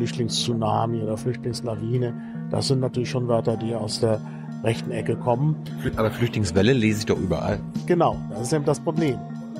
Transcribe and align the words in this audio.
Flüchtlingstsunami 0.00 1.02
oder 1.02 1.18
Flüchtlingslawine. 1.18 2.14
Das 2.50 2.68
sind 2.68 2.80
natürlich 2.80 3.10
schon 3.10 3.28
Wörter, 3.28 3.58
die 3.58 3.74
aus 3.74 4.00
der 4.00 4.18
rechten 4.64 4.90
Ecke 4.90 5.14
kommen. 5.14 5.56
Aber 5.96 6.10
Flüchtlingswelle 6.10 6.72
lese 6.72 7.00
ich 7.00 7.06
doch 7.06 7.18
überall. 7.18 7.60
Genau, 7.86 8.16
das 8.30 8.42
ist 8.42 8.52
eben 8.54 8.64
das 8.64 8.80
Problem. 8.80 9.18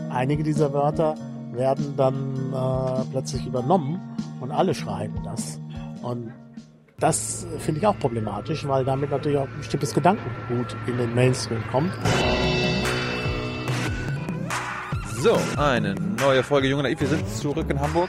Einige 0.08 0.42
dieser 0.42 0.72
Wörter 0.72 1.14
werden 1.52 1.94
dann 1.98 2.14
äh, 2.54 3.04
plötzlich 3.10 3.44
übernommen 3.46 4.00
und 4.40 4.50
alle 4.50 4.74
schreiben 4.74 5.20
das. 5.24 5.60
Und 6.00 6.32
das 6.98 7.46
finde 7.58 7.80
ich 7.80 7.86
auch 7.86 7.98
problematisch, 7.98 8.66
weil 8.66 8.86
damit 8.86 9.10
natürlich 9.10 9.36
auch 9.36 9.46
ein 9.46 9.58
bestimmtes 9.58 9.92
Gedankengut 9.92 10.74
in 10.86 10.96
den 10.96 11.14
Mainstream 11.14 11.62
kommt. 11.70 11.92
So, 15.18 15.36
eine 15.58 15.94
neue 15.94 16.42
Folge 16.42 16.68
Junge 16.68 16.84
Naiv. 16.84 16.98
Wir 16.98 17.08
sind 17.08 17.28
zurück 17.28 17.66
in 17.68 17.78
Hamburg. 17.78 18.08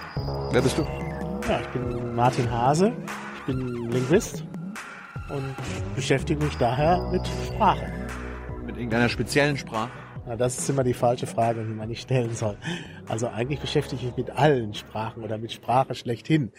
Wer 0.54 0.62
bist 0.62 0.78
du? 0.78 1.11
Ja, 1.48 1.60
ich 1.60 1.68
bin 1.70 2.16
Martin 2.16 2.50
Hase, 2.52 2.94
ich 3.36 3.46
bin 3.46 3.90
Linguist 3.92 4.44
und 5.30 5.56
beschäftige 5.96 6.44
mich 6.44 6.56
daher 6.58 7.02
mit 7.12 7.22
Sprache. 7.48 7.92
Mit 8.66 8.78
irgendeiner 8.78 9.10
speziellen 9.10 9.58
Sprache? 9.58 9.90
Ja, 10.28 10.36
das 10.36 10.58
ist 10.58 10.70
immer 10.70 10.84
die 10.84 10.94
falsche 10.94 11.26
Frage, 11.26 11.64
die 11.64 11.74
man 11.74 11.90
nicht 11.90 12.04
stellen 12.04 12.36
soll. 12.36 12.58
Also 13.08 13.28
eigentlich 13.28 13.60
beschäftige 13.60 14.02
ich 14.02 14.08
mich 14.08 14.28
mit 14.28 14.38
allen 14.38 14.74
Sprachen 14.74 15.24
oder 15.24 15.38
mit 15.38 15.52
Sprache 15.52 15.96
schlechthin. 15.96 16.52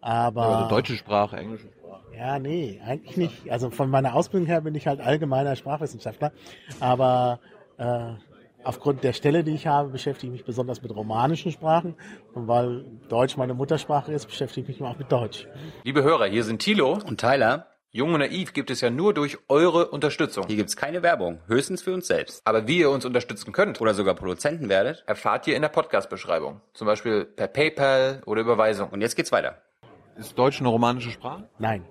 Aber 0.00 0.42
also 0.42 0.68
deutsche 0.68 0.96
Sprache, 0.96 1.36
englische 1.36 1.68
Sprache. 1.68 2.02
Ja, 2.16 2.38
nee, 2.38 2.80
eigentlich 2.84 3.16
nicht. 3.16 3.50
Also 3.50 3.70
von 3.70 3.90
meiner 3.90 4.14
Ausbildung 4.14 4.46
her 4.46 4.62
bin 4.62 4.74
ich 4.74 4.86
halt 4.86 5.00
allgemeiner 5.00 5.56
Sprachwissenschaftler. 5.56 6.32
Aber 6.80 7.38
äh, 7.76 8.12
aufgrund 8.64 9.04
der 9.04 9.12
Stelle, 9.12 9.44
die 9.44 9.54
ich 9.54 9.66
habe, 9.66 9.90
beschäftige 9.90 10.32
ich 10.32 10.38
mich 10.38 10.44
besonders 10.44 10.82
mit 10.82 10.94
romanischen 10.94 11.52
Sprachen. 11.52 11.94
Und 12.34 12.48
weil 12.48 12.84
Deutsch 13.08 13.36
meine 13.36 13.54
Muttersprache 13.54 14.12
ist, 14.12 14.26
beschäftige 14.26 14.70
ich 14.70 14.80
mich 14.80 14.88
auch 14.88 14.98
mit 14.98 15.10
Deutsch. 15.10 15.46
Liebe 15.84 16.02
Hörer, 16.02 16.26
hier 16.26 16.44
sind 16.44 16.60
Thilo 16.60 16.98
und 17.06 17.20
Tyler. 17.20 17.66
Jung 17.94 18.14
und 18.14 18.20
Naiv 18.20 18.54
gibt 18.54 18.70
es 18.70 18.80
ja 18.80 18.88
nur 18.88 19.12
durch 19.12 19.36
eure 19.48 19.88
Unterstützung. 19.88 20.46
Hier 20.46 20.56
gibt's 20.56 20.76
keine 20.76 21.02
Werbung, 21.02 21.40
höchstens 21.46 21.82
für 21.82 21.92
uns 21.92 22.06
selbst. 22.06 22.40
Aber 22.46 22.66
wie 22.66 22.78
ihr 22.78 22.88
uns 22.88 23.04
unterstützen 23.04 23.52
könnt 23.52 23.82
oder 23.82 23.92
sogar 23.92 24.14
Produzenten 24.14 24.70
werdet, 24.70 25.04
erfahrt 25.06 25.46
ihr 25.46 25.56
in 25.56 25.60
der 25.60 25.68
Podcast-Beschreibung. 25.68 26.62
Zum 26.72 26.86
Beispiel 26.86 27.26
per 27.26 27.48
PayPal 27.48 28.22
oder 28.24 28.40
Überweisung. 28.40 28.88
Und 28.88 29.02
jetzt 29.02 29.14
geht's 29.14 29.30
weiter. 29.30 29.60
Ist 30.16 30.38
Deutsch 30.38 30.60
eine 30.60 30.70
romanische 30.70 31.10
Sprache? 31.10 31.48
Nein. 31.58 31.84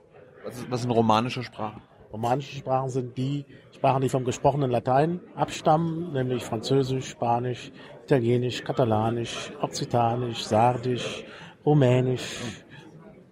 Was 0.43 0.57
ist, 0.57 0.71
was 0.71 0.79
ist 0.79 0.85
eine 0.87 0.95
romanische 0.95 1.43
Sprache? 1.43 1.79
Romanische 2.11 2.55
Sprachen 2.55 2.89
sind 2.89 3.15
die 3.15 3.45
Sprachen, 3.81 4.03
die 4.03 4.09
vom 4.09 4.25
gesprochenen 4.25 4.69
Latein 4.69 5.19
abstammen, 5.33 6.13
nämlich 6.13 6.43
Französisch, 6.43 7.09
Spanisch, 7.09 7.71
Italienisch, 8.03 8.63
Katalanisch, 8.63 9.51
Okzitanisch, 9.59 10.43
Sardisch, 10.43 11.23
Rumänisch, 11.65 12.63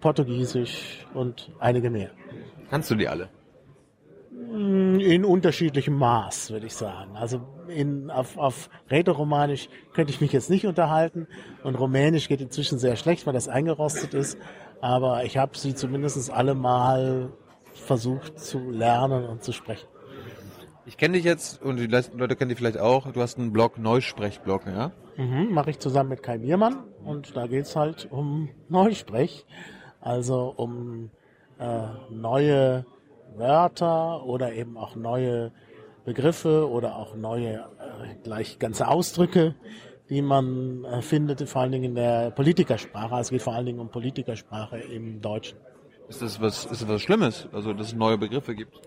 Portugiesisch 0.00 1.06
und 1.14 1.52
einige 1.60 1.88
mehr. 1.88 2.10
Kannst 2.68 2.90
du 2.90 2.96
die 2.96 3.06
alle? 3.06 3.28
In 4.32 5.24
unterschiedlichem 5.24 5.94
Maß, 5.94 6.50
würde 6.50 6.66
ich 6.66 6.74
sagen. 6.74 7.16
Also 7.16 7.42
in, 7.68 8.10
auf, 8.10 8.36
auf 8.36 8.70
Rätoromanisch 8.90 9.68
könnte 9.92 10.12
ich 10.12 10.20
mich 10.20 10.32
jetzt 10.32 10.50
nicht 10.50 10.66
unterhalten 10.66 11.28
und 11.62 11.76
Rumänisch 11.76 12.26
geht 12.26 12.40
inzwischen 12.40 12.80
sehr 12.80 12.96
schlecht, 12.96 13.24
weil 13.24 13.34
das 13.34 13.46
eingerostet 13.46 14.14
ist. 14.14 14.36
Aber 14.80 15.22
ich 15.22 15.36
habe 15.36 15.56
sie 15.56 15.76
zumindest 15.76 16.28
alle 16.32 16.56
mal 16.56 17.30
versucht 17.72 18.40
zu 18.40 18.68
lernen 18.68 19.26
und 19.26 19.44
zu 19.44 19.52
sprechen. 19.52 19.86
Ich 20.86 20.96
kenne 20.96 21.14
dich 21.14 21.24
jetzt 21.24 21.62
und 21.62 21.76
die 21.76 21.86
Leute 21.86 22.36
kennen 22.36 22.48
dich 22.48 22.58
vielleicht 22.58 22.78
auch. 22.78 23.10
Du 23.12 23.20
hast 23.20 23.38
einen 23.38 23.52
Blog, 23.52 23.78
Neusprechblog, 23.78 24.66
ja? 24.66 24.92
Mhm, 25.16 25.52
Mache 25.52 25.70
ich 25.70 25.78
zusammen 25.78 26.10
mit 26.10 26.22
Kai 26.22 26.38
Biermann 26.38 26.84
und 27.04 27.36
da 27.36 27.46
geht's 27.46 27.76
halt 27.76 28.08
um 28.10 28.48
Neusprech, 28.68 29.44
also 30.00 30.52
um 30.56 31.10
äh, 31.58 31.86
neue 32.10 32.86
Wörter 33.36 34.24
oder 34.24 34.52
eben 34.54 34.76
auch 34.76 34.96
neue 34.96 35.52
Begriffe 36.04 36.68
oder 36.68 36.96
auch 36.96 37.14
neue 37.14 37.56
äh, 37.56 38.14
gleich 38.24 38.58
ganze 38.58 38.88
Ausdrücke, 38.88 39.54
die 40.08 40.22
man 40.22 40.84
äh, 40.84 41.02
findet, 41.02 41.46
vor 41.48 41.62
allen 41.62 41.72
Dingen 41.72 41.84
in 41.84 41.94
der 41.94 42.30
Politikersprache. 42.30 43.14
Also 43.14 43.28
es 43.28 43.30
geht 43.30 43.42
vor 43.42 43.54
allen 43.54 43.66
Dingen 43.66 43.80
um 43.80 43.90
Politikersprache 43.90 44.78
im 44.78 45.20
Deutschen. 45.20 45.58
Ist 46.08 46.22
das 46.22 46.40
was, 46.40 46.64
ist 46.64 46.82
das 46.82 46.88
was 46.88 47.02
Schlimmes, 47.02 47.48
also 47.52 47.72
dass 47.74 47.88
es 47.88 47.94
neue 47.94 48.18
Begriffe 48.18 48.54
gibt? 48.54 48.80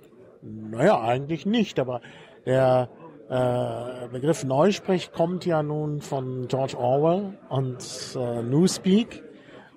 Naja, 0.44 1.02
eigentlich 1.02 1.46
nicht, 1.46 1.80
aber 1.80 2.02
der 2.46 2.90
äh, 3.30 4.08
Begriff 4.10 4.44
Neusprech 4.44 5.12
kommt 5.12 5.46
ja 5.46 5.64
nun 5.64 6.02
von 6.02 6.48
George 6.48 6.78
Orwell 6.78 7.38
und 7.50 7.80
äh, 8.16 8.44
Newspeak, 8.44 9.24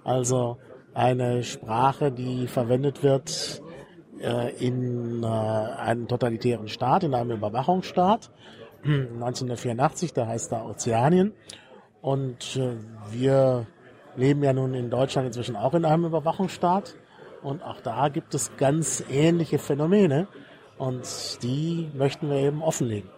also 0.05 0.59
eine 0.95 1.43
Sprache, 1.45 2.11
die 2.11 2.47
verwendet 2.49 3.03
wird 3.03 3.63
äh, 4.21 4.55
in 4.57 5.23
äh, 5.23 5.27
einem 5.27 6.09
totalitären 6.09 6.69
Staat, 6.69 7.05
in 7.05 7.15
einem 7.15 7.33
Überwachungsstaat. 7.33 8.31
1984, 8.85 10.13
da 10.13 10.27
heißt 10.27 10.53
da 10.53 10.65
Ozeanien. 10.65 11.33
Und 12.01 12.57
äh, 12.57 12.77
wir 13.11 13.67
leben 14.17 14.43
ja 14.43 14.53
nun 14.53 14.75
in 14.75 14.91
Deutschland 14.91 15.27
inzwischen 15.27 15.57
auch 15.57 15.75
in 15.75 15.85
einem 15.85 16.07
Überwachungsstaat. 16.07 16.97
Und 17.43 17.63
auch 17.63 17.81
da 17.81 18.09
gibt 18.09 18.35
es 18.35 18.57
ganz 18.57 19.05
ähnliche 19.11 19.59
Phänomene. 19.59 20.29
Und 20.79 21.43
die 21.43 21.89
möchten 21.95 22.29
wir 22.29 22.37
eben 22.37 22.63
offenlegen. 22.63 23.09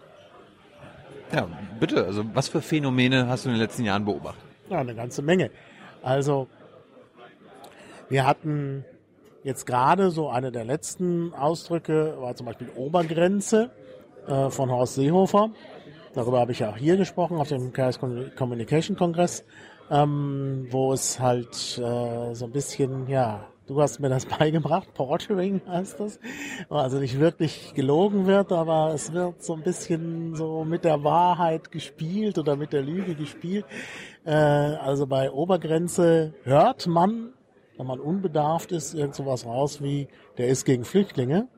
Ja, 1.33 1.49
bitte. 1.79 2.05
Also 2.05 2.25
was 2.35 2.49
für 2.49 2.63
Phänomene 2.63 3.29
hast 3.29 3.45
du 3.45 3.49
in 3.51 3.57
den 3.57 3.63
letzten 3.63 3.85
Jahren 3.85 4.05
beobachtet? 4.05 4.43
Ja, 4.71 4.79
eine 4.79 4.95
ganze 4.95 5.23
Menge. 5.23 5.51
Also 6.03 6.47
wir 8.09 8.27
hatten 8.27 8.85
jetzt 9.43 9.67
gerade 9.67 10.11
so 10.11 10.29
eine 10.29 10.53
der 10.53 10.65
letzten 10.65 11.35
Ausdrücke, 11.35 12.17
war 12.19 12.35
zum 12.35 12.47
Beispiel 12.47 12.71
Obergrenze 12.77 13.71
äh, 14.27 14.51
von 14.51 14.71
Horst 14.71 14.95
Seehofer. 14.95 15.51
Darüber 16.15 16.41
habe 16.41 16.53
ich 16.53 16.61
ja 16.61 16.71
auch 16.71 16.77
hier 16.77 16.97
gesprochen 16.97 17.39
auf 17.39 17.49
dem 17.49 17.73
Chaos 17.73 17.99
Communication 17.99 18.97
Kongress, 18.97 19.45
ähm, 19.91 20.67
wo 20.71 20.93
es 20.93 21.21
halt 21.21 21.79
äh, 21.79 22.35
so 22.35 22.47
ein 22.47 22.53
bisschen, 22.53 23.07
ja, 23.09 23.47
du 23.69 23.81
hast 23.81 24.01
mir 24.01 24.09
das 24.09 24.27
beigebracht, 24.39 24.93
Portering 24.95 25.61
heißt 25.67 26.01
das. 26.01 26.19
Also 26.69 26.99
nicht 26.99 27.21
wirklich 27.21 27.73
gelogen 27.75 28.27
wird, 28.27 28.51
aber 28.53 28.93
es 28.95 29.13
wird 29.13 29.43
so 29.43 29.55
ein 29.55 29.63
bisschen 29.63 30.35
so 30.35 30.65
mit 30.65 30.85
der 30.85 31.05
Wahrheit 31.05 31.71
gespielt 31.71 32.39
oder 32.39 32.57
mit 32.57 32.73
der 32.73 32.83
Lüge 32.83 33.15
gespielt. 33.15 33.65
Äh, 34.25 34.33
also 34.33 35.07
bei 35.07 35.31
Obergrenze 35.31 36.35
hört 36.43 36.87
man 36.87 37.33
wenn 37.79 37.87
man 37.87 38.01
unbedarft 38.01 38.73
ist, 38.73 38.93
irgend 38.93 39.15
sowas 39.15 39.47
raus 39.47 39.81
wie, 39.81 40.09
der 40.37 40.49
ist 40.49 40.65
gegen 40.65 40.85
Flüchtlinge. 40.85 41.49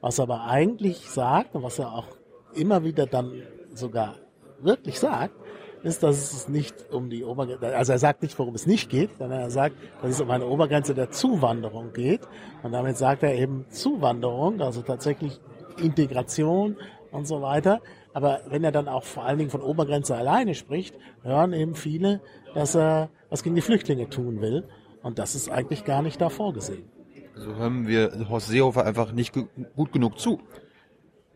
Was 0.00 0.18
aber 0.18 0.44
eigentlich 0.44 1.10
sagt 1.10 1.54
und 1.54 1.62
was 1.62 1.78
er 1.78 1.92
auch 1.92 2.06
immer 2.54 2.82
wieder 2.82 3.06
dann 3.06 3.42
sogar 3.74 4.16
wirklich 4.60 4.98
sagt, 4.98 5.34
ist, 5.82 6.02
dass 6.02 6.32
es 6.32 6.48
nicht 6.48 6.74
um 6.92 7.10
die 7.10 7.24
Obergrenze, 7.24 7.76
also 7.76 7.92
er 7.92 7.98
sagt 7.98 8.22
nicht, 8.22 8.38
worum 8.38 8.54
es 8.54 8.66
nicht 8.66 8.90
geht, 8.90 9.10
sondern 9.18 9.40
er 9.40 9.50
sagt, 9.50 9.76
dass 10.02 10.10
es 10.10 10.20
um 10.20 10.30
eine 10.30 10.46
Obergrenze 10.46 10.94
der 10.94 11.10
Zuwanderung 11.10 11.92
geht. 11.92 12.20
Und 12.62 12.72
damit 12.72 12.96
sagt 12.96 13.22
er 13.22 13.34
eben 13.34 13.66
Zuwanderung, 13.70 14.60
also 14.60 14.82
tatsächlich 14.82 15.40
Integration 15.80 16.76
und 17.10 17.26
so 17.26 17.42
weiter. 17.42 17.80
Aber 18.12 18.40
wenn 18.48 18.64
er 18.64 18.72
dann 18.72 18.88
auch 18.88 19.04
vor 19.04 19.24
allen 19.24 19.38
Dingen 19.38 19.50
von 19.50 19.60
Obergrenze 19.60 20.16
alleine 20.16 20.54
spricht, 20.54 20.94
hören 21.22 21.52
eben 21.52 21.74
viele, 21.74 22.20
dass 22.54 22.74
er 22.74 23.10
was 23.28 23.42
gegen 23.42 23.54
die 23.54 23.62
Flüchtlinge 23.62 24.08
tun 24.08 24.40
will. 24.40 24.64
Und 25.02 25.18
das 25.18 25.34
ist 25.34 25.50
eigentlich 25.50 25.84
gar 25.84 26.02
nicht 26.02 26.20
da 26.20 26.30
vorgesehen. 26.30 26.90
Also 27.34 27.54
hören 27.54 27.86
wir 27.86 28.28
Horst 28.30 28.48
Seehofer 28.48 28.86
einfach 28.86 29.12
nicht 29.12 29.34
gut 29.34 29.92
genug 29.92 30.18
zu. 30.18 30.40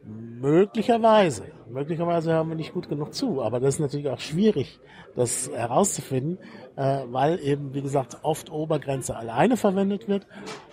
Möglicherweise. 0.02 1.44
Möglicherweise 1.72 2.32
hören 2.32 2.48
wir 2.48 2.56
nicht 2.56 2.72
gut 2.72 2.88
genug 2.88 3.14
zu. 3.14 3.42
Aber 3.42 3.60
das 3.60 3.74
ist 3.74 3.80
natürlich 3.80 4.08
auch 4.08 4.20
schwierig, 4.20 4.80
das 5.16 5.50
herauszufinden, 5.50 6.38
äh, 6.76 7.00
weil 7.06 7.40
eben, 7.40 7.74
wie 7.74 7.82
gesagt, 7.82 8.18
oft 8.22 8.50
Obergrenze 8.50 9.16
alleine 9.16 9.56
verwendet 9.56 10.08
wird. 10.08 10.26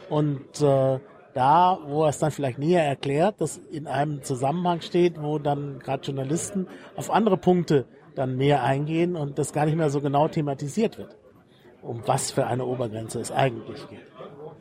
Und 0.10 0.62
äh, 0.62 1.00
da, 1.34 1.80
wo 1.86 2.04
er 2.04 2.10
es 2.10 2.20
dann 2.20 2.32
vielleicht 2.32 2.60
näher 2.60 2.84
erklärt, 2.84 3.36
das 3.40 3.58
in 3.58 3.88
einem 3.88 4.24
Zusammenhang 4.24 4.82
steht, 4.82 5.22
wo 5.22 5.40
dann 5.40 5.80
gerade 5.80 6.04
Journalisten 6.04 6.68
auf 6.96 7.12
andere 7.12 7.38
Punkte 7.38 7.86
dann 8.16 8.38
mehr 8.38 8.64
eingehen 8.64 9.16
und 9.16 9.38
das 9.38 9.54
gar 9.54 9.66
nicht 9.66 9.78
mehr 9.78 9.90
so 9.90 10.02
genau 10.02 10.28
thematisiert 10.28 10.98
wird 10.98 11.16
um 11.88 12.02
was 12.06 12.32
für 12.32 12.46
eine 12.46 12.66
Obergrenze 12.66 13.20
es 13.20 13.32
eigentlich 13.32 13.88
geht. 13.90 14.00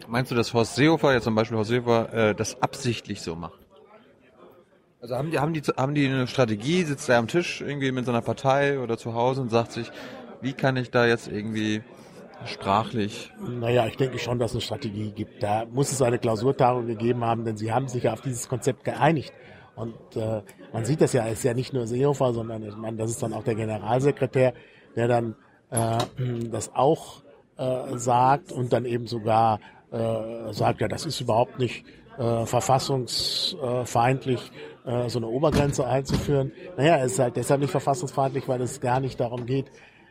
Meinst 0.08 0.30
du, 0.30 0.34
dass 0.34 0.54
Horst 0.54 0.76
Seehofer, 0.76 1.12
ja 1.12 1.20
zum 1.20 1.34
Beispiel 1.34 1.56
Horst 1.56 1.70
Seehofer, 1.70 2.12
äh, 2.12 2.34
das 2.34 2.62
absichtlich 2.62 3.20
so 3.22 3.34
macht? 3.34 3.65
Also 5.00 5.16
haben 5.16 5.30
die, 5.30 5.38
haben 5.38 5.52
die, 5.52 5.60
haben 5.60 5.94
die 5.94 6.06
eine 6.06 6.26
Strategie, 6.26 6.82
sitzt 6.84 7.08
er 7.08 7.18
am 7.18 7.28
Tisch 7.28 7.60
irgendwie 7.60 7.92
mit 7.92 8.06
seiner 8.06 8.22
Partei 8.22 8.80
oder 8.80 8.96
zu 8.96 9.14
Hause 9.14 9.42
und 9.42 9.50
sagt 9.50 9.72
sich, 9.72 9.90
wie 10.40 10.52
kann 10.52 10.76
ich 10.76 10.90
da 10.90 11.06
jetzt 11.06 11.28
irgendwie 11.28 11.82
sprachlich? 12.46 13.32
Naja, 13.40 13.86
ich 13.86 13.96
denke 13.96 14.18
schon, 14.18 14.38
dass 14.38 14.52
es 14.52 14.56
eine 14.56 14.60
Strategie 14.62 15.10
gibt. 15.10 15.42
Da 15.42 15.64
muss 15.66 15.92
es 15.92 16.00
eine 16.02 16.18
Klausurtagung 16.18 16.86
gegeben 16.86 17.24
haben, 17.24 17.44
denn 17.44 17.56
sie 17.56 17.72
haben 17.72 17.88
sich 17.88 18.04
ja 18.04 18.12
auf 18.12 18.20
dieses 18.20 18.48
Konzept 18.48 18.84
geeinigt. 18.84 19.32
Und 19.74 19.94
äh, 20.16 20.42
man 20.72 20.84
sieht 20.84 21.00
das 21.00 21.12
ja, 21.12 21.26
ist 21.26 21.44
ja 21.44 21.52
nicht 21.52 21.72
nur 21.72 21.86
Seehofer, 21.86 22.32
sondern 22.32 22.62
ich 22.62 22.76
meine, 22.76 22.96
das 22.96 23.10
ist 23.10 23.22
dann 23.22 23.34
auch 23.34 23.44
der 23.44 23.54
Generalsekretär, 23.54 24.54
der 24.94 25.08
dann 25.08 25.36
äh, 25.70 25.98
das 26.50 26.74
auch 26.74 27.22
äh, 27.58 27.98
sagt 27.98 28.52
und 28.52 28.72
dann 28.72 28.86
eben 28.86 29.06
sogar 29.06 29.60
äh, 29.92 30.52
sagt, 30.52 30.80
ja, 30.80 30.88
das 30.88 31.04
ist 31.04 31.20
überhaupt 31.20 31.58
nicht 31.58 31.84
äh, 32.18 32.46
verfassungsfeindlich, 32.46 34.52
äh, 34.84 35.08
so 35.08 35.18
eine 35.18 35.28
Obergrenze 35.28 35.86
einzuführen. 35.86 36.52
Naja, 36.76 36.98
es 36.98 37.12
ist 37.12 37.18
halt 37.18 37.36
deshalb 37.36 37.60
nicht 37.60 37.70
verfassungsfeindlich, 37.70 38.48
weil 38.48 38.60
es 38.62 38.80
gar 38.80 39.00
nicht 39.00 39.20
darum 39.20 39.46
geht, 39.46 39.66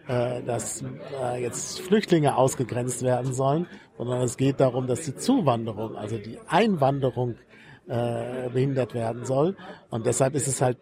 äh, 0.08 0.42
dass 0.44 0.84
äh, 1.22 1.42
jetzt 1.42 1.82
Flüchtlinge 1.82 2.38
ausgegrenzt 2.38 3.04
werden 3.04 3.34
sollen, 3.34 3.68
sondern 3.98 4.22
es 4.22 4.38
geht 4.38 4.60
darum, 4.60 4.88
dass 4.88 5.02
die 5.02 5.16
Zuwanderung, 5.16 5.96
also 5.96 6.18
die 6.18 6.38
Einwanderung 6.48 7.36
äh, 7.88 8.50
behindert 8.50 8.94
werden 8.94 9.26
soll. 9.26 9.56
Und 9.90 10.06
deshalb 10.06 10.36
ist 10.36 10.48
es 10.48 10.62
halt, 10.62 10.78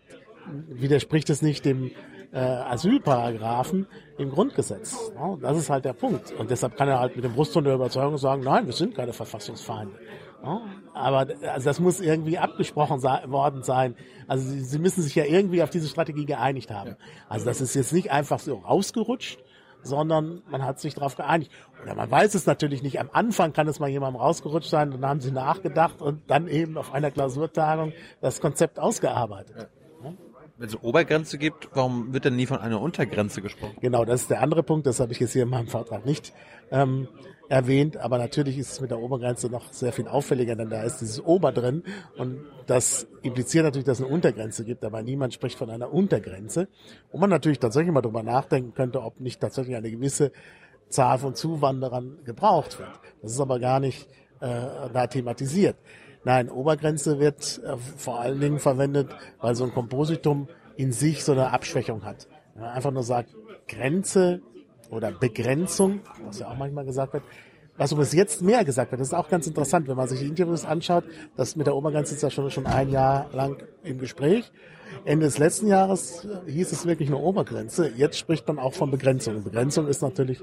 widerspricht 0.67 1.29
es 1.29 1.41
nicht 1.41 1.65
dem 1.65 1.91
äh, 2.33 2.39
Asylparagraphen 2.39 3.87
im 4.17 4.29
Grundgesetz. 4.29 5.11
Das 5.41 5.57
ist 5.57 5.69
halt 5.69 5.85
der 5.85 5.93
Punkt. 5.93 6.31
Und 6.33 6.49
deshalb 6.49 6.75
kann 6.75 6.87
er 6.87 6.99
halt 6.99 7.15
mit 7.15 7.23
dem 7.23 7.33
Brustton 7.33 7.63
der 7.63 7.75
Überzeugung 7.75 8.17
sagen, 8.17 8.43
nein, 8.43 8.65
wir 8.65 8.73
sind 8.73 8.95
keine 8.95 9.13
Verfassungsfeinde. 9.13 9.93
Aber 10.93 11.27
also 11.53 11.65
das 11.65 11.79
muss 11.79 11.99
irgendwie 12.01 12.37
abgesprochen 12.37 13.01
worden 13.01 13.63
sein. 13.63 13.95
Also 14.27 14.49
sie, 14.49 14.61
sie, 14.61 14.79
müssen 14.79 15.01
sich 15.01 15.15
ja 15.15 15.23
irgendwie 15.25 15.63
auf 15.63 15.69
diese 15.69 15.87
Strategie 15.87 16.25
geeinigt 16.25 16.69
haben. 16.69 16.95
Also 17.29 17.45
das 17.45 17.61
ist 17.61 17.73
jetzt 17.75 17.93
nicht 17.93 18.11
einfach 18.11 18.39
so 18.39 18.55
rausgerutscht, 18.55 19.39
sondern 19.83 20.41
man 20.49 20.63
hat 20.63 20.79
sich 20.79 20.95
darauf 20.95 21.15
geeinigt. 21.15 21.51
Oder 21.81 21.95
man 21.95 22.11
weiß 22.11 22.35
es 22.35 22.45
natürlich 22.45 22.83
nicht. 22.83 22.99
Am 22.99 23.09
Anfang 23.13 23.53
kann 23.53 23.67
es 23.67 23.79
mal 23.79 23.89
jemandem 23.89 24.21
rausgerutscht 24.21 24.69
sein, 24.69 24.91
dann 24.91 25.05
haben 25.05 25.21
sie 25.21 25.31
nachgedacht 25.31 26.01
und 26.01 26.21
dann 26.29 26.47
eben 26.47 26.77
auf 26.77 26.93
einer 26.93 27.11
Klausurtagung 27.11 27.93
das 28.21 28.41
Konzept 28.41 28.79
ausgearbeitet. 28.79 29.55
Ja. 29.57 29.67
Wenn 30.57 30.67
es 30.67 30.75
eine 30.75 30.83
Obergrenze 30.83 31.37
gibt, 31.37 31.69
warum 31.73 32.13
wird 32.13 32.25
denn 32.25 32.35
nie 32.35 32.45
von 32.45 32.59
einer 32.59 32.79
Untergrenze 32.79 33.41
gesprochen? 33.41 33.75
Genau, 33.81 34.05
das 34.05 34.21
ist 34.21 34.29
der 34.29 34.41
andere 34.41 34.61
Punkt. 34.61 34.85
Das 34.85 34.99
habe 34.99 35.11
ich 35.11 35.19
jetzt 35.19 35.33
hier 35.33 35.43
in 35.43 35.49
meinem 35.49 35.67
Vortrag 35.67 36.05
nicht 36.05 36.31
ähm, 36.71 37.07
erwähnt. 37.49 37.97
Aber 37.97 38.17
natürlich 38.17 38.57
ist 38.57 38.71
es 38.73 38.81
mit 38.81 38.91
der 38.91 38.99
Obergrenze 38.99 39.49
noch 39.49 39.71
sehr 39.71 39.93
viel 39.93 40.07
auffälliger, 40.07 40.55
denn 40.55 40.69
da 40.69 40.83
ist 40.83 40.99
dieses 40.99 41.23
Ober 41.23 41.51
drin. 41.51 41.83
Und 42.17 42.45
das 42.67 43.07
impliziert 43.21 43.65
natürlich, 43.65 43.85
dass 43.85 43.99
es 43.99 44.05
eine 44.05 44.13
Untergrenze 44.13 44.65
gibt. 44.65 44.83
Aber 44.83 45.01
niemand 45.01 45.33
spricht 45.33 45.57
von 45.57 45.69
einer 45.69 45.93
Untergrenze. 45.93 46.67
Und 47.11 47.19
man 47.19 47.29
natürlich 47.29 47.59
tatsächlich 47.59 47.93
mal 47.93 48.01
drüber 48.01 48.23
nachdenken 48.23 48.73
könnte, 48.73 49.01
ob 49.01 49.19
nicht 49.19 49.39
tatsächlich 49.39 49.75
eine 49.75 49.91
gewisse 49.91 50.31
Zahl 50.89 51.17
von 51.17 51.35
Zuwanderern 51.35 52.19
gebraucht 52.23 52.79
wird. 52.79 52.91
Das 53.21 53.31
ist 53.31 53.39
aber 53.39 53.59
gar 53.59 53.79
nicht 53.79 54.07
äh, 54.39 54.89
da 54.93 55.07
thematisiert. 55.07 55.75
Nein, 56.23 56.49
Obergrenze 56.49 57.19
wird 57.19 57.61
äh, 57.65 57.77
vor 57.77 58.19
allen 58.19 58.39
Dingen 58.39 58.59
verwendet, 58.59 59.09
weil 59.41 59.55
so 59.55 59.65
ein 59.65 59.73
Kompositum 59.73 60.47
in 60.77 60.91
sich 60.91 61.23
so 61.23 61.33
eine 61.33 61.51
Abschwächung 61.51 62.05
hat. 62.05 62.27
Wenn 62.53 62.63
man 62.63 62.71
einfach 62.71 62.91
nur 62.91 63.03
sagt, 63.03 63.35
Grenze 63.67 64.41
oder 64.93 65.11
Begrenzung, 65.11 66.01
was 66.25 66.39
ja 66.39 66.47
auch 66.47 66.57
manchmal 66.57 66.85
gesagt 66.85 67.13
wird, 67.13 67.23
was 67.77 67.91
übrigens 67.91 68.13
jetzt 68.13 68.41
mehr 68.41 68.63
gesagt 68.63 68.91
wird, 68.91 69.01
das 69.01 69.07
ist 69.07 69.13
auch 69.13 69.29
ganz 69.29 69.47
interessant, 69.47 69.87
wenn 69.87 69.97
man 69.97 70.07
sich 70.07 70.19
die 70.19 70.27
Interviews 70.27 70.63
anschaut, 70.63 71.03
das 71.35 71.55
mit 71.55 71.65
der 71.65 71.75
Obergrenze 71.75 72.13
ist 72.13 72.21
ja 72.21 72.29
schon, 72.29 72.49
schon 72.51 72.67
ein 72.67 72.89
Jahr 72.89 73.29
lang 73.33 73.57
im 73.83 73.97
Gespräch. 73.97 74.51
Ende 75.05 75.25
des 75.25 75.39
letzten 75.39 75.67
Jahres 75.67 76.27
hieß 76.45 76.71
es 76.71 76.85
wirklich 76.85 77.09
eine 77.09 77.17
Obergrenze. 77.17 77.91
Jetzt 77.95 78.17
spricht 78.19 78.47
man 78.47 78.59
auch 78.59 78.73
von 78.73 78.91
Begrenzung. 78.91 79.43
Begrenzung 79.43 79.87
ist 79.87 80.01
natürlich 80.01 80.39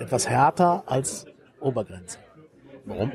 etwas 0.00 0.28
härter 0.28 0.84
als 0.86 1.26
Obergrenze. 1.60 2.18
Warum? 2.86 3.12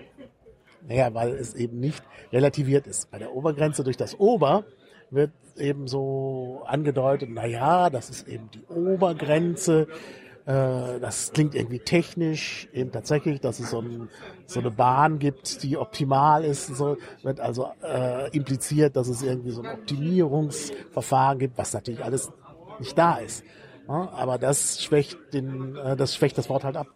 Naja, 0.88 1.13
weil 1.13 1.31
es 1.31 1.56
eben 1.56 1.80
nicht 1.80 2.04
relativiert 2.31 2.88
ist. 2.88 3.10
Bei 3.12 3.18
der 3.18 3.34
Obergrenze 3.34 3.84
durch 3.84 3.98
das 3.98 4.19
Ober 4.19 4.66
wird 5.10 5.31
eben 5.58 5.88
so 5.88 6.62
angedeutet, 6.66 7.30
na 7.31 7.46
ja, 7.46 7.90
das 7.90 8.10
ist 8.10 8.28
eben 8.28 8.50
die 8.52 8.63
Obergrenze. 8.74 9.88
Äh, 10.51 11.00
das 11.00 11.31
klingt 11.31 11.56
irgendwie 11.56 11.80
technisch, 11.80 12.68
eben 12.74 12.92
tatsächlich, 12.92 13.39
dass 13.39 13.59
es 13.59 13.69
so, 13.69 13.80
ein, 13.80 14.09
so 14.45 14.59
eine 14.59 14.71
Bahn 14.71 15.19
gibt, 15.19 15.63
die 15.63 15.77
optimal 15.77 16.44
ist. 16.44 16.68
So 16.68 16.98
wird 17.24 17.39
also 17.39 17.69
äh, 17.81 18.30
impliziert, 18.36 18.95
dass 18.95 19.07
es 19.07 19.21
irgendwie 19.21 19.51
so 19.51 19.62
ein 19.62 19.80
Optimierungsverfahren 19.80 21.39
gibt, 21.39 21.57
was 21.57 21.74
natürlich 21.74 22.03
alles 22.03 22.31
nicht 22.80 22.98
da 22.98 23.15
ist. 23.15 23.45
Ja, 23.88 24.09
aber 24.13 24.38
das 24.38 24.83
schwächt 24.83 25.18
den, 25.33 25.75
äh, 25.77 25.95
das 25.95 26.15
schwächt 26.15 26.38
das 26.38 26.50
Wort 26.50 26.63
halt 26.65 26.75
ab. 26.75 26.88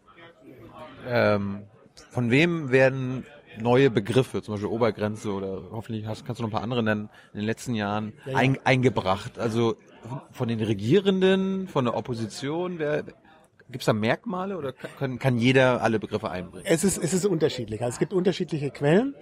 Ähm, 1.08 1.64
von 2.10 2.32
wem 2.32 2.72
werden 2.72 3.26
neue 3.62 3.90
Begriffe, 3.90 4.42
zum 4.42 4.56
Beispiel 4.56 4.70
Obergrenze 4.70 5.32
oder 5.32 5.62
hoffentlich 5.72 6.08
hast, 6.08 6.26
kannst 6.26 6.40
du 6.40 6.44
noch 6.44 6.50
ein 6.50 6.54
paar 6.54 6.64
andere 6.64 6.84
nennen, 6.84 7.10
in 7.32 7.40
den 7.40 7.46
letzten 7.46 7.74
Jahren 7.74 8.14
ja, 8.26 8.34
ja. 8.34 8.38
Ein, 8.38 8.58
eingebracht? 8.66 9.40
Also 9.40 9.78
von 10.32 10.50
den 10.50 10.62
Regierenden, 10.62 11.68
von 11.70 11.86
der 11.86 11.96
Opposition, 11.96 12.80
wer, 12.80 13.06
Gibt 13.70 13.82
es 13.82 13.86
da 13.86 13.94
Merkmale 13.94 14.58
oder 14.58 14.74
kann, 14.74 15.18
kann 15.18 15.38
jeder 15.38 15.82
alle 15.82 16.00
Begriffe 16.00 16.30
einbringen? 16.30 16.66
Es 16.68 16.84
ist, 16.84 16.98
es 16.98 17.14
ist 17.14 17.26
unterschiedlich. 17.26 17.82
Also 17.82 17.96
es 17.96 18.00
gibt 18.00 18.14
unterschiedliche 18.14 18.70
Quellen. 18.70 19.16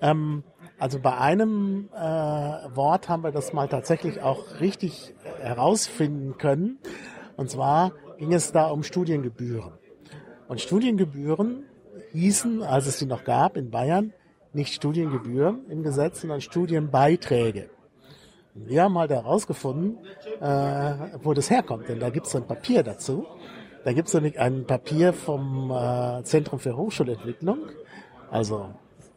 Ähm, 0.00 0.42
also 0.78 0.98
bei 0.98 1.16
einem 1.16 1.88
äh, 1.94 1.98
Wort 1.98 3.08
haben 3.08 3.22
wir 3.22 3.30
das 3.30 3.52
mal 3.52 3.68
tatsächlich 3.68 4.20
auch 4.20 4.60
richtig 4.60 5.14
herausfinden 5.40 6.36
können. 6.38 6.78
Und 7.36 7.50
zwar 7.50 7.92
ging 8.18 8.32
es 8.32 8.50
da 8.50 8.66
um 8.66 8.82
Studiengebühren. 8.82 9.72
Und 10.48 10.60
Studiengebühren 10.60 11.64
hießen, 12.12 12.62
als 12.62 12.86
es 12.86 12.98
die 12.98 13.06
noch 13.06 13.24
gab 13.24 13.56
in 13.56 13.70
Bayern, 13.70 14.12
nicht 14.52 14.74
Studiengebühren 14.74 15.68
im 15.68 15.82
Gesetz, 15.82 16.20
sondern 16.20 16.40
Studienbeiträge. 16.40 17.70
Und 18.54 18.68
wir 18.68 18.82
haben 18.82 18.96
halt 18.96 19.10
herausgefunden, 19.10 19.98
äh, 20.40 20.94
wo 21.22 21.34
das 21.34 21.50
herkommt, 21.50 21.88
denn 21.88 21.98
da 21.98 22.10
gibt 22.10 22.26
es 22.26 22.36
ein 22.36 22.46
Papier 22.46 22.82
dazu. 22.82 23.26
Da 23.84 23.92
gibt 23.92 24.08
es 24.08 24.14
nämlich 24.14 24.40
ein 24.40 24.64
Papier 24.64 25.12
vom 25.12 25.70
äh, 25.70 26.22
Zentrum 26.24 26.58
für 26.58 26.74
Hochschulentwicklung, 26.74 27.58
also 28.30 28.70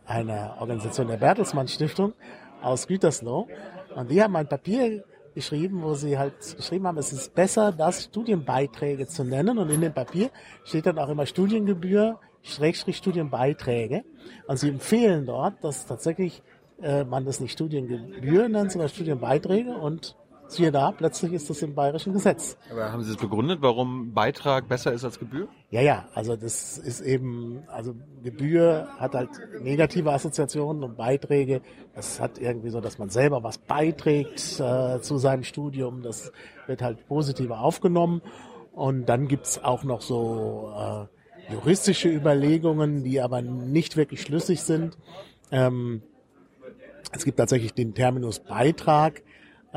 einer 0.06 0.58
Organisation 0.60 1.08
der 1.08 1.16
Bertelsmann 1.16 1.70
Stiftung 1.70 2.14
aus 2.62 2.86
Gütersloh. 2.86 3.48
Und 3.96 4.12
die 4.12 4.22
haben 4.22 4.36
ein 4.36 4.50
Papier 4.50 5.06
geschrieben, 5.34 5.84
wo 5.84 5.94
sie 5.94 6.18
halt 6.18 6.34
geschrieben 6.58 6.86
haben, 6.86 6.98
es 6.98 7.14
ist 7.14 7.34
besser, 7.34 7.72
das 7.72 8.06
Studienbeiträge 8.06 9.08
zu 9.08 9.24
nennen. 9.24 9.58
Und 9.58 9.70
in 9.70 9.80
dem 9.80 9.94
Papier 9.94 10.32
steht 10.66 10.86
dann 10.86 11.00
auch 11.00 11.08
immer 11.08 11.26
Studiengebühr, 11.26 12.20
Schrägstrich 12.42 12.98
Studienbeiträge. 12.98 14.04
Und 14.48 14.58
sie 14.60 14.68
empfehlen 14.68 15.26
dort, 15.26 15.64
dass 15.64 15.86
tatsächlich 15.86 16.44
äh, 16.82 17.06
man 17.06 17.24
das 17.24 17.40
nicht 17.40 17.54
Studiengebühr 17.54 18.50
nennt, 18.50 18.74
sondern 18.74 18.90
Studienbeiträge. 18.90 19.78
Und 19.78 20.18
siehe 20.48 20.72
da, 20.72 20.92
plötzlich 20.92 21.34
ist 21.34 21.50
das 21.50 21.62
im 21.62 21.76
bayerischen 21.76 22.14
Gesetz. 22.14 22.58
Aber 22.72 22.92
haben 22.92 23.04
Sie 23.04 23.12
es 23.12 23.18
begründet, 23.18 23.60
warum 23.62 24.14
Beitrag 24.14 24.68
besser 24.68 24.94
ist 24.94 25.04
als 25.04 25.20
Gebühr? 25.20 25.48
Ja, 25.70 25.82
ja, 25.82 26.06
also 26.14 26.36
das 26.36 26.78
ist 26.78 27.02
eben, 27.02 27.64
also 27.68 27.96
Gebühr 28.24 28.88
hat 28.98 29.16
halt 29.16 29.30
negative 29.62 30.12
Assoziationen 30.12 30.84
und 30.84 30.98
Beiträge, 30.98 31.62
das 31.96 32.20
hat 32.20 32.40
irgendwie 32.40 32.70
so, 32.70 32.82
dass 32.82 32.98
man 32.98 33.10
selber 33.10 33.44
was 33.44 33.58
beiträgt 33.58 34.60
äh, 34.60 35.02
zu 35.02 35.18
seinem 35.18 35.44
Studium, 35.44 36.02
das 36.02 36.32
wird 36.68 36.82
halt 36.82 37.08
positiver 37.08 37.62
aufgenommen. 37.62 38.22
Und 38.74 39.08
dann 39.08 39.28
gibt's 39.28 39.64
auch 39.64 39.84
noch 39.84 40.02
so 40.02 40.72
äh, 40.78 41.54
juristische 41.54 42.10
Überlegungen, 42.10 43.04
die 43.04 43.22
aber 43.22 43.42
nicht 43.42 43.98
wirklich 43.98 44.22
schlüssig 44.22 44.62
sind. 44.62 44.98
Ähm, 45.52 46.04
es 47.12 47.26
gibt 47.26 47.38
tatsächlich 47.38 47.74
den 47.74 47.94
Terminus 47.94 48.40
Beitrag, 48.40 49.24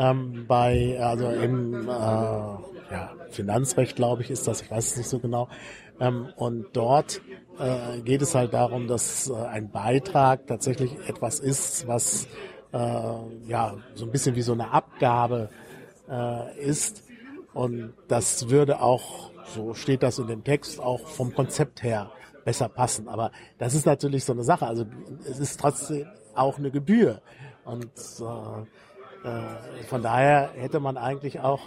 ähm, 0.00 0.46
bei, 0.48 0.98
also 0.98 1.28
im 1.28 1.74
äh, 1.74 1.86
ja, 1.86 3.10
Finanzrecht, 3.30 3.96
glaube 3.96 4.22
ich, 4.22 4.30
ist 4.30 4.48
das, 4.48 4.62
ich 4.62 4.70
weiß 4.70 4.92
es 4.92 4.96
nicht 4.96 5.08
so 5.08 5.18
genau. 5.18 5.48
Ähm, 6.00 6.28
und 6.36 6.68
dort 6.72 7.20
äh, 7.58 8.00
geht 8.00 8.22
es 8.22 8.34
halt 8.34 8.54
darum, 8.54 8.88
dass 8.88 9.28
äh, 9.28 9.34
ein 9.34 9.70
Beitrag 9.70 10.46
tatsächlich 10.46 10.96
etwas 11.06 11.38
ist, 11.38 11.86
was 11.86 12.26
äh, 12.72 12.78
ja 13.46 13.76
so 13.94 14.06
ein 14.06 14.10
bisschen 14.10 14.36
wie 14.36 14.42
so 14.42 14.54
eine 14.54 14.72
Abgabe 14.72 15.50
äh, 16.08 16.58
ist. 16.60 17.04
Und 17.52 17.92
das 18.08 18.48
würde 18.48 18.80
auch, 18.80 19.30
so 19.54 19.74
steht 19.74 20.02
das 20.02 20.18
in 20.18 20.28
dem 20.28 20.44
Text, 20.44 20.80
auch 20.80 21.06
vom 21.08 21.34
Konzept 21.34 21.82
her 21.82 22.10
besser 22.46 22.70
passen. 22.70 23.06
Aber 23.06 23.32
das 23.58 23.74
ist 23.74 23.84
natürlich 23.84 24.24
so 24.24 24.32
eine 24.32 24.44
Sache. 24.44 24.66
Also 24.66 24.86
es 25.28 25.38
ist 25.38 25.60
trotzdem 25.60 26.06
auch 26.34 26.56
eine 26.56 26.70
Gebühr. 26.70 27.20
Und 27.64 27.84
äh, 28.20 28.64
von 29.88 30.02
daher 30.02 30.50
hätte 30.54 30.80
man 30.80 30.96
eigentlich 30.96 31.40
auch 31.40 31.60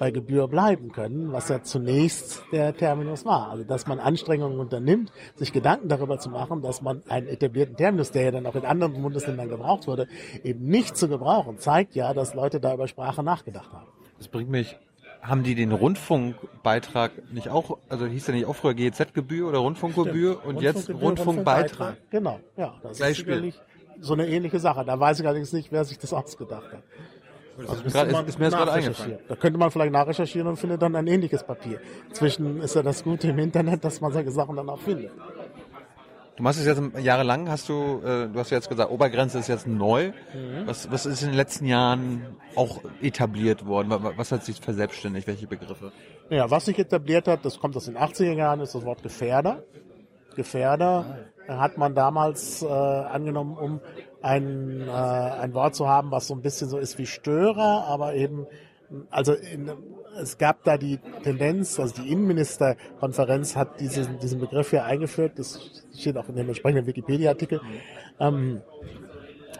bei 0.00 0.10
Gebühr 0.10 0.48
bleiben 0.48 0.92
können, 0.92 1.30
was 1.30 1.50
ja 1.50 1.62
zunächst 1.62 2.42
der 2.52 2.74
Terminus 2.74 3.26
war. 3.26 3.50
Also 3.50 3.64
dass 3.64 3.86
man 3.86 4.00
Anstrengungen 4.00 4.58
unternimmt, 4.58 5.12
sich 5.34 5.52
Gedanken 5.52 5.88
darüber 5.88 6.18
zu 6.18 6.30
machen, 6.30 6.62
dass 6.62 6.80
man 6.80 7.02
einen 7.08 7.28
etablierten 7.28 7.76
Terminus, 7.76 8.10
der 8.10 8.22
ja 8.22 8.30
dann 8.30 8.46
auch 8.46 8.54
in 8.54 8.64
anderen 8.64 9.02
Bundesländern 9.02 9.50
gebraucht 9.50 9.86
wurde, 9.86 10.08
eben 10.42 10.64
nicht 10.64 10.96
zu 10.96 11.06
gebrauchen, 11.06 11.58
zeigt 11.58 11.94
ja, 11.94 12.14
dass 12.14 12.32
Leute 12.32 12.60
da 12.60 12.72
über 12.72 12.88
Sprache 12.88 13.22
nachgedacht 13.22 13.70
haben. 13.74 13.88
Das 14.16 14.28
bringt 14.28 14.48
mich, 14.48 14.78
haben 15.20 15.42
die 15.42 15.54
den 15.54 15.70
Rundfunkbeitrag 15.70 17.12
nicht 17.30 17.50
auch, 17.50 17.76
also 17.90 18.06
hieß 18.06 18.24
der 18.24 18.36
nicht 18.36 18.46
auch 18.46 18.56
früher 18.56 18.72
GEZ-Gebühr 18.72 19.48
oder 19.48 19.58
Rundfunkgebühr 19.58 20.38
Stimmt. 20.40 20.46
und 20.46 20.62
jetzt 20.62 20.88
Rundfunkbeitrag? 20.88 21.88
Rundfunk 21.88 22.10
genau, 22.10 22.40
ja. 22.56 22.74
Das 22.82 22.96
Gleich 22.96 23.18
ist 23.18 23.26
sicherlich 23.26 23.60
so 24.00 24.14
eine 24.14 24.26
ähnliche 24.28 24.58
Sache. 24.58 24.84
Da 24.84 24.98
weiß 24.98 25.20
ich 25.20 25.26
allerdings 25.26 25.52
nicht, 25.52 25.70
wer 25.72 25.84
sich 25.84 25.98
das 25.98 26.12
ausgedacht 26.12 26.72
hat. 26.72 26.82
Also 27.58 27.74
ist, 27.84 27.94
man 27.94 28.26
ist, 28.26 28.38
mir 28.38 28.46
jetzt 28.46 28.56
gerade 28.56 28.72
eingefallen. 28.72 29.18
Da 29.28 29.36
könnte 29.36 29.58
man 29.58 29.70
vielleicht 29.70 29.92
nachrecherchieren 29.92 30.48
und 30.48 30.56
findet 30.56 30.80
dann 30.80 30.96
ein 30.96 31.06
ähnliches 31.06 31.42
Papier. 31.44 31.78
Inzwischen 32.08 32.62
ist 32.62 32.74
ja 32.74 32.82
das 32.82 33.04
Gute 33.04 33.28
im 33.28 33.38
Internet, 33.38 33.84
dass 33.84 34.00
man 34.00 34.12
solche 34.12 34.30
Sachen 34.30 34.56
dann 34.56 34.68
auch 34.70 34.78
findet. 34.78 35.10
Du 36.36 36.42
machst 36.44 36.58
es 36.58 36.64
jetzt 36.66 36.80
jahrelang, 37.04 37.50
hast 37.50 37.68
du, 37.68 38.00
äh, 38.02 38.28
du 38.28 38.38
hast 38.38 38.48
ja 38.50 38.56
jetzt 38.56 38.70
gesagt, 38.70 38.90
Obergrenze 38.90 39.38
ist 39.40 39.48
jetzt 39.48 39.66
neu. 39.66 40.06
Mhm. 40.32 40.66
Was, 40.66 40.90
was 40.90 41.04
ist 41.04 41.20
in 41.22 41.28
den 41.30 41.36
letzten 41.36 41.66
Jahren 41.66 42.22
auch 42.56 42.80
etabliert 43.02 43.66
worden? 43.66 43.90
Wa- 43.90 44.14
Was 44.16 44.32
hat 44.32 44.42
sich 44.46 44.58
verselbstständigt? 44.58 45.26
Welche 45.26 45.46
Begriffe? 45.46 45.92
Ja, 46.30 46.50
was 46.50 46.64
sich 46.64 46.78
etabliert 46.78 47.28
hat, 47.28 47.44
das 47.44 47.60
kommt 47.60 47.76
aus 47.76 47.84
den 47.84 47.98
80er 47.98 48.32
Jahren, 48.32 48.60
ist 48.60 48.74
das 48.74 48.86
Wort 48.86 49.02
Gefährder. 49.02 49.64
Gefährder 50.40 51.04
hat 51.46 51.76
man 51.76 51.94
damals 51.94 52.62
äh, 52.62 52.66
angenommen, 52.66 53.58
um 53.58 53.80
ein, 54.22 54.88
äh, 54.88 54.90
ein 54.90 55.52
Wort 55.52 55.74
zu 55.74 55.86
haben, 55.86 56.10
was 56.10 56.28
so 56.28 56.34
ein 56.34 56.40
bisschen 56.40 56.70
so 56.70 56.78
ist 56.78 56.96
wie 56.96 57.04
Störer, 57.04 57.84
aber 57.86 58.14
eben, 58.14 58.46
also 59.10 59.34
in, 59.34 59.70
es 60.18 60.38
gab 60.38 60.64
da 60.64 60.78
die 60.78 60.98
Tendenz, 61.24 61.78
also 61.78 62.02
die 62.02 62.10
Innenministerkonferenz 62.10 63.54
hat 63.54 63.80
diesen, 63.80 64.18
diesen 64.18 64.40
Begriff 64.40 64.70
hier 64.70 64.84
eingeführt, 64.84 65.32
das 65.36 65.84
steht 65.94 66.16
auch 66.16 66.28
in 66.30 66.36
dem 66.36 66.48
entsprechenden 66.48 66.86
Wikipedia-Artikel, 66.86 67.60
ähm, 68.18 68.62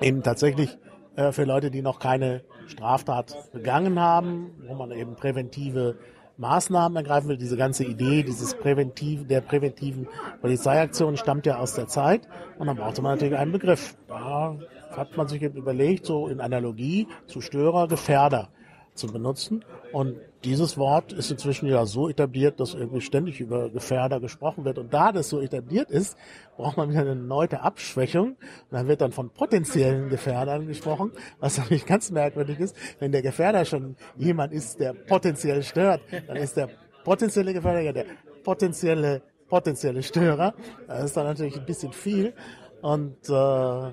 eben 0.01 0.23
tatsächlich 0.23 0.79
äh, 1.17 1.31
für 1.33 1.45
Leute, 1.45 1.71
die 1.71 1.83
noch 1.83 1.99
keine 1.99 2.43
Straftat 2.69 3.53
begangen 3.53 4.01
haben, 4.01 4.53
wo 4.67 4.75
man 4.75 4.93
eben 4.93 5.15
präventive 5.15 5.99
Maßnahmen 6.41 6.97
ergreifen 6.97 7.29
will. 7.29 7.37
Diese 7.37 7.57
ganze 7.57 7.85
Idee 7.85 8.23
dieses 8.23 8.55
präventiv, 8.55 9.27
der 9.29 9.43
präventiven 9.43 10.09
Polizeiaktion 10.41 11.17
stammt 11.17 11.47
ja 11.47 11.59
aus 11.59 11.75
der 11.75 11.87
Zeit 11.87 12.27
und 12.59 12.67
dann 12.67 12.77
brauchte 12.77 13.03
man 13.03 13.13
natürlich 13.13 13.37
einen 13.37 13.53
Begriff. 13.53 13.95
Da 14.09 14.57
hat 14.91 15.17
man 15.17 15.29
sich 15.29 15.43
eben 15.43 15.57
überlegt, 15.57 16.07
so 16.07 16.29
in 16.29 16.41
Analogie 16.41 17.07
zu 17.27 17.41
Störer, 17.41 17.89
Gefährder 17.89 18.49
zu 18.95 19.07
benutzen. 19.07 19.65
Und 19.93 20.17
dieses 20.45 20.79
Wort 20.79 21.13
ist 21.13 21.31
inzwischen 21.31 21.69
ja 21.69 21.85
so 21.85 22.09
etabliert, 22.09 22.61
dass 22.61 22.75
irgendwie 22.75 23.03
ständig 23.03 23.41
über 23.41 23.69
Gefährder 23.69 24.21
gesprochen 24.21 24.65
wird. 24.65 24.79
Und 24.79 24.93
da 24.95 25.13
das 25.13 25.29
so 25.29 25.41
etabliert 25.41 25.91
ist, 25.91 26.17
braucht 26.57 26.77
man 26.77 26.91
wieder 26.91 27.01
eine 27.01 27.11
erneute 27.11 27.61
Abschwächung. 27.61 28.29
Und 28.31 28.39
dann 28.71 28.89
wird 28.89 29.03
dann 29.03 29.13
von 29.13 29.31
potenziellen 29.31 30.09
Gefährdern 30.09 30.67
gesprochen, 30.67 31.13
was 31.41 31.59
natürlich 31.59 31.85
ganz 31.85 32.11
merkwürdig 32.11 32.59
ist. 32.59 32.75
Wenn 32.99 33.13
der 33.13 33.23
Gefährder 33.23 33.65
schon 33.65 33.97
jemand 34.17 34.53
ist, 34.53 34.81
der 34.81 34.95
potenziell 34.95 35.63
stört, 35.63 36.01
dann 36.27 36.37
ist 36.37 36.57
der 36.57 36.71
potenzielle 37.05 37.53
Gefährder 37.53 37.81
ja 37.81 37.93
der 37.93 38.07
potenzielle, 38.43 39.23
potenzielle 39.49 40.03
Störer. 40.03 40.55
Das 40.87 41.05
ist 41.05 41.17
dann 41.17 41.27
natürlich 41.27 41.59
ein 41.59 41.67
bisschen 41.67 41.93
viel. 41.93 42.33
Und 42.81 43.29
äh, 43.29 43.93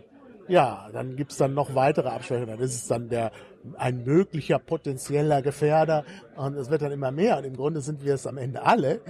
ja, 0.49 0.89
dann 0.93 1.15
gibt's 1.17 1.37
dann 1.37 1.53
noch 1.53 1.75
weitere 1.75 2.07
Abschwächungen. 2.07 2.51
Dann 2.51 2.59
ist 2.59 2.75
es 2.75 2.87
dann 2.87 3.09
der 3.09 3.31
ein 3.77 4.03
möglicher 4.03 4.59
potenzieller 4.59 5.41
Gefährder 5.41 6.05
und 6.35 6.55
es 6.55 6.69
wird 6.69 6.81
dann 6.81 6.91
immer 6.91 7.11
mehr. 7.11 7.37
Und 7.37 7.45
im 7.45 7.55
Grunde 7.55 7.81
sind 7.81 8.03
wir 8.03 8.13
es 8.13 8.27
am 8.27 8.37
Ende 8.37 8.63
alle, 8.63 9.01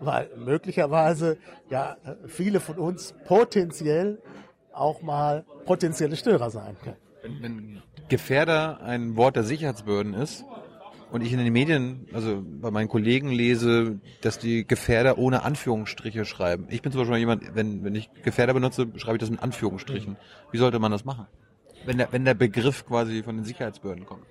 weil 0.00 0.28
möglicherweise 0.36 1.38
ja 1.70 1.96
viele 2.26 2.60
von 2.60 2.76
uns 2.76 3.14
potenziell 3.26 4.18
auch 4.72 5.02
mal 5.02 5.44
potenzielle 5.64 6.16
Störer 6.16 6.50
sein 6.50 6.76
können. 6.82 6.96
Wenn, 7.22 7.42
wenn 7.42 7.82
Gefährder 8.08 8.82
ein 8.82 9.16
Wort 9.16 9.36
der 9.36 9.42
Sicherheitsbehörden 9.42 10.14
ist 10.14 10.44
und 11.10 11.22
ich 11.22 11.32
in 11.32 11.38
den 11.38 11.52
Medien, 11.52 12.06
also 12.12 12.42
bei 12.44 12.70
meinen 12.70 12.88
Kollegen 12.88 13.30
lese, 13.30 14.00
dass 14.20 14.38
die 14.38 14.66
Gefährder 14.66 15.18
ohne 15.18 15.42
Anführungsstriche 15.42 16.24
schreiben. 16.24 16.66
Ich 16.68 16.82
bin 16.82 16.92
zum 16.92 17.00
Beispiel 17.00 17.18
jemand, 17.18 17.54
wenn, 17.54 17.84
wenn 17.84 17.94
ich 17.94 18.10
Gefährder 18.22 18.54
benutze, 18.54 18.86
schreibe 18.96 19.16
ich 19.16 19.20
das 19.20 19.30
mit 19.30 19.42
Anführungsstrichen. 19.42 20.16
Wie 20.52 20.58
sollte 20.58 20.78
man 20.78 20.92
das 20.92 21.04
machen? 21.04 21.26
Wenn 21.86 21.98
der, 21.98 22.12
wenn 22.12 22.24
der 22.24 22.34
Begriff 22.34 22.86
quasi 22.86 23.22
von 23.22 23.36
den 23.36 23.44
Sicherheitsbehörden 23.44 24.06
kommt. 24.06 24.24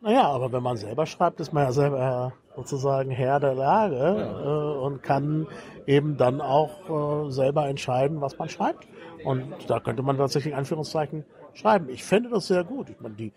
Naja, 0.00 0.28
aber 0.28 0.52
wenn 0.52 0.62
man 0.62 0.76
selber 0.76 1.06
schreibt, 1.06 1.40
ist 1.40 1.54
man 1.54 1.64
ja 1.64 1.72
selber 1.72 2.34
sozusagen 2.56 3.10
Herr 3.10 3.40
der 3.40 3.54
Lage 3.54 3.96
äh, 3.96 4.84
und 4.84 5.02
kann 5.02 5.46
eben 5.86 6.18
dann 6.18 6.42
auch 6.42 7.26
äh, 7.26 7.30
selber 7.30 7.66
entscheiden, 7.68 8.20
was 8.20 8.38
man 8.38 8.50
schreibt. 8.50 8.86
Und 9.24 9.54
da 9.66 9.80
könnte 9.80 10.02
man 10.02 10.18
tatsächlich 10.18 10.54
Anführungszeichen 10.54 11.24
schreiben. 11.54 11.88
Ich 11.88 12.04
fände 12.04 12.28
das 12.28 12.48
sehr 12.48 12.64
gut. 12.64 12.90
Ich 12.90 13.00
meine, 13.00 13.14
die, 13.14 13.32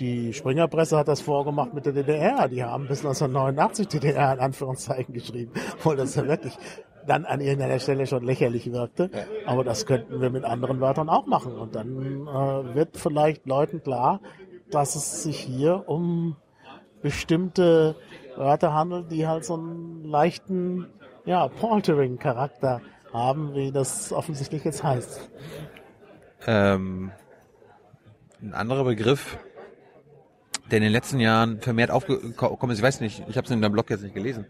die 0.00 0.32
Springerpresse 0.32 0.96
hat 0.96 1.08
das 1.08 1.20
vorgemacht 1.20 1.74
mit 1.74 1.84
der 1.84 1.92
DDR. 1.92 2.48
Die 2.48 2.64
haben 2.64 2.88
bis 2.88 3.00
1989 3.00 3.88
DDR 3.88 4.32
in 4.32 4.40
Anführungszeichen 4.40 5.12
geschrieben, 5.12 5.52
obwohl 5.74 5.96
das 5.96 6.14
ja 6.14 6.26
wirklich 6.26 6.56
dann 7.06 7.24
an 7.24 7.40
irgendeiner 7.40 7.78
Stelle 7.78 8.06
schon 8.06 8.24
lächerlich 8.24 8.72
wirkte. 8.72 9.10
Aber 9.46 9.64
das 9.64 9.86
könnten 9.86 10.20
wir 10.20 10.30
mit 10.30 10.44
anderen 10.44 10.80
Wörtern 10.80 11.08
auch 11.08 11.26
machen. 11.26 11.56
Und 11.56 11.74
dann 11.74 12.26
äh, 12.26 12.74
wird 12.74 12.96
vielleicht 12.96 13.46
Leuten 13.46 13.82
klar, 13.82 14.20
dass 14.70 14.96
es 14.96 15.22
sich 15.22 15.38
hier 15.38 15.84
um 15.86 16.36
bestimmte 17.02 17.96
Wörter 18.36 18.74
handelt, 18.74 19.10
die 19.10 19.26
halt 19.26 19.44
so 19.44 19.54
einen 19.54 20.04
leichten, 20.04 20.86
ja, 21.24 21.48
Paltering-Charakter 21.48 22.80
haben, 23.12 23.54
wie 23.54 23.72
das 23.72 24.12
offensichtlich 24.12 24.64
jetzt 24.64 24.82
heißt. 24.82 25.30
Ähm, 26.46 27.12
ein 28.42 28.54
anderer 28.54 28.84
Begriff, 28.84 29.38
der 30.70 30.78
in 30.78 30.84
den 30.84 30.92
letzten 30.92 31.20
Jahren 31.20 31.60
vermehrt 31.60 31.90
aufgekommen 31.90 32.70
ist, 32.72 32.78
ich 32.78 32.84
weiß 32.84 33.00
nicht, 33.00 33.24
ich 33.28 33.36
habe 33.36 33.44
es 33.44 33.50
in 33.50 33.62
deinem 33.62 33.72
Blog 33.72 33.88
jetzt 33.90 34.02
nicht 34.02 34.14
gelesen, 34.14 34.46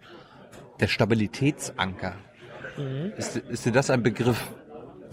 der 0.81 0.89
Stabilitätsanker. 0.89 2.15
Ist, 3.17 3.37
ist 3.37 3.65
dir 3.67 3.73
das 3.73 3.91
ein 3.91 4.03
Begriff? 4.03 4.53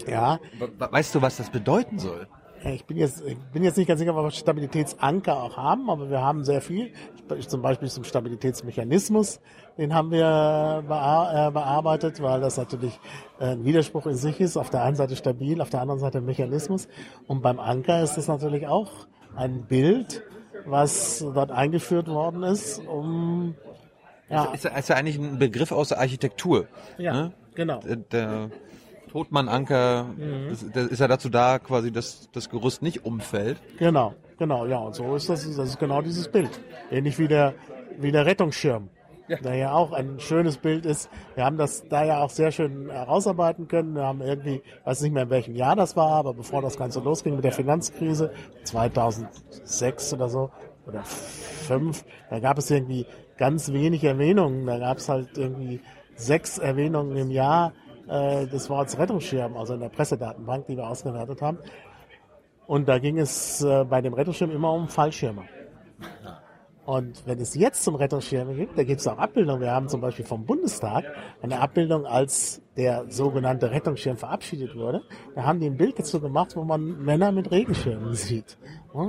Ja, 0.06 0.38
We- 0.58 0.70
Weißt 0.92 1.14
du, 1.14 1.22
was 1.22 1.36
das 1.36 1.50
bedeuten 1.50 1.98
soll? 1.98 2.26
ich 2.66 2.86
bin 2.86 2.96
jetzt, 2.96 3.22
ich 3.26 3.36
bin 3.52 3.62
jetzt 3.62 3.76
nicht 3.76 3.86
ganz 3.86 4.00
sicher, 4.00 4.16
ob 4.16 4.24
wir 4.24 4.30
Stabilitätsanker 4.30 5.36
auch 5.42 5.58
haben, 5.58 5.90
aber 5.90 6.08
wir 6.08 6.22
haben 6.22 6.44
sehr 6.44 6.62
viel. 6.62 6.92
Ich, 7.36 7.46
zum 7.48 7.60
Beispiel 7.60 7.90
zum 7.90 8.04
Stabilitätsmechanismus, 8.04 9.40
den 9.76 9.92
haben 9.94 10.10
wir 10.10 10.82
äh, 10.82 11.50
bearbeitet, 11.50 12.22
weil 12.22 12.40
das 12.40 12.56
natürlich 12.56 12.98
äh, 13.38 13.48
ein 13.52 13.64
Widerspruch 13.66 14.06
in 14.06 14.14
sich 14.14 14.40
ist. 14.40 14.56
Auf 14.56 14.70
der 14.70 14.82
einen 14.82 14.96
Seite 14.96 15.14
stabil, 15.16 15.60
auf 15.60 15.68
der 15.68 15.82
anderen 15.82 16.00
Seite 16.00 16.22
Mechanismus. 16.22 16.88
Und 17.26 17.42
beim 17.42 17.60
Anker 17.60 18.02
ist 18.02 18.14
das 18.16 18.28
natürlich 18.28 18.66
auch 18.66 18.90
ein 19.36 19.66
Bild, 19.66 20.22
was 20.64 21.18
dort 21.34 21.50
eingeführt 21.50 22.08
worden 22.08 22.44
ist, 22.44 22.78
um 22.86 23.56
ja, 24.30 24.44
Ist, 24.54 24.64
ist 24.64 24.88
ja 24.88 24.96
eigentlich 24.96 25.18
ein 25.18 25.38
Begriff 25.38 25.70
aus 25.70 25.88
der 25.88 25.98
Architektur. 26.00 26.66
ja 26.96 27.12
ne? 27.12 27.32
Genau. 27.54 27.80
Der, 27.80 27.96
der 27.96 28.50
Totmannanker, 29.10 30.06
ist, 30.50 30.74
der 30.74 30.90
ist 30.90 30.98
ja 30.98 31.06
dazu 31.06 31.28
da, 31.28 31.60
quasi, 31.60 31.92
dass 31.92 32.28
das 32.32 32.50
Gerüst 32.50 32.82
nicht 32.82 33.04
umfällt. 33.04 33.60
Genau, 33.78 34.14
genau, 34.38 34.66
ja. 34.66 34.78
Und 34.78 34.94
so 34.94 35.14
ist 35.14 35.28
das, 35.28 35.44
das 35.56 35.68
ist 35.68 35.78
genau 35.78 36.02
dieses 36.02 36.26
Bild. 36.28 36.50
Ähnlich 36.90 37.18
wie 37.18 37.28
der, 37.28 37.54
wie 37.98 38.10
der 38.10 38.26
Rettungsschirm. 38.26 38.88
Der 39.28 39.54
ja 39.54 39.72
auch 39.72 39.92
ein 39.92 40.20
schönes 40.20 40.58
Bild 40.58 40.84
ist. 40.84 41.08
Wir 41.34 41.44
haben 41.44 41.56
das 41.56 41.88
da 41.88 42.04
ja 42.04 42.20
auch 42.20 42.28
sehr 42.28 42.50
schön 42.50 42.90
herausarbeiten 42.90 43.68
können. 43.68 43.94
Wir 43.94 44.02
haben 44.02 44.20
irgendwie, 44.20 44.56
ich 44.56 44.86
weiß 44.86 45.00
nicht 45.00 45.12
mehr 45.12 45.22
in 45.22 45.30
welchem 45.30 45.54
Jahr 45.54 45.76
das 45.76 45.96
war, 45.96 46.10
aber 46.10 46.34
bevor 46.34 46.60
das 46.60 46.76
Ganze 46.76 47.00
losging 47.00 47.36
mit 47.36 47.44
der 47.44 47.52
Finanzkrise, 47.52 48.32
2006 48.64 50.12
oder 50.12 50.28
so, 50.28 50.50
oder 50.86 51.02
5, 51.04 52.04
da 52.28 52.40
gab 52.40 52.58
es 52.58 52.70
irgendwie 52.70 53.06
ganz 53.38 53.72
wenig 53.72 54.04
Erwähnungen. 54.04 54.66
Da 54.66 54.78
gab 54.78 54.98
es 54.98 55.08
halt 55.08 55.38
irgendwie 55.38 55.80
sechs 56.16 56.58
Erwähnungen 56.58 57.16
im 57.16 57.30
Jahr 57.30 57.72
äh, 58.08 58.46
des 58.46 58.68
Wortes 58.70 58.98
Rettungsschirm, 58.98 59.56
also 59.56 59.74
in 59.74 59.80
der 59.80 59.88
Pressedatenbank, 59.88 60.66
die 60.66 60.76
wir 60.76 60.88
ausgewertet 60.88 61.42
haben. 61.42 61.58
Und 62.66 62.88
da 62.88 62.98
ging 62.98 63.18
es 63.18 63.62
äh, 63.62 63.84
bei 63.84 64.00
dem 64.00 64.14
Rettungsschirm 64.14 64.50
immer 64.50 64.72
um 64.72 64.88
Fallschirme. 64.88 65.44
Und 66.86 67.26
wenn 67.26 67.40
es 67.40 67.54
jetzt 67.54 67.82
zum 67.82 67.94
Rettungsschirm 67.94 68.54
gibt, 68.56 68.76
da 68.76 68.84
gibt 68.84 69.00
es 69.00 69.06
auch 69.06 69.16
Abbildungen. 69.16 69.62
Wir 69.62 69.70
haben 69.70 69.88
zum 69.88 70.02
Beispiel 70.02 70.24
vom 70.26 70.44
Bundestag 70.44 71.04
eine 71.40 71.60
Abbildung, 71.60 72.04
als 72.04 72.60
der 72.76 73.06
sogenannte 73.08 73.70
Rettungsschirm 73.70 74.18
verabschiedet 74.18 74.76
wurde. 74.76 75.02
Da 75.34 75.44
haben 75.44 75.60
die 75.60 75.66
ein 75.66 75.78
Bild 75.78 75.98
dazu 75.98 76.20
gemacht, 76.20 76.56
wo 76.56 76.64
man 76.64 77.02
Männer 77.02 77.32
mit 77.32 77.50
Regenschirmen 77.50 78.14
sieht. 78.14 78.58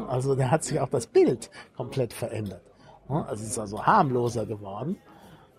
Also 0.08 0.36
da 0.36 0.52
hat 0.52 0.64
sich 0.64 0.80
auch 0.80 0.88
das 0.90 1.08
Bild 1.08 1.50
komplett 1.76 2.14
verändert. 2.14 2.62
Also 3.10 3.44
es 3.44 3.50
ist 3.52 3.60
also 3.60 3.86
harmloser 3.86 4.46
geworden, 4.46 4.98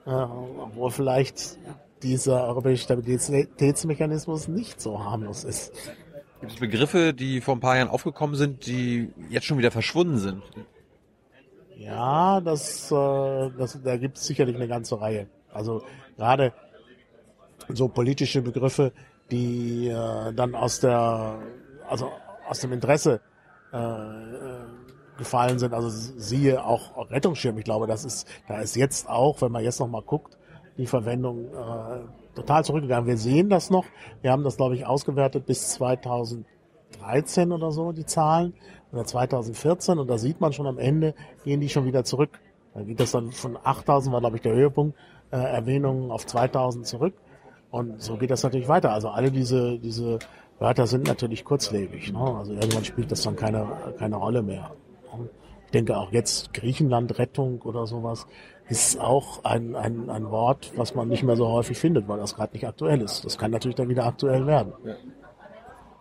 obwohl 0.06 0.90
vielleicht 0.90 1.58
dieser 2.02 2.46
europäische 2.46 2.84
Stabilitätsmechanismus 2.84 4.48
nicht 4.48 4.80
so 4.80 5.02
harmlos 5.02 5.44
ist. 5.44 5.72
Gibt 6.40 6.52
es 6.52 6.60
Begriffe, 6.60 7.14
die 7.14 7.40
vor 7.40 7.56
ein 7.56 7.60
paar 7.60 7.76
Jahren 7.76 7.88
aufgekommen 7.88 8.36
sind, 8.36 8.66
die 8.66 9.10
jetzt 9.30 9.46
schon 9.46 9.58
wieder 9.58 9.70
verschwunden 9.70 10.18
sind? 10.18 10.42
Ja, 11.76 12.40
das, 12.40 12.90
äh, 12.90 13.50
das, 13.58 13.80
da 13.82 13.96
gibt 13.96 14.16
es 14.18 14.26
sicherlich 14.26 14.56
eine 14.56 14.68
ganze 14.68 15.00
Reihe. 15.00 15.28
Also 15.52 15.82
gerade 16.16 16.52
so 17.68 17.88
politische 17.88 18.42
Begriffe, 18.42 18.92
die 19.30 19.88
äh, 19.88 20.32
dann 20.32 20.54
aus 20.54 20.80
der, 20.80 21.38
also 21.88 22.10
aus 22.48 22.60
dem 22.60 22.72
Interesse 22.72 23.20
äh, 23.72 23.76
äh, 23.76 24.64
gefallen 25.18 25.58
sind. 25.58 25.75
Also 25.75 25.88
siehe 25.90 26.64
auch 26.64 27.11
Rettungsschirm. 27.11 27.58
Ich 27.58 27.64
glaube, 27.64 27.87
das 27.87 28.04
ist, 28.04 28.28
da 28.49 28.61
ist 28.61 28.76
jetzt 28.76 29.08
auch, 29.08 29.40
wenn 29.42 29.52
man 29.52 29.64
jetzt 29.64 29.80
noch 29.80 29.88
mal 29.88 30.02
guckt, 30.02 30.37
die 30.76 30.87
Verwendung 30.87 31.46
äh, 31.46 32.35
total 32.35 32.64
zurückgegangen. 32.64 33.06
Wir 33.06 33.16
sehen 33.16 33.49
das 33.49 33.70
noch. 33.70 33.87
Wir 34.23 34.32
haben 34.32 34.44
das, 34.44 34.56
glaube 34.56 34.75
ich, 34.75 34.87
ausgewertet 34.87 35.46
bis 35.46 35.70
2013 35.70 36.44
2013 37.06 37.52
oder 37.52 37.70
so, 37.70 37.92
die 37.92 38.06
Zahlen, 38.06 38.54
oder 38.92 39.04
2014 39.04 39.99
und 39.99 40.08
da 40.08 40.18
sieht 40.18 40.40
man 40.40 40.52
schon 40.52 40.66
am 40.66 40.78
Ende, 40.78 41.14
gehen 41.44 41.61
die 41.61 41.68
schon 41.68 41.87
wieder 41.87 42.04
zurück. 42.04 42.38
Da 42.75 42.82
geht 42.82 43.00
das 43.00 43.12
dann 43.12 43.32
von 43.32 43.58
8000 43.62 44.12
war 44.12 44.20
glaube 44.20 44.37
ich 44.37 44.42
der 44.42 44.54
Höhepunkt, 44.54 44.96
äh, 45.30 45.37
Erwähnungen 45.37 46.11
auf 46.11 46.26
2000 46.26 46.87
zurück 46.87 47.14
und 47.70 48.00
so 48.00 48.16
geht 48.16 48.30
das 48.30 48.42
natürlich 48.42 48.68
weiter. 48.68 48.92
Also 48.92 49.08
alle 49.08 49.30
diese, 49.30 49.78
diese 49.78 50.18
Wörter 50.58 50.87
sind 50.87 51.06
natürlich 51.06 51.44
kurzlebig. 51.44 52.12
Ne? 52.12 52.20
Also 52.20 52.52
irgendwann 52.52 52.85
spielt 52.85 53.11
das 53.11 53.23
dann 53.23 53.37
keine, 53.37 53.94
keine 53.99 54.16
Rolle 54.16 54.42
mehr. 54.42 54.70
Ich 55.66 55.73
denke 55.73 55.96
auch 55.96 56.12
jetzt 56.12 56.52
Griechenland 56.54 57.18
Rettung 57.18 57.62
oder 57.62 57.87
sowas 57.87 58.26
ist 58.68 59.00
auch 59.00 59.44
ein, 59.44 59.76
ein, 59.76 60.11
ein 60.11 60.30
Wort, 60.30 60.73
was 60.76 60.94
man 60.94 61.08
nicht 61.08 61.23
mehr 61.23 61.37
so 61.37 61.49
häufig 61.49 61.78
findet, 61.78 62.08
weil 62.08 62.18
das 62.18 62.35
gerade 62.35 62.52
nicht 62.52 62.66
aktuell 62.66 63.00
ist. 63.00 63.25
Das 63.25 63.38
kann 63.38 63.50
natürlich 63.50 63.76
dann 63.76 63.88
wieder 63.88 64.04
aktuell 64.04 64.46
werden. 64.46 64.73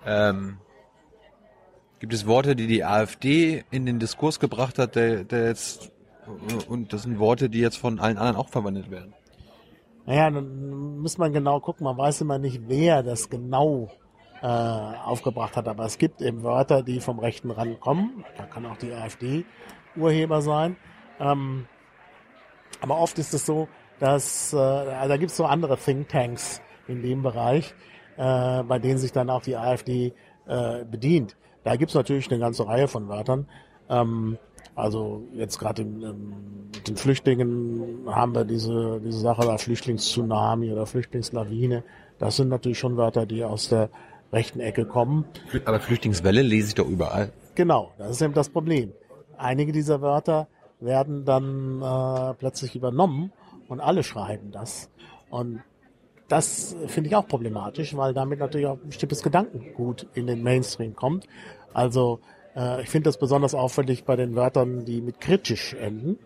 Ähm, 0.05 0.57
gibt 1.99 2.13
es 2.13 2.25
Worte, 2.25 2.55
die 2.55 2.67
die 2.67 2.83
AfD 2.83 3.63
in 3.71 3.85
den 3.85 3.99
Diskurs 3.99 4.39
gebracht 4.39 4.79
hat, 4.79 4.95
der, 4.95 5.23
der 5.23 5.47
jetzt 5.47 5.91
und 6.67 6.91
das 6.91 7.03
sind 7.03 7.19
Worte, 7.19 7.49
die 7.49 7.59
jetzt 7.59 7.77
von 7.77 7.99
allen 7.99 8.17
anderen 8.17 8.35
auch 8.35 8.49
verwendet 8.49 8.89
werden? 8.89 9.13
Naja, 10.05 10.29
dann 10.29 10.99
muss 10.99 11.17
man 11.17 11.33
genau 11.33 11.59
gucken. 11.59 11.83
Man 11.83 11.97
weiß 11.97 12.21
immer 12.21 12.37
nicht, 12.37 12.61
wer 12.67 13.03
das 13.03 13.29
genau 13.29 13.91
äh, 14.41 14.47
aufgebracht 14.47 15.57
hat. 15.57 15.67
Aber 15.67 15.85
es 15.85 15.97
gibt 15.97 16.21
eben 16.21 16.43
Wörter, 16.43 16.83
die 16.83 16.99
vom 16.99 17.19
rechten 17.19 17.51
Rand 17.51 17.79
kommen. 17.79 18.25
Da 18.37 18.45
kann 18.45 18.65
auch 18.65 18.77
die 18.77 18.91
AfD 18.91 19.45
Urheber 19.95 20.41
sein. 20.41 20.75
Ähm, 21.19 21.67
aber 22.81 22.99
oft 22.99 23.17
ist 23.19 23.33
es 23.33 23.45
so, 23.45 23.67
dass 23.99 24.53
äh, 24.53 24.57
also 24.57 25.09
da 25.09 25.17
gibt 25.17 25.31
es 25.31 25.37
so 25.37 25.45
andere 25.45 25.77
Thinktanks 25.77 26.61
in 26.87 27.01
dem 27.01 27.23
Bereich, 27.23 27.73
äh, 28.17 28.63
bei 28.63 28.79
denen 28.79 28.97
sich 28.97 29.11
dann 29.11 29.29
auch 29.29 29.41
die 29.41 29.55
AfD 29.55 30.13
äh, 30.47 30.85
bedient. 30.85 31.37
Da 31.63 31.75
gibt 31.75 31.89
es 31.89 31.95
natürlich 31.95 32.29
eine 32.29 32.39
ganze 32.39 32.67
Reihe 32.67 32.87
von 32.87 33.07
Wörtern. 33.07 33.47
Ähm, 33.89 34.37
also 34.75 35.23
jetzt 35.33 35.57
gerade 35.57 35.85
mit 35.85 36.87
den 36.87 36.97
Flüchtlingen 36.97 38.05
haben 38.07 38.35
wir 38.35 38.43
diese, 38.43 38.99
diese 38.99 39.19
Sache 39.19 39.45
da 39.45 39.57
Flüchtlingstsunami 39.57 40.71
oder 40.71 40.85
Flüchtlingslawine. 40.85 41.83
Das 42.19 42.35
sind 42.35 42.49
natürlich 42.49 42.79
schon 42.79 42.97
Wörter, 42.97 43.25
die 43.25 43.43
aus 43.43 43.69
der 43.69 43.89
rechten 44.35 44.59
Ecke 44.59 44.85
kommen. 44.85 45.25
Aber 45.65 45.79
Flüchtlingswelle 45.79 46.41
lese 46.41 46.67
ich 46.69 46.75
doch 46.75 46.87
überall. 46.87 47.31
Genau, 47.55 47.91
das 47.97 48.11
ist 48.11 48.21
eben 48.21 48.33
das 48.33 48.49
Problem. 48.49 48.91
Einige 49.37 49.71
dieser 49.71 50.01
Wörter 50.01 50.47
werden 50.79 51.25
dann 51.25 51.81
äh, 51.81 52.33
plötzlich 52.35 52.75
übernommen 52.75 53.31
und 53.67 53.79
alle 53.79 54.03
schreiben 54.03 54.51
das. 54.51 54.89
Und 55.29 55.61
das 56.27 56.75
finde 56.87 57.09
ich 57.09 57.15
auch 57.15 57.27
problematisch, 57.27 57.95
weil 57.95 58.13
damit 58.13 58.39
natürlich 58.39 58.67
auch 58.67 58.77
ein 58.81 58.89
bestimmtes 58.89 59.23
Gedankengut 59.23 60.07
in 60.13 60.27
den 60.27 60.43
Mainstream 60.43 60.95
kommt. 60.95 61.27
Also 61.73 62.19
äh, 62.55 62.81
ich 62.81 62.89
finde 62.89 63.09
das 63.09 63.17
besonders 63.17 63.53
auffällig 63.53 64.05
bei 64.05 64.15
den 64.15 64.35
Wörtern, 64.35 64.85
die 64.85 65.01
mit 65.01 65.19
kritisch 65.19 65.73
enden. 65.73 66.17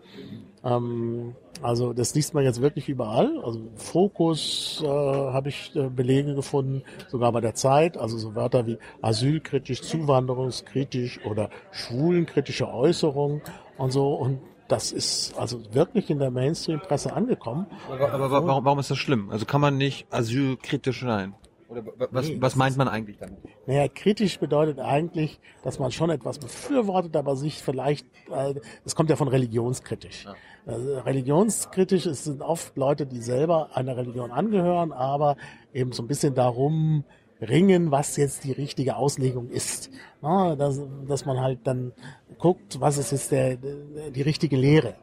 Ähm, 0.64 1.34
also 1.62 1.92
das 1.92 2.14
liest 2.14 2.34
man 2.34 2.44
jetzt 2.44 2.60
wirklich 2.60 2.88
überall. 2.88 3.42
Also 3.44 3.60
Fokus 3.74 4.82
äh, 4.84 4.88
habe 4.88 5.50
ich 5.50 5.74
äh, 5.74 5.88
Belege 5.88 6.34
gefunden, 6.34 6.82
sogar 7.08 7.32
bei 7.32 7.40
der 7.40 7.54
Zeit. 7.54 7.96
Also 7.96 8.18
so 8.18 8.34
Wörter 8.34 8.66
wie 8.66 8.78
asylkritisch, 9.02 9.82
zuwanderungskritisch 9.82 11.20
oder 11.24 11.50
schwulenkritische 11.70 12.68
Äußerung 12.68 13.42
und 13.76 13.90
so. 13.90 14.14
Und 14.14 14.40
das 14.68 14.92
ist 14.92 15.36
also 15.36 15.60
wirklich 15.74 16.10
in 16.10 16.18
der 16.18 16.30
Mainstream-Presse 16.30 17.12
angekommen. 17.12 17.66
Aber, 17.90 18.12
aber 18.12 18.30
warum, 18.30 18.64
warum 18.64 18.78
ist 18.78 18.90
das 18.90 18.98
schlimm? 18.98 19.30
Also 19.30 19.44
kann 19.44 19.60
man 19.60 19.76
nicht 19.76 20.06
asylkritisch 20.12 21.00
sein? 21.00 21.34
Oder 21.70 21.84
was, 22.10 22.26
nee, 22.26 22.36
was 22.40 22.56
meint 22.56 22.76
man 22.76 22.88
eigentlich 22.88 23.18
damit? 23.18 23.38
Naja, 23.66 23.86
kritisch 23.86 24.40
bedeutet 24.40 24.80
eigentlich, 24.80 25.38
dass 25.62 25.78
man 25.78 25.92
schon 25.92 26.10
etwas 26.10 26.40
befürwortet, 26.40 27.14
aber 27.14 27.36
sich 27.36 27.62
vielleicht, 27.62 28.06
äh, 28.28 28.54
es 28.84 28.96
kommt 28.96 29.08
ja 29.08 29.14
von 29.14 29.28
religionskritisch. 29.28 30.24
Ja. 30.24 30.34
Also 30.66 30.98
religionskritisch 30.98 32.06
es 32.06 32.24
sind 32.24 32.42
oft 32.42 32.76
Leute, 32.76 33.06
die 33.06 33.20
selber 33.20 33.70
einer 33.74 33.96
Religion 33.96 34.32
angehören, 34.32 34.92
aber 34.92 35.36
eben 35.72 35.92
so 35.92 36.02
ein 36.02 36.08
bisschen 36.08 36.34
darum 36.34 37.04
ringen, 37.40 37.90
was 37.90 38.16
jetzt 38.16 38.44
die 38.44 38.52
richtige 38.52 38.96
Auslegung 38.96 39.48
ist. 39.48 39.90
Na, 40.22 40.56
dass, 40.56 40.80
dass 41.06 41.24
man 41.24 41.40
halt 41.40 41.60
dann 41.64 41.92
guckt, 42.38 42.80
was 42.80 42.98
ist 42.98 43.12
jetzt 43.12 43.30
der, 43.30 43.56
die 43.56 44.22
richtige 44.22 44.56
Lehre. 44.56 44.96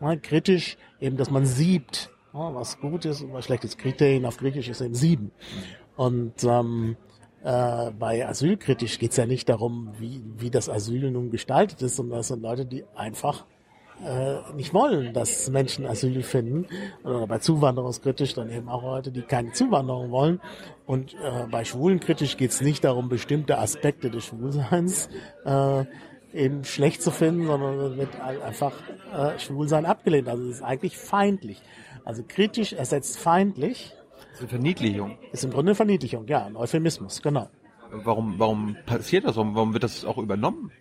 Na, 0.00 0.16
kritisch 0.16 0.78
eben, 1.00 1.16
dass 1.18 1.30
man 1.30 1.44
siebt, 1.44 2.10
na, 2.32 2.54
was 2.54 2.80
gut 2.80 3.04
ist 3.04 3.20
und 3.20 3.32
was 3.32 3.44
schlecht 3.44 3.64
ist. 3.64 3.78
Kriterien 3.78 4.24
auf 4.26 4.38
Griechisch 4.38 4.68
ist 4.68 4.80
eben 4.80 4.94
sieben. 4.94 5.30
Und 5.96 6.42
ähm, 6.44 6.96
äh, 7.42 7.90
bei 7.92 8.26
Asylkritisch 8.26 8.98
geht 8.98 9.12
es 9.12 9.16
ja 9.16 9.26
nicht 9.26 9.48
darum, 9.48 9.92
wie, 9.98 10.22
wie 10.36 10.50
das 10.50 10.68
Asyl 10.68 11.10
nun 11.10 11.30
gestaltet 11.30 11.82
ist, 11.82 11.96
sondern 11.96 12.18
das 12.18 12.28
sind 12.28 12.42
Leute, 12.42 12.66
die 12.66 12.84
einfach 12.94 13.44
äh, 14.02 14.52
nicht 14.54 14.74
wollen, 14.74 15.12
dass 15.12 15.48
Menschen 15.50 15.86
Asyl 15.86 16.22
finden. 16.22 16.66
Oder 17.04 17.26
bei 17.26 17.38
Zuwanderungskritisch 17.38 18.34
dann 18.34 18.50
eben 18.50 18.68
auch 18.68 18.82
Leute, 18.82 19.12
die 19.12 19.22
keine 19.22 19.52
Zuwanderung 19.52 20.10
wollen. 20.10 20.40
Und 20.86 21.14
äh, 21.14 21.46
bei 21.50 21.64
Schwulenkritisch 21.64 22.36
geht 22.36 22.50
es 22.50 22.60
nicht 22.60 22.84
darum, 22.84 23.08
bestimmte 23.08 23.58
Aspekte 23.58 24.10
des 24.10 24.24
Schwulseins 24.24 25.08
äh, 25.44 25.84
eben 26.32 26.64
schlecht 26.64 27.02
zu 27.02 27.10
finden, 27.10 27.46
sondern 27.46 27.96
wird 27.96 28.20
einfach 28.20 28.72
äh, 29.12 29.38
Schwulsein 29.38 29.86
abgelehnt. 29.86 30.28
Also 30.28 30.44
es 30.44 30.56
ist 30.56 30.62
eigentlich 30.62 30.98
feindlich. 30.98 31.62
Also 32.04 32.24
kritisch 32.26 32.72
ersetzt 32.72 33.18
feindlich. 33.18 33.94
Das 34.34 34.40
ist 34.40 34.48
eine 34.48 34.62
Verniedlichung. 34.62 35.18
Ist 35.30 35.44
im 35.44 35.52
Grunde 35.52 35.70
eine 35.70 35.74
Verniedlichung, 35.76 36.26
ja, 36.26 36.44
ein 36.44 36.56
Euphemismus, 36.56 37.22
genau. 37.22 37.48
Warum, 37.92 38.34
warum 38.36 38.76
passiert 38.84 39.24
das? 39.24 39.36
Warum, 39.36 39.54
warum 39.54 39.72
wird 39.72 39.84
das 39.84 40.04
auch 40.04 40.18
übernommen? 40.18 40.72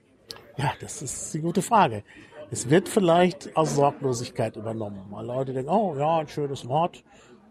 Ja, 0.57 0.73
das 0.81 1.03
ist 1.03 1.31
die 1.35 1.39
gute 1.39 1.61
Frage. 1.61 2.03
Es 2.49 2.71
wird 2.71 2.89
vielleicht 2.89 3.55
aus 3.55 3.75
Sorglosigkeit 3.75 4.55
übernommen, 4.55 5.05
weil 5.11 5.27
Leute 5.27 5.53
denken, 5.53 5.69
oh 5.69 5.95
ja, 5.95 6.17
ein 6.17 6.27
schönes 6.27 6.67
Wort, 6.67 7.03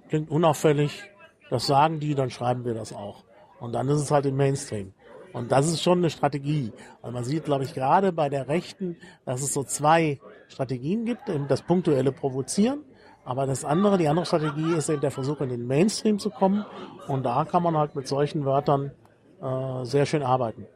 klingt 0.08 0.28
unauffällig, 0.28 1.04
das 1.50 1.68
sagen 1.68 2.00
die, 2.00 2.16
dann 2.16 2.30
schreiben 2.30 2.64
wir 2.64 2.74
das 2.74 2.92
auch. 2.92 3.22
Und 3.60 3.72
dann 3.72 3.88
ist 3.88 4.00
es 4.00 4.10
halt 4.10 4.26
im 4.26 4.36
Mainstream. 4.36 4.94
Und 5.32 5.52
das 5.52 5.68
ist 5.68 5.84
schon 5.84 5.98
eine 5.98 6.10
Strategie. 6.10 6.72
Also 7.00 7.14
man 7.14 7.22
sieht, 7.22 7.44
glaube 7.44 7.62
ich, 7.62 7.74
gerade 7.74 8.10
bei 8.10 8.28
der 8.28 8.48
Rechten, 8.48 8.96
dass 9.24 9.40
es 9.40 9.54
so 9.54 9.62
zwei 9.62 10.18
Strategien 10.48 11.04
gibt, 11.04 11.22
das 11.46 11.62
punktuelle 11.62 12.10
Provozieren, 12.10 12.80
aber 13.24 13.46
das 13.46 13.64
andere, 13.64 13.98
die 13.98 14.08
andere 14.08 14.26
Strategie 14.26 14.74
ist 14.74 14.88
eben 14.88 15.00
der 15.00 15.10
Versuch, 15.10 15.40
in 15.40 15.48
den 15.48 15.66
Mainstream 15.66 16.18
zu 16.18 16.30
kommen. 16.30 16.64
Und 17.08 17.24
da 17.24 17.44
kann 17.44 17.62
man 17.62 17.76
halt 17.76 17.94
mit 17.94 18.08
solchen 18.08 18.44
Wörtern 18.44 18.90
äh, 19.40 19.84
sehr 19.84 20.06
schön 20.06 20.22
arbeiten. 20.22 20.66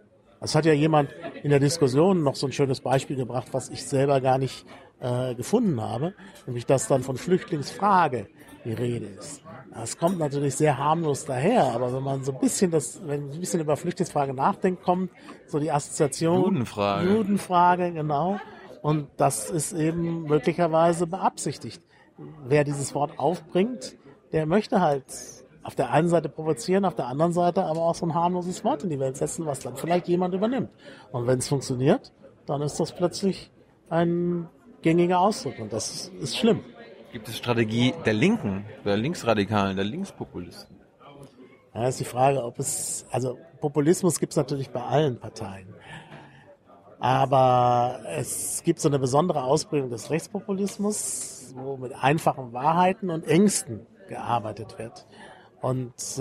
Es 0.40 0.54
hat 0.54 0.64
ja 0.64 0.72
jemand 0.72 1.14
in 1.42 1.50
der 1.50 1.60
Diskussion 1.60 2.22
noch 2.22 2.36
so 2.36 2.46
ein 2.46 2.52
schönes 2.52 2.80
Beispiel 2.80 3.16
gebracht, 3.16 3.48
was 3.52 3.68
ich 3.70 3.84
selber 3.86 4.20
gar 4.20 4.38
nicht 4.38 4.66
äh, 5.00 5.34
gefunden 5.34 5.80
habe, 5.80 6.14
nämlich 6.46 6.66
dass 6.66 6.88
dann 6.88 7.02
von 7.02 7.16
Flüchtlingsfrage 7.16 8.28
die 8.64 8.72
Rede 8.72 9.06
ist. 9.06 9.42
Das 9.72 9.98
kommt 9.98 10.18
natürlich 10.18 10.56
sehr 10.56 10.78
harmlos 10.78 11.24
daher, 11.24 11.64
aber 11.74 11.92
wenn 11.92 12.02
man 12.02 12.24
so 12.24 12.32
ein 12.32 12.38
bisschen 12.38 12.70
das, 12.70 13.00
wenn 13.06 13.26
man 13.26 13.34
ein 13.34 13.40
bisschen 13.40 13.60
über 13.60 13.76
Flüchtlingsfrage 13.76 14.34
nachdenkt, 14.34 14.82
kommt 14.82 15.10
so 15.46 15.58
die 15.58 15.70
Assoziation 15.70 16.42
Judenfrage. 16.42 17.08
Judenfrage, 17.08 17.92
genau. 17.92 18.38
Und 18.82 19.08
das 19.16 19.50
ist 19.50 19.72
eben 19.72 20.24
möglicherweise 20.24 21.06
beabsichtigt. 21.06 21.82
Wer 22.18 22.64
dieses 22.64 22.94
Wort 22.94 23.18
aufbringt, 23.18 23.96
der 24.32 24.46
möchte 24.46 24.80
halt 24.80 25.04
auf 25.62 25.74
der 25.74 25.90
einen 25.90 26.08
Seite 26.08 26.28
provozieren, 26.28 26.84
auf 26.84 26.94
der 26.94 27.06
anderen 27.06 27.32
Seite 27.32 27.64
aber 27.64 27.80
auch 27.80 27.94
so 27.94 28.06
ein 28.06 28.14
harmloses 28.14 28.64
Wort 28.64 28.84
in 28.84 28.90
die 28.90 29.00
Welt 29.00 29.16
setzen, 29.16 29.46
was 29.46 29.60
dann 29.60 29.76
vielleicht 29.76 30.08
jemand 30.08 30.34
übernimmt. 30.34 30.70
Und 31.10 31.26
wenn 31.26 31.38
es 31.38 31.48
funktioniert, 31.48 32.12
dann 32.46 32.62
ist 32.62 32.78
das 32.78 32.94
plötzlich 32.94 33.50
ein 33.90 34.48
gängiger 34.82 35.18
Ausdruck 35.18 35.58
und 35.58 35.72
das 35.72 36.12
ist 36.20 36.36
schlimm. 36.36 36.60
Gibt 37.12 37.28
es 37.28 37.36
Strategie 37.36 37.94
der 38.04 38.14
Linken, 38.14 38.64
der 38.84 38.96
Linksradikalen, 38.96 39.76
der 39.76 39.84
Linkspopulisten? 39.84 40.76
Ja, 41.74 41.88
ist 41.88 42.00
die 42.00 42.04
Frage, 42.04 42.42
ob 42.42 42.58
es, 42.58 43.06
also 43.10 43.36
Populismus 43.60 44.18
gibt 44.20 44.32
es 44.32 44.36
natürlich 44.36 44.70
bei 44.70 44.82
allen 44.82 45.18
Parteien. 45.18 45.74
Aber 47.06 48.00
es 48.16 48.64
gibt 48.64 48.80
so 48.80 48.88
eine 48.88 48.98
besondere 48.98 49.44
Ausprägung 49.44 49.90
des 49.90 50.10
Rechtspopulismus, 50.10 51.54
wo 51.54 51.76
mit 51.76 51.92
einfachen 51.94 52.52
Wahrheiten 52.52 53.10
und 53.10 53.28
Ängsten 53.28 53.86
gearbeitet 54.08 54.76
wird. 54.76 55.06
Und 55.60 55.94
äh, 56.18 56.20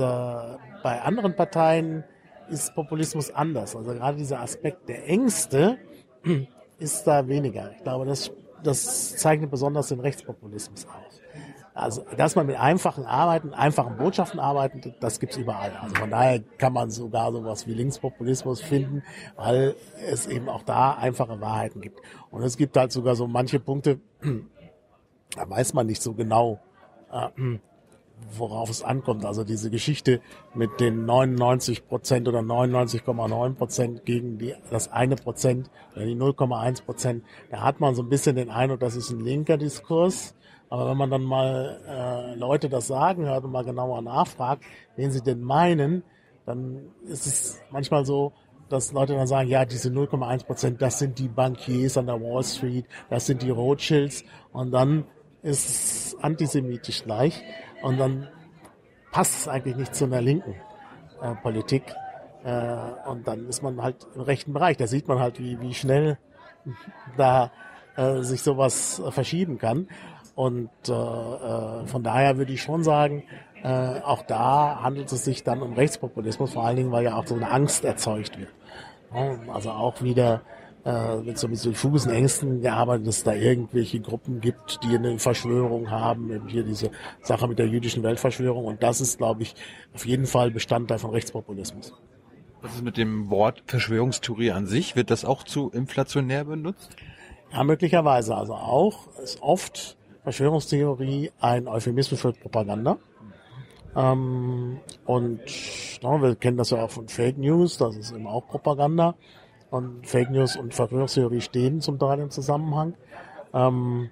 bei 0.83 1.01
anderen 1.01 1.35
Parteien 1.35 2.03
ist 2.49 2.75
Populismus 2.75 3.31
anders. 3.31 3.75
Also 3.75 3.93
gerade 3.93 4.17
dieser 4.17 4.41
Aspekt 4.41 4.87
der 4.87 5.09
Ängste 5.09 5.79
ist 6.77 7.07
da 7.07 7.27
weniger. 7.27 7.71
Ich 7.71 7.81
glaube, 7.81 8.05
das, 8.05 8.29
das 8.61 9.17
zeichnet 9.17 9.49
besonders 9.49 9.87
den 9.87 10.01
Rechtspopulismus 10.01 10.85
aus. 10.85 11.04
Also, 11.75 12.05
dass 12.15 12.37
man 12.37 12.47
mit 12.47 12.55
einfachen 12.55 13.05
Arbeiten, 13.05 13.53
einfachen 13.53 13.97
Botschaften 13.97 14.39
arbeitet, 14.39 14.95
das 15.01 15.19
gibt's 15.19 15.35
überall. 15.35 15.73
Also 15.81 15.95
von 15.95 16.09
daher 16.09 16.39
kann 16.57 16.71
man 16.71 16.89
sogar 16.89 17.33
sowas 17.33 17.67
wie 17.67 17.73
Linkspopulismus 17.73 18.61
finden, 18.61 19.03
weil 19.35 19.75
es 20.09 20.25
eben 20.25 20.47
auch 20.47 20.63
da 20.63 20.93
einfache 20.93 21.41
Wahrheiten 21.41 21.81
gibt. 21.81 21.99
Und 22.31 22.43
es 22.43 22.55
gibt 22.55 22.77
halt 22.77 22.93
sogar 22.93 23.17
so 23.17 23.27
manche 23.27 23.59
Punkte, 23.59 23.99
da 25.35 25.49
weiß 25.49 25.73
man 25.73 25.87
nicht 25.87 26.01
so 26.01 26.13
genau, 26.13 26.61
äh, 27.11 27.57
worauf 28.37 28.69
es 28.69 28.81
ankommt. 28.81 29.25
Also 29.25 29.43
diese 29.43 29.69
Geschichte 29.69 30.21
mit 30.53 30.79
den 30.79 31.03
99 31.05 31.89
Prozent 31.89 32.29
oder 32.29 32.39
99,9 32.39 33.55
Prozent 33.55 34.05
gegen 34.05 34.37
die, 34.37 34.55
das 34.71 34.91
eine 34.93 35.17
Prozent 35.17 35.69
oder 35.93 36.05
die 36.05 36.15
0,1 36.15 36.85
Prozent, 36.85 37.25
da 37.51 37.61
hat 37.63 37.81
man 37.81 37.95
so 37.95 38.03
ein 38.03 38.09
bisschen 38.09 38.37
den 38.37 38.49
Eindruck, 38.49 38.79
das 38.79 38.95
ist 38.95 39.11
ein 39.11 39.19
linker 39.19 39.57
Diskurs. 39.57 40.34
Aber 40.69 40.89
wenn 40.89 40.97
man 40.97 41.09
dann 41.09 41.23
mal 41.23 41.79
äh, 41.87 42.35
Leute 42.35 42.69
das 42.69 42.87
sagen 42.87 43.25
hört 43.25 43.43
und 43.43 43.51
mal 43.51 43.63
genauer 43.63 44.01
nachfragt, 44.01 44.63
wen 44.95 45.11
sie 45.11 45.21
denn 45.21 45.41
meinen, 45.41 46.03
dann 46.45 46.91
ist 47.07 47.25
es 47.27 47.59
manchmal 47.71 48.05
so, 48.05 48.33
dass 48.69 48.91
Leute 48.91 49.13
dann 49.13 49.27
sagen, 49.27 49.47
ja, 49.47 49.65
diese 49.65 49.89
0,1 49.89 50.45
Prozent, 50.45 50.81
das 50.81 50.99
sind 50.99 51.19
die 51.19 51.27
Bankiers 51.27 51.97
an 51.97 52.07
der 52.07 52.19
Wall 52.19 52.43
Street, 52.43 52.85
das 53.09 53.27
sind 53.27 53.41
die 53.41 53.51
Rothschilds. 53.51 54.23
Und 54.51 54.71
dann 54.71 55.05
ist 55.43 55.69
es 55.69 56.17
antisemitisch 56.21 57.03
gleich. 57.03 57.43
Und 57.83 57.99
dann 57.99 58.27
passt 59.11 59.35
es 59.41 59.47
eigentlich 59.47 59.75
nicht 59.75 59.93
zu 59.93 60.05
einer 60.05 60.21
linken 60.21 60.55
äh, 61.21 61.35
Politik. 61.35 61.83
Äh, 62.43 62.75
und 63.07 63.27
dann 63.27 63.47
ist 63.47 63.61
man 63.61 63.81
halt 63.81 64.07
im 64.15 64.21
rechten 64.21 64.53
Bereich. 64.53 64.77
Da 64.77 64.87
sieht 64.87 65.07
man 65.07 65.19
halt, 65.19 65.39
wie, 65.39 65.61
wie 65.61 65.73
schnell 65.75 66.17
da 67.17 67.51
äh, 67.95 68.21
sich 68.21 68.41
sowas 68.41 69.01
verschieben 69.11 69.59
kann 69.59 69.87
und 70.35 70.69
äh, 70.87 70.91
äh, 70.91 71.87
von 71.87 72.03
daher 72.03 72.37
würde 72.37 72.53
ich 72.53 72.61
schon 72.61 72.83
sagen, 72.83 73.23
äh, 73.63 74.01
auch 74.01 74.21
da 74.23 74.81
handelt 74.83 75.11
es 75.11 75.23
sich 75.23 75.43
dann 75.43 75.61
um 75.61 75.73
Rechtspopulismus, 75.73 76.53
vor 76.53 76.65
allen 76.65 76.75
Dingen, 76.75 76.91
weil 76.91 77.05
ja 77.05 77.15
auch 77.15 77.25
so 77.25 77.35
eine 77.35 77.49
Angst 77.49 77.85
erzeugt 77.85 78.37
wird. 78.37 78.49
Also 79.47 79.71
auch 79.71 80.01
wieder 80.01 80.41
äh, 80.83 81.17
mit 81.17 81.39
so 81.39 81.47
mit 81.47 81.57
so 81.57 81.69
diffusen 81.69 82.11
Ängsten 82.11 82.61
gearbeitet, 82.61 83.07
dass 83.07 83.17
es 83.17 83.23
da 83.23 83.33
irgendwelche 83.33 84.01
Gruppen 84.01 84.41
gibt, 84.41 84.83
die 84.83 84.95
eine 84.95 85.17
Verschwörung 85.19 85.89
haben, 85.89 86.29
eben 86.31 86.47
hier 86.47 86.63
diese 86.63 86.91
Sache 87.21 87.47
mit 87.47 87.57
der 87.57 87.67
jüdischen 87.67 88.03
Weltverschwörung. 88.03 88.65
Und 88.65 88.83
das 88.83 88.99
ist, 88.99 89.17
glaube 89.17 89.43
ich, 89.43 89.55
auf 89.93 90.05
jeden 90.05 90.25
Fall 90.25 90.51
Bestandteil 90.51 90.99
von 90.99 91.11
Rechtspopulismus. 91.11 91.93
Was 92.61 92.75
ist 92.75 92.83
mit 92.83 92.97
dem 92.97 93.29
Wort 93.29 93.63
Verschwörungstheorie 93.67 94.51
an 94.51 94.67
sich? 94.67 94.95
Wird 94.95 95.11
das 95.11 95.23
auch 95.23 95.43
zu 95.43 95.71
inflationär 95.71 96.43
benutzt? 96.43 96.95
Ja, 97.53 97.63
möglicherweise. 97.63 98.35
Also 98.35 98.53
auch 98.53 99.07
ist 99.23 99.41
oft 99.41 99.97
Verschwörungstheorie 100.25 101.31
ein 101.39 101.67
Euphemismus 101.67 102.19
für 102.19 102.33
Propaganda. 102.33 102.97
Ähm, 103.95 104.79
und 105.05 105.39
na, 106.01 106.21
wir 106.21 106.35
kennen 106.35 106.57
das 106.57 106.71
ja 106.71 106.83
auch 106.83 106.89
von 106.89 107.07
Fake 107.07 107.37
News, 107.37 107.77
das 107.77 107.95
ist 107.95 108.11
eben 108.11 108.25
auch 108.25 108.47
Propaganda. 108.47 109.15
Und 109.69 110.07
Fake 110.07 110.31
News 110.31 110.57
und 110.57 110.73
Verschwörungstheorie 110.73 111.41
stehen 111.41 111.79
zum 111.79 111.99
Teil 111.99 112.19
im 112.19 112.31
Zusammenhang. 112.31 112.95
Ähm, 113.53 114.09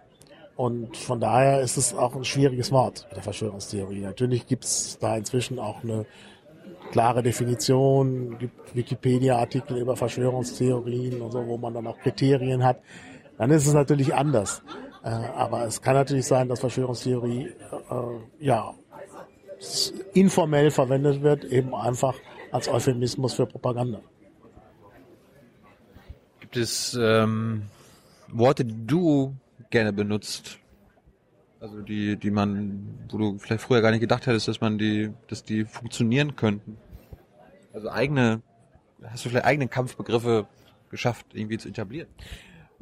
und 0.56 0.96
von 0.96 1.20
daher 1.20 1.62
ist 1.62 1.78
es 1.78 1.96
auch 1.96 2.16
ein 2.16 2.24
schwieriges 2.24 2.72
Wort 2.72 3.06
mit 3.10 3.16
der 3.16 3.24
Verschwörungstheorie. 3.24 4.02
Natürlich 4.02 4.46
gibt 4.46 4.66
es 4.66 5.00
da 5.00 5.18
inzwischen 5.18 5.58
auch 5.58 5.84
eine 5.84 6.06
klare 6.92 7.24
Definition, 7.24 8.38
gibt 8.38 8.76
Wikipedia-Artikel 8.76 9.78
über 9.78 9.96
Verschwörungstheorien 9.96 11.22
und 11.22 11.32
so, 11.32 11.48
wo 11.48 11.58
man 11.58 11.74
dann 11.74 11.88
auch 11.88 11.98
Kriterien 11.98 12.64
hat. 12.64 12.82
Dann 13.40 13.50
ist 13.50 13.66
es 13.66 13.74
natürlich 13.74 14.14
anders. 14.14 14.62
Äh, 15.04 15.10
aber 15.10 15.66
es 15.66 15.82
kann 15.82 15.96
natürlich 15.96 16.26
sein, 16.26 16.48
dass 16.48 16.62
Verschwörungstheorie 16.62 17.48
äh, 17.48 18.46
ja 18.46 18.74
informell 20.14 20.72
verwendet 20.72 21.22
wird, 21.22 21.44
eben 21.46 21.76
einfach 21.76 22.16
als 22.52 22.68
Euphemismus 22.68 23.34
für 23.34 23.46
Propaganda. 23.46 24.02
Gibt 26.40 26.58
es 26.58 26.98
ähm, 27.00 27.64
Worte, 28.28 28.66
die 28.66 28.86
du 28.86 29.36
gerne 29.70 29.94
benutzt? 29.94 30.60
Also 31.60 31.82
die, 31.82 32.18
die 32.18 32.30
man, 32.30 33.08
wo 33.10 33.18
du 33.18 33.38
vielleicht 33.38 33.64
früher 33.64 33.82
gar 33.82 33.92
nicht 33.92 34.02
gedacht 34.02 34.28
hättest, 34.28 34.50
dass 34.50 34.60
man 34.60 34.78
die, 34.78 35.12
dass 35.28 35.44
die 35.44 35.64
funktionieren 35.64 36.36
könnten. 36.36 36.78
Also 37.74 37.90
eigene, 37.90 38.42
hast 39.02 39.26
du 39.26 39.30
vielleicht 39.30 39.46
eigene 39.46 39.68
Kampfbegriffe 39.68 40.46
geschafft, 40.90 41.26
irgendwie 41.34 41.58
zu 41.58 41.70
etablieren? 41.70 42.10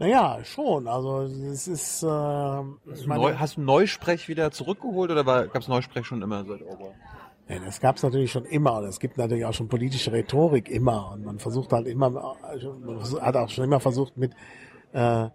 Naja, 0.02 0.40
schon. 0.44 0.88
Also 0.88 1.22
es 1.22 1.68
ist. 1.68 2.02
Äh, 2.02 2.08
hast, 2.08 3.06
du 3.06 3.08
Neu, 3.08 3.36
hast 3.36 3.58
du 3.58 3.62
Neusprech 3.62 4.28
wieder 4.28 4.50
zurückgeholt 4.50 5.12
oder 5.12 5.24
gab 5.24 5.62
es 5.62 5.68
Neusprech 5.68 6.08
schon 6.08 6.24
immer 6.24 6.44
seit 6.44 6.64
Orwell? 6.64 6.96
Ja, 7.48 7.60
das 7.60 7.80
gab 7.80 7.98
es 7.98 8.04
natürlich 8.04 8.32
schon 8.32 8.46
immer 8.46 8.78
und 8.78 8.86
es 8.86 9.00
gibt 9.00 9.20
natürlich 9.20 9.46
auch 9.46 9.54
schon 9.54 9.68
politische 9.68 10.12
Rhetorik 10.12 10.70
immer 10.70 11.12
und 11.12 11.24
man 11.24 11.38
versucht 11.38 11.72
halt 11.72 11.86
immer, 11.86 12.36
also 12.42 12.74
man 12.84 13.00
hat 13.22 13.36
auch 13.36 13.50
schon 13.50 13.66
immer 13.66 13.80
versucht 13.80 14.18
mit 14.18 14.34
äh, 14.94 15.28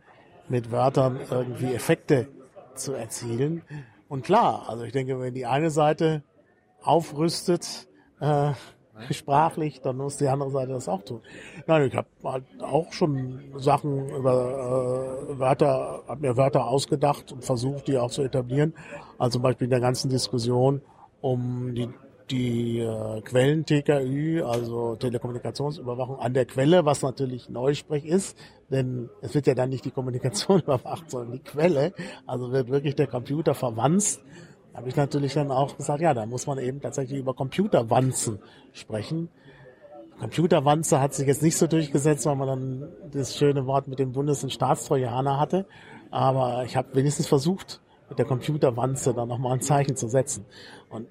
mit 0.49 0.73
Wörtern 0.73 1.21
irgendwie 1.31 1.73
Effekte 1.73 2.27
zu 2.75 2.93
erzielen. 2.93 3.63
Und 4.09 4.25
klar, 4.25 4.69
also 4.69 4.83
ich 4.83 4.93
denke, 4.93 5.21
wenn 5.21 5.35
die 5.35 5.47
eine 5.47 5.71
Seite 5.71 6.25
aufrüstet, 6.83 7.87
äh, 8.19 8.51
sprachlich, 9.11 9.81
dann 9.81 9.97
muss 9.97 10.17
die 10.17 10.29
andere 10.29 10.51
Seite 10.51 10.73
das 10.73 10.89
auch 10.89 11.03
tun. 11.03 11.21
Nein, 11.67 11.89
ich 11.89 11.97
habe 11.97 12.09
halt 12.25 12.45
auch 12.61 12.93
schon 12.93 13.41
Sachen 13.57 14.09
über 14.11 15.29
äh, 15.31 15.39
Wörter, 15.39 16.03
habe 16.09 16.21
mir 16.21 16.37
Wörter 16.37 16.67
ausgedacht 16.67 17.33
und 17.33 17.45
versucht, 17.45 17.89
die 17.89 17.99
auch 17.99 18.11
zu 18.11 18.23
etablieren. 18.23 18.75
Also 19.19 19.35
zum 19.35 19.43
Beispiel 19.43 19.67
in 19.67 19.71
der 19.71 19.81
ganzen 19.81 20.11
Diskussion 20.11 20.81
um 21.21 21.75
die 21.75 21.89
die 22.31 22.81
äh, 22.81 23.21
Quellen 23.23 23.65
TKÜ, 23.65 24.43
also 24.43 24.97
Telekommunikationsüberwachung 24.97 26.19
an 26.19 26.35
der 26.35 26.45
Quelle, 26.45 26.85
was 26.85 27.03
natürlich 27.03 27.49
Neusprech 27.49 28.05
ist, 28.05 28.37
denn 28.71 29.09
es 29.21 29.35
wird 29.35 29.47
ja 29.47 29.55
dann 29.55 29.71
nicht 29.71 29.85
die 29.85 29.91
Kommunikation 29.91 30.61
überwacht, 30.67 31.11
sondern 31.11 31.33
die 31.33 31.39
Quelle. 31.39 31.93
Also 32.27 32.51
wird 32.51 32.69
wirklich 32.69 32.97
der 32.97 33.07
Computer 33.07 33.55
verwanzt 33.55 34.23
habe 34.77 34.91
ich 34.91 34.97
natürlich 34.97 35.33
dann 35.33 35.51
auch 35.51 35.75
gesagt, 35.75 36.03
ja, 36.03 36.13
da 36.13 36.27
muss 36.27 36.47
man 36.47 36.59
eben 36.59 36.83
tatsächlich 36.83 37.19
über 37.19 37.33
Computerwanzen 37.33 38.41
sprechen. 38.75 39.31
Computerwanze 40.21 41.01
hat 41.01 41.15
sich 41.15 41.27
jetzt 41.27 41.43
nicht 41.43 41.57
so 41.57 41.67
durchgesetzt, 41.67 42.27
weil 42.27 42.37
man 42.37 42.47
dann 42.47 42.89
das 43.11 43.37
schöne 43.37 43.67
Wort 43.67 43.89
mit 43.89 43.99
dem 43.99 44.13
Bundes- 44.13 44.45
und 44.45 44.53
Staatstrojaner 44.53 45.41
hatte. 45.41 45.67
Aber 46.11 46.65
ich 46.65 46.77
habe 46.77 46.95
wenigstens 46.95 47.27
versucht, 47.27 47.81
mit 48.11 48.19
der 48.19 48.27
Computerwanze 48.27 49.15
dann 49.15 49.29
nochmal 49.29 49.55
ein 49.55 49.63
Zeichen 49.63 49.97
zu 49.97 50.09
setzen. 50.09 50.45
Und 50.91 51.07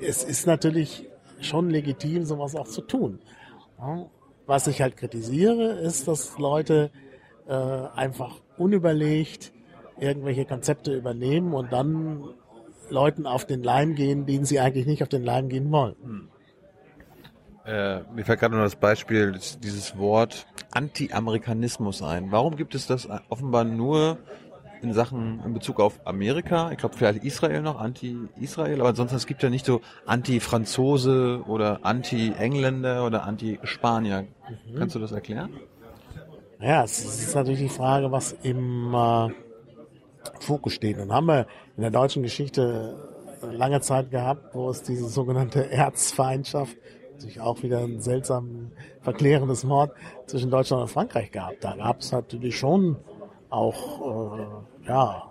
es 0.00 0.22
ist 0.22 0.46
natürlich 0.46 1.08
schon 1.40 1.70
legitim, 1.70 2.24
sowas 2.24 2.54
auch 2.54 2.68
zu 2.68 2.82
tun. 2.82 3.18
Was 4.46 4.68
ich 4.68 4.80
halt 4.80 4.96
kritisiere, 4.96 5.72
ist, 5.72 6.06
dass 6.06 6.38
Leute 6.38 6.92
äh, 7.48 7.52
einfach 7.52 8.36
unüberlegt 8.58 9.52
irgendwelche 9.98 10.44
Konzepte 10.44 10.96
übernehmen 10.96 11.52
und 11.52 11.72
dann 11.72 12.28
Leuten 12.92 13.26
auf 13.26 13.46
den 13.46 13.62
Leim 13.62 13.94
gehen, 13.94 14.26
denen 14.26 14.44
sie 14.44 14.60
eigentlich 14.60 14.86
nicht 14.86 15.02
auf 15.02 15.08
den 15.08 15.24
Leim 15.24 15.48
gehen 15.48 15.72
wollen. 15.72 15.96
Hm. 16.02 16.28
Äh, 17.64 18.00
mir 18.14 18.24
fällt 18.24 18.40
gerade 18.40 18.56
noch 18.56 18.62
das 18.62 18.76
Beispiel, 18.76 19.38
dieses 19.62 19.96
Wort 19.96 20.46
Anti-Amerikanismus 20.72 22.02
ein. 22.02 22.32
Warum 22.32 22.56
gibt 22.56 22.74
es 22.74 22.86
das 22.86 23.08
offenbar 23.28 23.64
nur 23.64 24.18
in 24.82 24.92
Sachen 24.92 25.40
in 25.44 25.54
Bezug 25.54 25.78
auf 25.78 26.00
Amerika? 26.04 26.72
Ich 26.72 26.78
glaube 26.78 26.96
vielleicht 26.96 27.22
Israel 27.24 27.62
noch, 27.62 27.78
Anti-Israel, 27.80 28.80
aber 28.80 28.88
ansonsten 28.88 29.16
es 29.16 29.26
gibt 29.26 29.44
ja 29.44 29.50
nicht 29.50 29.64
so 29.64 29.80
Anti-Franzose 30.06 31.44
oder 31.46 31.80
Anti-Engländer 31.82 33.06
oder 33.06 33.24
Anti-Spanier. 33.24 34.22
Mhm. 34.22 34.76
Kannst 34.76 34.96
du 34.96 34.98
das 34.98 35.12
erklären? 35.12 35.50
Ja, 36.60 36.82
es 36.84 37.04
ist 37.04 37.34
natürlich 37.34 37.60
die 37.60 37.68
Frage, 37.68 38.10
was 38.10 38.32
im 38.42 38.94
äh, 38.94 39.30
Fokus 40.40 40.74
steht. 40.74 40.98
Und 40.98 41.12
haben 41.12 41.26
wir 41.26 41.46
in 41.76 41.82
der 41.82 41.90
deutschen 41.90 42.22
Geschichte 42.22 42.96
lange 43.50 43.80
Zeit 43.80 44.10
gehabt, 44.10 44.54
wo 44.54 44.70
es 44.70 44.82
diese 44.82 45.08
sogenannte 45.08 45.70
Erzfeindschaft, 45.70 46.76
sich 47.18 47.40
auch 47.40 47.62
wieder 47.62 47.80
ein 47.80 48.00
seltsam 48.00 48.72
verklärendes 49.02 49.64
Mord 49.64 49.92
zwischen 50.26 50.50
Deutschland 50.50 50.82
und 50.82 50.88
Frankreich 50.88 51.30
gab. 51.30 51.60
Da 51.60 51.76
gab 51.76 52.00
es 52.00 52.10
natürlich 52.10 52.58
schon 52.58 52.96
auch, 53.48 54.34
äh, 54.38 54.86
ja, 54.88 55.28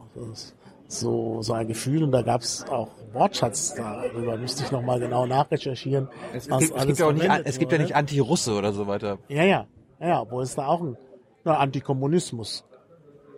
so, 0.88 1.42
so 1.42 1.54
ein 1.54 1.68
Gefühl 1.68 2.04
und 2.04 2.12
da 2.12 2.22
gab 2.22 2.42
es 2.42 2.66
auch 2.70 2.90
Wortschatz 3.14 3.76
darüber. 3.76 4.38
Müsste 4.38 4.64
ich 4.64 4.72
nochmal 4.72 5.00
genau 5.00 5.26
nachrecherchieren. 5.26 6.08
Es, 6.34 6.48
gibt, 6.48 6.62
es 6.62 6.86
gibt, 6.86 7.00
ja 7.00 7.08
auch 7.08 7.14
nicht, 7.14 7.30
es 7.46 7.60
gibt 7.60 7.72
ja 7.72 7.78
nicht 7.78 7.96
Anti-Russe 7.96 8.54
oder 8.54 8.74
so 8.74 8.88
weiter. 8.88 9.18
Ja, 9.28 9.44
ja, 9.44 9.66
ja, 10.00 10.26
wo 10.30 10.42
es 10.42 10.56
da 10.56 10.68
auch 10.68 10.82
ein 10.82 10.98
na, 11.44 11.58
Antikommunismus 11.58 12.64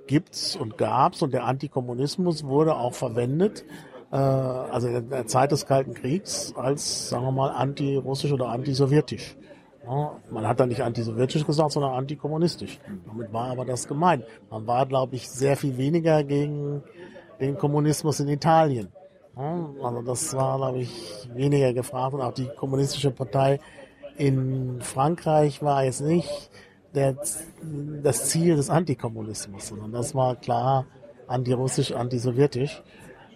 gibt's 0.07 0.55
und 0.55 0.77
gab's 0.77 1.21
und 1.21 1.33
der 1.33 1.45
Antikommunismus 1.45 2.43
wurde 2.43 2.75
auch 2.75 2.93
verwendet, 2.93 3.65
äh, 4.11 4.15
also 4.15 4.87
in 4.87 5.09
der 5.09 5.27
Zeit 5.27 5.51
des 5.51 5.65
Kalten 5.65 5.93
Kriegs 5.93 6.53
als, 6.55 7.09
sagen 7.09 7.25
wir 7.25 7.31
mal, 7.31 7.49
antirussisch 7.49 8.31
oder 8.31 8.49
antisowjetisch. 8.49 9.35
Ja, 9.85 10.17
man 10.31 10.47
hat 10.47 10.59
da 10.59 10.65
nicht 10.65 10.81
antisowjetisch 10.81 11.45
gesagt, 11.45 11.71
sondern 11.71 11.93
antikommunistisch. 11.93 12.79
Damit 13.05 13.33
war 13.33 13.51
aber 13.51 13.65
das 13.65 13.87
gemeint. 13.87 14.23
Man 14.49 14.65
war, 14.65 14.85
glaube 14.85 15.15
ich, 15.15 15.29
sehr 15.29 15.57
viel 15.57 15.77
weniger 15.77 16.23
gegen 16.23 16.83
den 17.41 17.57
Kommunismus 17.57 18.21
in 18.21 18.29
Italien. 18.29 18.87
Ja, 19.35 19.69
also 19.83 20.01
das 20.01 20.33
war, 20.35 20.57
glaube 20.57 20.79
ich, 20.79 21.27
weniger 21.33 21.73
gefragt 21.73 22.13
und 22.13 22.21
auch 22.21 22.33
die 22.33 22.47
kommunistische 22.47 23.11
Partei 23.11 23.59
in 24.17 24.79
Frankreich 24.81 25.61
war 25.63 25.83
jetzt 25.83 26.01
nicht 26.01 26.49
der, 26.95 27.15
das 28.03 28.29
Ziel 28.29 28.56
des 28.56 28.69
Antikommunismus, 28.69 29.67
sondern 29.67 29.91
das 29.91 30.13
war 30.15 30.36
klar 30.36 30.86
antirussisch, 31.27 31.91
antisowjetisch. 31.91 32.84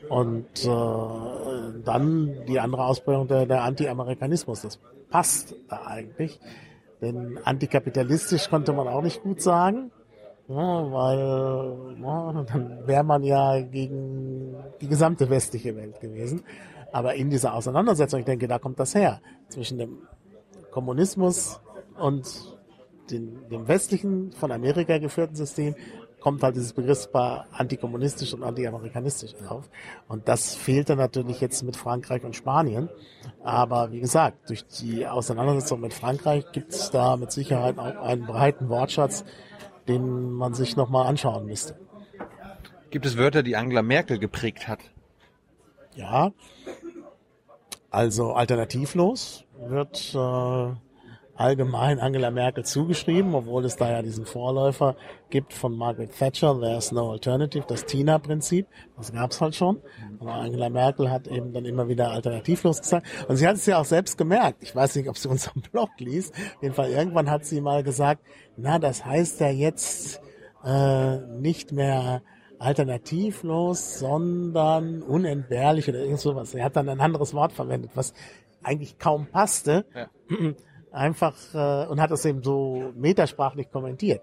Und 0.09 0.65
äh, 0.65 1.81
dann 1.83 2.45
die 2.47 2.59
andere 2.59 2.85
Ausprägung 2.85 3.27
der, 3.27 3.45
der 3.45 3.63
Anti-Amerikanismus. 3.63 4.61
Das 4.61 4.79
passt 5.09 5.55
da 5.67 5.85
eigentlich. 5.85 6.39
Denn 7.01 7.39
antikapitalistisch 7.43 8.49
konnte 8.49 8.73
man 8.73 8.87
auch 8.87 9.01
nicht 9.01 9.21
gut 9.21 9.41
sagen, 9.41 9.91
ja, 10.47 10.55
weil 10.91 11.97
ja, 12.01 12.43
dann 12.43 12.87
wäre 12.87 13.03
man 13.03 13.23
ja 13.23 13.59
gegen 13.59 14.55
die 14.79 14.87
gesamte 14.87 15.29
westliche 15.29 15.75
Welt 15.75 15.99
gewesen. 15.99 16.43
Aber 16.93 17.15
in 17.15 17.29
dieser 17.29 17.53
Auseinandersetzung, 17.53 18.21
ich 18.21 18.25
denke, 18.25 18.47
da 18.47 18.59
kommt 18.59 18.79
das 18.79 18.95
her, 18.95 19.19
zwischen 19.49 19.77
dem 19.77 20.07
Kommunismus 20.71 21.59
und 21.99 22.56
den, 23.11 23.47
dem 23.49 23.67
westlichen, 23.67 24.31
von 24.31 24.51
Amerika 24.51 24.97
geführten 24.97 25.35
System, 25.35 25.75
kommt 26.19 26.43
halt 26.43 26.55
dieses 26.55 26.73
Begriffspaar 26.73 27.47
antikommunistisch 27.51 28.33
und 28.33 28.43
antiamerikanistisch 28.43 29.33
auf. 29.47 29.69
Und 30.07 30.27
das 30.27 30.55
fehlte 30.55 30.95
natürlich 30.95 31.39
jetzt 31.41 31.63
mit 31.63 31.75
Frankreich 31.77 32.23
und 32.23 32.35
Spanien. 32.35 32.89
Aber 33.43 33.91
wie 33.91 33.99
gesagt, 33.99 34.49
durch 34.49 34.65
die 34.67 35.07
Auseinandersetzung 35.07 35.79
mit 35.79 35.93
Frankreich 35.93 36.45
gibt 36.51 36.73
es 36.73 36.89
da 36.89 37.17
mit 37.17 37.31
Sicherheit 37.31 37.77
auch 37.77 38.03
einen 38.03 38.25
breiten 38.25 38.69
Wortschatz, 38.69 39.23
den 39.87 40.31
man 40.31 40.53
sich 40.53 40.75
nochmal 40.75 41.07
anschauen 41.07 41.45
müsste. 41.45 41.79
Gibt 42.89 43.05
es 43.05 43.17
Wörter, 43.17 43.43
die 43.43 43.55
Angela 43.55 43.81
Merkel 43.81 44.17
geprägt 44.17 44.67
hat? 44.67 44.79
Ja, 45.95 46.31
also 47.89 48.33
alternativlos 48.33 49.45
wird 49.57 50.13
äh, 50.13 50.86
allgemein 51.37 51.99
Angela 51.99 52.31
Merkel 52.31 52.65
zugeschrieben, 52.65 53.35
obwohl 53.35 53.63
es 53.65 53.75
da 53.75 53.89
ja 53.89 54.01
diesen 54.01 54.25
Vorläufer 54.25 54.95
gibt 55.29 55.53
von 55.53 55.75
Margaret 55.77 56.11
Thatcher, 56.17 56.59
There's 56.59 56.91
no 56.91 57.11
alternative, 57.11 57.65
das 57.67 57.85
Tina-Prinzip, 57.85 58.67
das 58.97 59.13
gab's 59.13 59.39
halt 59.39 59.55
schon. 59.55 59.81
Aber 60.19 60.33
Angela 60.33 60.69
Merkel 60.69 61.09
hat 61.11 61.27
eben 61.27 61.53
dann 61.53 61.65
immer 61.65 61.87
wieder 61.87 62.09
alternativlos 62.11 62.81
gesagt. 62.81 63.07
Und 63.27 63.37
sie 63.37 63.47
hat 63.47 63.55
es 63.55 63.65
ja 63.65 63.79
auch 63.79 63.85
selbst 63.85 64.17
gemerkt. 64.17 64.63
Ich 64.63 64.75
weiß 64.75 64.95
nicht, 64.95 65.09
ob 65.09 65.17
sie 65.17 65.29
unseren 65.29 65.61
Blog 65.71 65.89
liest. 65.99 66.33
Auf 66.33 66.63
jeden 66.63 66.75
Fall 66.75 66.89
irgendwann 66.89 67.29
hat 67.29 67.45
sie 67.45 67.61
mal 67.61 67.83
gesagt, 67.83 68.21
na, 68.57 68.79
das 68.79 69.05
heißt 69.05 69.39
ja 69.39 69.49
jetzt 69.49 70.21
äh, 70.63 71.17
nicht 71.39 71.71
mehr 71.71 72.23
alternativlos, 72.59 73.99
sondern 73.99 75.03
unentbehrlich 75.03 75.87
oder 75.87 75.99
irgend 75.99 76.19
sowas. 76.19 76.55
Er 76.55 76.65
hat 76.65 76.75
dann 76.75 76.89
ein 76.89 76.99
anderes 76.99 77.33
Wort 77.35 77.51
verwendet, 77.51 77.91
was 77.93 78.13
eigentlich 78.63 78.97
kaum 78.97 79.27
passte. 79.27 79.85
Ja. 79.95 80.09
Einfach 80.91 81.35
äh, 81.53 81.87
und 81.87 82.01
hat 82.01 82.11
das 82.11 82.25
eben 82.25 82.41
so 82.43 82.91
metersprachlich 82.95 83.69
kommentiert. 83.71 84.21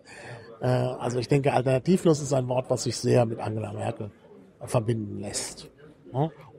Äh, 0.61 0.66
also 0.66 1.18
ich 1.18 1.29
denke, 1.29 1.53
alternativlos 1.53 2.20
ist 2.20 2.33
ein 2.33 2.48
Wort, 2.48 2.70
was 2.70 2.85
sich 2.85 2.96
sehr 2.96 3.27
mit 3.27 3.38
Angela 3.40 3.72
Merkel 3.72 4.11
verbinden 4.61 5.20
lässt. 5.20 5.70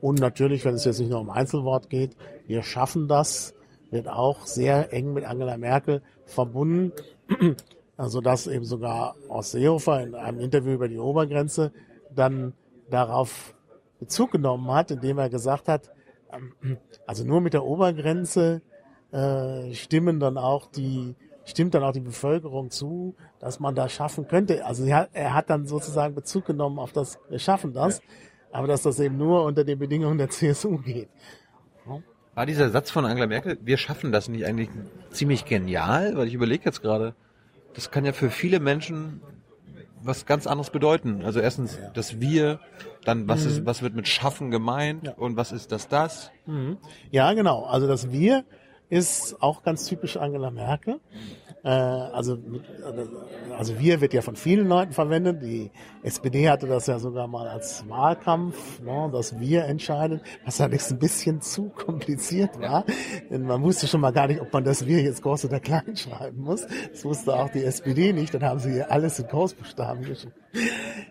Und 0.02 0.20
natürlich, 0.20 0.64
wenn 0.66 0.74
es 0.74 0.84
jetzt 0.84 1.00
nicht 1.00 1.10
nur 1.10 1.20
um 1.20 1.30
Einzelwort 1.30 1.88
geht, 1.88 2.14
wir 2.46 2.62
schaffen 2.62 3.08
das, 3.08 3.54
wird 3.90 4.06
auch 4.06 4.46
sehr 4.46 4.92
eng 4.92 5.14
mit 5.14 5.24
Angela 5.24 5.56
Merkel 5.56 6.02
verbunden 6.26 6.92
also 7.96 8.20
dass 8.20 8.46
eben 8.46 8.64
sogar 8.64 9.16
Horst 9.28 9.52
Seehofer 9.52 10.02
in 10.02 10.14
einem 10.14 10.40
Interview 10.40 10.72
über 10.72 10.88
die 10.88 10.98
Obergrenze 10.98 11.72
dann 12.14 12.54
darauf 12.90 13.54
Bezug 13.98 14.32
genommen 14.32 14.70
hat, 14.70 14.90
indem 14.90 15.18
er 15.18 15.30
gesagt 15.30 15.68
hat, 15.68 15.90
ähm, 16.32 16.78
also 17.06 17.24
nur 17.24 17.40
mit 17.40 17.54
der 17.54 17.64
Obergrenze 17.64 18.62
äh, 19.12 19.72
stimmen 19.74 20.20
dann 20.20 20.38
auch 20.38 20.66
die 20.66 21.14
stimmt 21.46 21.74
dann 21.74 21.84
auch 21.84 21.92
die 21.92 22.00
Bevölkerung 22.00 22.70
zu, 22.70 23.14
dass 23.38 23.60
man 23.60 23.74
das 23.74 23.92
schaffen 23.92 24.26
könnte. 24.28 24.64
Also 24.64 24.84
er, 24.84 25.08
er 25.12 25.32
hat 25.32 25.48
dann 25.48 25.66
sozusagen 25.66 26.14
Bezug 26.14 26.44
genommen 26.46 26.78
auf 26.78 26.92
das, 26.92 27.18
wir 27.30 27.38
schaffen 27.38 27.72
das, 27.72 28.02
aber 28.52 28.66
dass 28.66 28.82
das 28.82 28.98
eben 29.00 29.16
nur 29.16 29.44
unter 29.44 29.64
den 29.64 29.78
Bedingungen 29.78 30.18
der 30.18 30.28
CSU 30.30 30.78
geht. 30.78 31.08
War 32.34 32.44
dieser 32.44 32.68
Satz 32.68 32.90
von 32.90 33.06
Angela 33.06 33.26
Merkel, 33.26 33.58
wir 33.62 33.78
schaffen 33.78 34.12
das 34.12 34.28
nicht 34.28 34.44
eigentlich 34.44 34.68
ziemlich 35.10 35.46
genial? 35.46 36.18
Weil 36.18 36.28
ich 36.28 36.34
überlege 36.34 36.64
jetzt 36.66 36.82
gerade, 36.82 37.14
das 37.72 37.90
kann 37.90 38.04
ja 38.04 38.12
für 38.12 38.28
viele 38.28 38.60
Menschen 38.60 39.22
was 40.02 40.26
ganz 40.26 40.46
anderes 40.46 40.68
bedeuten. 40.68 41.22
Also 41.24 41.40
erstens 41.40 41.78
ja. 41.80 41.88
das 41.94 42.20
Wir, 42.20 42.60
dann 43.04 43.26
was 43.26 43.44
mhm. 43.44 43.50
ist, 43.50 43.66
was 43.66 43.80
wird 43.80 43.94
mit 43.94 44.06
Schaffen 44.06 44.50
gemeint 44.50 45.06
ja. 45.06 45.12
und 45.12 45.36
was 45.36 45.50
ist 45.50 45.72
das 45.72 45.88
das? 45.88 46.30
Mhm. 46.44 46.76
Ja, 47.10 47.32
genau. 47.32 47.64
Also 47.64 47.86
das 47.86 48.12
Wir 48.12 48.44
ist 48.88 49.36
auch 49.40 49.62
ganz 49.62 49.86
typisch 49.86 50.16
Angela 50.16 50.50
Merkel. 50.50 51.00
Äh, 51.64 51.68
also, 51.68 52.38
also 53.58 53.78
wir 53.80 54.00
wird 54.00 54.14
ja 54.14 54.22
von 54.22 54.36
vielen 54.36 54.68
Leuten 54.68 54.92
verwendet. 54.92 55.42
Die 55.42 55.72
SPD 56.04 56.48
hatte 56.48 56.68
das 56.68 56.86
ja 56.86 57.00
sogar 57.00 57.26
mal 57.26 57.48
als 57.48 57.88
Wahlkampf, 57.88 58.80
ne, 58.80 59.10
dass 59.12 59.40
wir 59.40 59.64
entscheiden, 59.64 60.20
was 60.44 60.60
allerdings 60.60 60.92
ein 60.92 61.00
bisschen 61.00 61.40
zu 61.40 61.70
kompliziert 61.70 62.60
war. 62.60 62.84
Denn 63.30 63.42
man 63.42 63.62
wusste 63.62 63.88
schon 63.88 64.00
mal 64.00 64.12
gar 64.12 64.28
nicht, 64.28 64.40
ob 64.40 64.52
man 64.52 64.62
das 64.62 64.86
wir 64.86 65.02
jetzt 65.02 65.22
groß 65.22 65.46
oder 65.46 65.58
klein 65.58 65.96
schreiben 65.96 66.42
muss. 66.42 66.66
Das 66.92 67.04
wusste 67.04 67.34
auch 67.34 67.50
die 67.50 67.64
SPD 67.64 68.12
nicht. 68.12 68.32
Dann 68.32 68.44
haben 68.44 68.60
sie 68.60 68.82
alles 68.82 69.18
in 69.18 69.26
Großbuchstaben 69.26 70.04
geschrieben. 70.04 70.34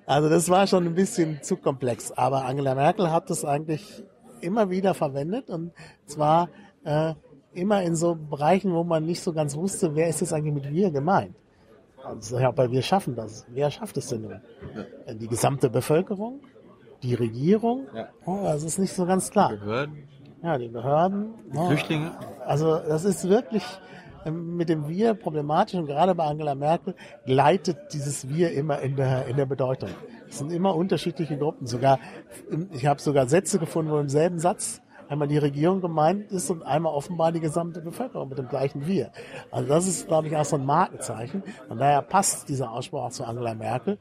Also 0.05 0.29
das 0.29 0.49
war 0.49 0.67
schon 0.67 0.85
ein 0.85 0.95
bisschen 0.95 1.41
zu 1.43 1.57
komplex. 1.57 2.13
Aber 2.13 2.45
Angela 2.45 2.75
Merkel 2.75 3.11
hat 3.11 3.29
das 3.29 3.43
eigentlich 3.43 4.03
immer 4.39 4.69
wieder 4.69 4.93
verwendet 4.93 5.49
und 5.49 5.71
zwar 6.05 6.49
äh, 6.85 7.15
immer 7.55 7.81
in 7.81 7.95
so 7.95 8.15
Bereichen, 8.15 8.73
wo 8.73 8.83
man 8.83 9.05
nicht 9.05 9.21
so 9.21 9.33
ganz 9.33 9.55
wusste, 9.55 9.95
wer 9.95 10.07
ist 10.07 10.21
jetzt 10.21 10.33
eigentlich 10.33 10.53
mit 10.53 10.71
wir 10.71 10.91
gemeint. 10.91 11.35
Also, 12.03 12.39
ja, 12.39 12.49
aber 12.49 12.71
wir 12.71 12.81
schaffen 12.81 13.15
das. 13.15 13.45
Wer 13.49 13.71
schafft 13.71 13.97
es 13.97 14.07
denn 14.07 14.21
nun? 14.21 14.41
Ja. 15.07 15.13
Die 15.13 15.27
gesamte 15.27 15.69
Bevölkerung? 15.69 16.41
Die 17.01 17.15
Regierung? 17.15 17.87
Ja. 17.95 18.09
Oh, 18.25 18.39
das 18.43 18.63
ist 18.63 18.77
nicht 18.77 18.93
so 18.93 19.05
ganz 19.05 19.31
klar. 19.31 19.49
Die 19.53 19.57
Behörden? 19.57 20.07
Ja, 20.43 20.57
die 20.57 20.67
Behörden. 20.67 21.33
Die 21.51 21.57
oh. 21.57 21.67
Flüchtlinge? 21.67 22.11
Also 22.45 22.77
das 22.77 23.05
ist 23.05 23.27
wirklich 23.27 23.63
ähm, 24.25 24.55
mit 24.55 24.69
dem 24.69 24.87
Wir 24.87 25.13
problematisch 25.15 25.75
und 25.79 25.87
gerade 25.87 26.13
bei 26.13 26.25
Angela 26.25 26.55
Merkel 26.55 26.95
gleitet 27.25 27.77
dieses 27.93 28.29
Wir 28.29 28.51
immer 28.51 28.79
in 28.81 28.95
der, 28.95 29.25
in 29.27 29.37
der 29.37 29.45
Bedeutung. 29.45 29.89
Es 30.29 30.39
sind 30.39 30.51
immer 30.51 30.75
unterschiedliche 30.75 31.37
Gruppen. 31.37 31.65
Sogar, 31.65 31.99
ich 32.71 32.85
habe 32.85 33.01
sogar 33.01 33.27
Sätze 33.27 33.57
gefunden, 33.59 33.91
wo 33.91 33.97
im 33.97 34.09
selben 34.09 34.39
Satz 34.39 34.81
einmal 35.09 35.27
die 35.27 35.37
Regierung 35.37 35.81
gemeint 35.81 36.31
ist 36.31 36.49
und 36.49 36.63
einmal 36.63 36.93
offenbar 36.93 37.31
die 37.31 37.39
gesamte 37.39 37.81
Bevölkerung 37.81 38.29
mit 38.29 38.37
dem 38.37 38.47
gleichen 38.47 38.87
Wir. 38.87 39.11
Also 39.51 39.67
das 39.67 39.87
ist, 39.87 40.07
glaube 40.07 40.27
ich, 40.27 40.35
auch 40.35 40.45
so 40.45 40.55
ein 40.55 40.65
Markenzeichen. 40.65 41.43
Von 41.67 41.77
daher 41.77 42.01
passt 42.01 42.49
dieser 42.49 42.71
Ausspruch 42.71 43.03
auch 43.03 43.11
zu 43.11 43.25
Angela 43.25 43.53
Merkel. 43.55 43.97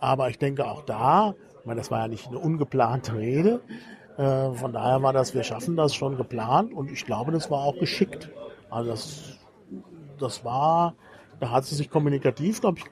Aber 0.00 0.28
ich 0.28 0.38
denke 0.38 0.66
auch 0.66 0.82
da, 0.82 1.34
ich 1.60 1.66
meine, 1.66 1.80
das 1.80 1.90
war 1.90 2.00
ja 2.00 2.08
nicht 2.08 2.28
eine 2.28 2.38
ungeplante 2.38 3.16
Rede. 3.16 3.60
Äh, 4.16 4.52
von 4.52 4.72
daher 4.72 5.02
war 5.02 5.12
das, 5.12 5.34
wir 5.34 5.42
schaffen 5.42 5.76
das 5.76 5.94
schon 5.94 6.16
geplant 6.16 6.72
und 6.72 6.90
ich 6.90 7.04
glaube, 7.04 7.32
das 7.32 7.50
war 7.50 7.60
auch 7.60 7.78
geschickt. 7.78 8.30
Also 8.70 8.90
das, 8.90 9.38
das 10.18 10.44
war, 10.44 10.94
da 11.40 11.50
hat 11.50 11.64
sie 11.64 11.74
sich 11.74 11.90
kommunikativ, 11.90 12.60
glaube 12.60 12.78
ich, 12.78 12.84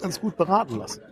ganz 0.00 0.20
gut 0.20 0.36
beraten 0.36 0.78
lassen. 0.78 1.02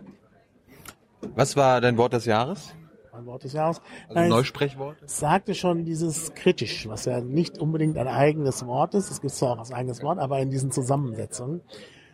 Was 1.35 1.55
war 1.55 1.81
dein 1.81 1.97
Wort 1.97 2.13
des 2.13 2.25
Jahres? 2.25 2.73
Ein 3.21 3.25
Wort 3.25 3.43
des 3.43 3.53
Jahres. 3.53 3.81
Also 4.09 4.29
Neusprechwort? 4.29 4.97
sagte 5.05 5.55
schon 5.55 5.85
dieses 5.85 6.33
kritisch, 6.33 6.87
was 6.87 7.05
ja 7.05 7.21
nicht 7.21 7.57
unbedingt 7.57 7.97
ein 7.97 8.07
eigenes 8.07 8.65
Wort 8.65 8.95
ist. 8.95 9.11
Es 9.11 9.21
gibt 9.21 9.33
zwar 9.33 9.51
auch 9.51 9.59
als 9.59 9.71
eigenes 9.71 10.03
Wort, 10.03 10.19
aber 10.19 10.39
in 10.39 10.49
diesen 10.49 10.71
Zusammensetzungen. 10.71 11.61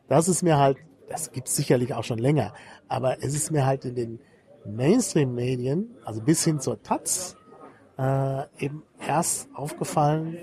Das 0.07 0.27
ist 0.27 0.43
mir 0.43 0.57
halt, 0.57 0.77
das 1.09 1.31
gibt 1.31 1.47
es 1.47 1.55
sicherlich 1.55 1.93
auch 1.93 2.03
schon 2.03 2.19
länger, 2.19 2.53
aber 2.87 3.23
es 3.23 3.33
ist 3.33 3.51
mir 3.51 3.65
halt 3.65 3.85
in 3.85 3.95
den 3.95 4.19
Mainstream-Medien, 4.65 5.95
also 6.03 6.21
bis 6.21 6.43
hin 6.43 6.59
zur 6.59 6.81
Taz, 6.81 7.37
äh, 7.97 8.43
eben 8.59 8.83
erst 9.05 9.49
aufgefallen 9.53 10.37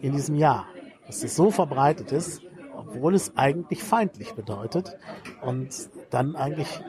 in 0.00 0.12
diesem 0.12 0.36
Jahr, 0.36 0.66
dass 1.06 1.22
es 1.22 1.36
so 1.36 1.50
verbreitet 1.50 2.12
ist, 2.12 2.40
obwohl 2.76 3.14
es 3.14 3.36
eigentlich 3.36 3.82
feindlich 3.82 4.34
bedeutet 4.34 4.96
und 5.42 5.68
dann 6.10 6.36
eigentlich 6.36 6.80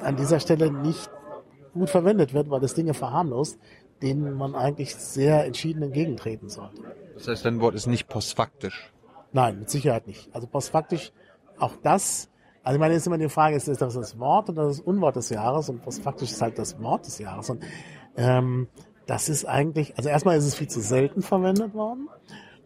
an 0.00 0.16
dieser 0.16 0.40
Stelle 0.40 0.70
nicht 0.70 1.10
gut 1.78 1.90
verwendet 1.90 2.34
wird, 2.34 2.50
weil 2.50 2.60
das 2.60 2.74
Dinge 2.74 2.94
verharmlost, 2.94 3.58
denen 4.02 4.34
man 4.34 4.54
eigentlich 4.54 4.94
sehr 4.94 5.44
entschieden 5.44 5.82
entgegentreten 5.82 6.48
sollte. 6.48 6.82
Das 7.14 7.28
heißt, 7.28 7.44
dein 7.44 7.60
Wort 7.60 7.74
ist 7.74 7.86
nicht 7.86 8.08
postfaktisch? 8.08 8.92
Nein, 9.32 9.60
mit 9.60 9.70
Sicherheit 9.70 10.06
nicht. 10.06 10.28
Also 10.34 10.46
postfaktisch, 10.46 11.12
auch 11.58 11.74
das, 11.82 12.28
also 12.62 12.76
ich 12.76 12.80
meine, 12.80 12.94
ist 12.94 13.06
immer 13.06 13.18
die 13.18 13.28
Frage, 13.28 13.56
ist 13.56 13.68
das 13.68 13.78
das 13.78 14.18
Wort 14.18 14.50
oder 14.50 14.66
das 14.66 14.80
Unwort 14.80 15.16
des 15.16 15.30
Jahres? 15.30 15.68
Und 15.68 15.82
postfaktisch 15.82 16.30
ist 16.30 16.42
halt 16.42 16.58
das 16.58 16.80
Wort 16.80 17.06
des 17.06 17.18
Jahres. 17.18 17.50
Und 17.50 17.64
ähm, 18.16 18.68
das 19.06 19.28
ist 19.28 19.46
eigentlich, 19.46 19.96
also 19.96 20.08
erstmal 20.08 20.36
ist 20.36 20.44
es 20.44 20.54
viel 20.54 20.68
zu 20.68 20.80
selten 20.80 21.22
verwendet 21.22 21.74
worden. 21.74 22.08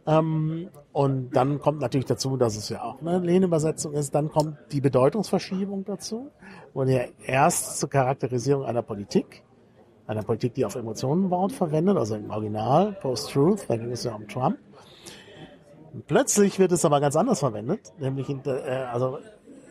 Ähm, 0.07 0.69
und 0.93 1.31
dann 1.31 1.61
kommt 1.61 1.81
natürlich 1.81 2.07
dazu, 2.07 2.37
dass 2.37 2.57
es 2.57 2.69
ja 2.69 2.83
auch 2.83 3.01
eine 3.01 3.19
Lehnübersetzung 3.21 3.93
ist. 3.95 4.15
Dann 4.15 4.29
kommt 4.29 4.57
die 4.73 4.81
Bedeutungsverschiebung 4.81 5.85
dazu. 5.85 6.31
Und 6.75 6.89
ja 6.89 7.03
erst 7.25 7.79
zur 7.79 7.91
Charakterisierung 7.91 8.65
einer 8.65 8.83
Politik, 8.83 9.43
einer 10.07 10.23
Politik, 10.23 10.55
die 10.55 10.65
auf 10.65 10.75
Emotionen 10.75 11.29
baut, 11.29 11.53
verwendet, 11.53 11.97
also 11.97 12.17
im 12.17 12.31
Original, 12.31 12.93
Post-Truth, 13.01 13.67
da 13.69 13.77
ging 13.77 13.91
es 13.91 14.05
ja 14.05 14.15
um 14.15 14.27
Trump. 14.27 14.59
Plötzlich 16.07 16.59
wird 16.59 16.73
es 16.73 16.85
aber 16.85 17.01
ganz 17.01 17.17
anders 17.17 17.41
verwendet, 17.41 17.93
nämlich 17.99 18.29
in, 18.31 18.41
äh, 18.47 18.51
also 18.91 19.19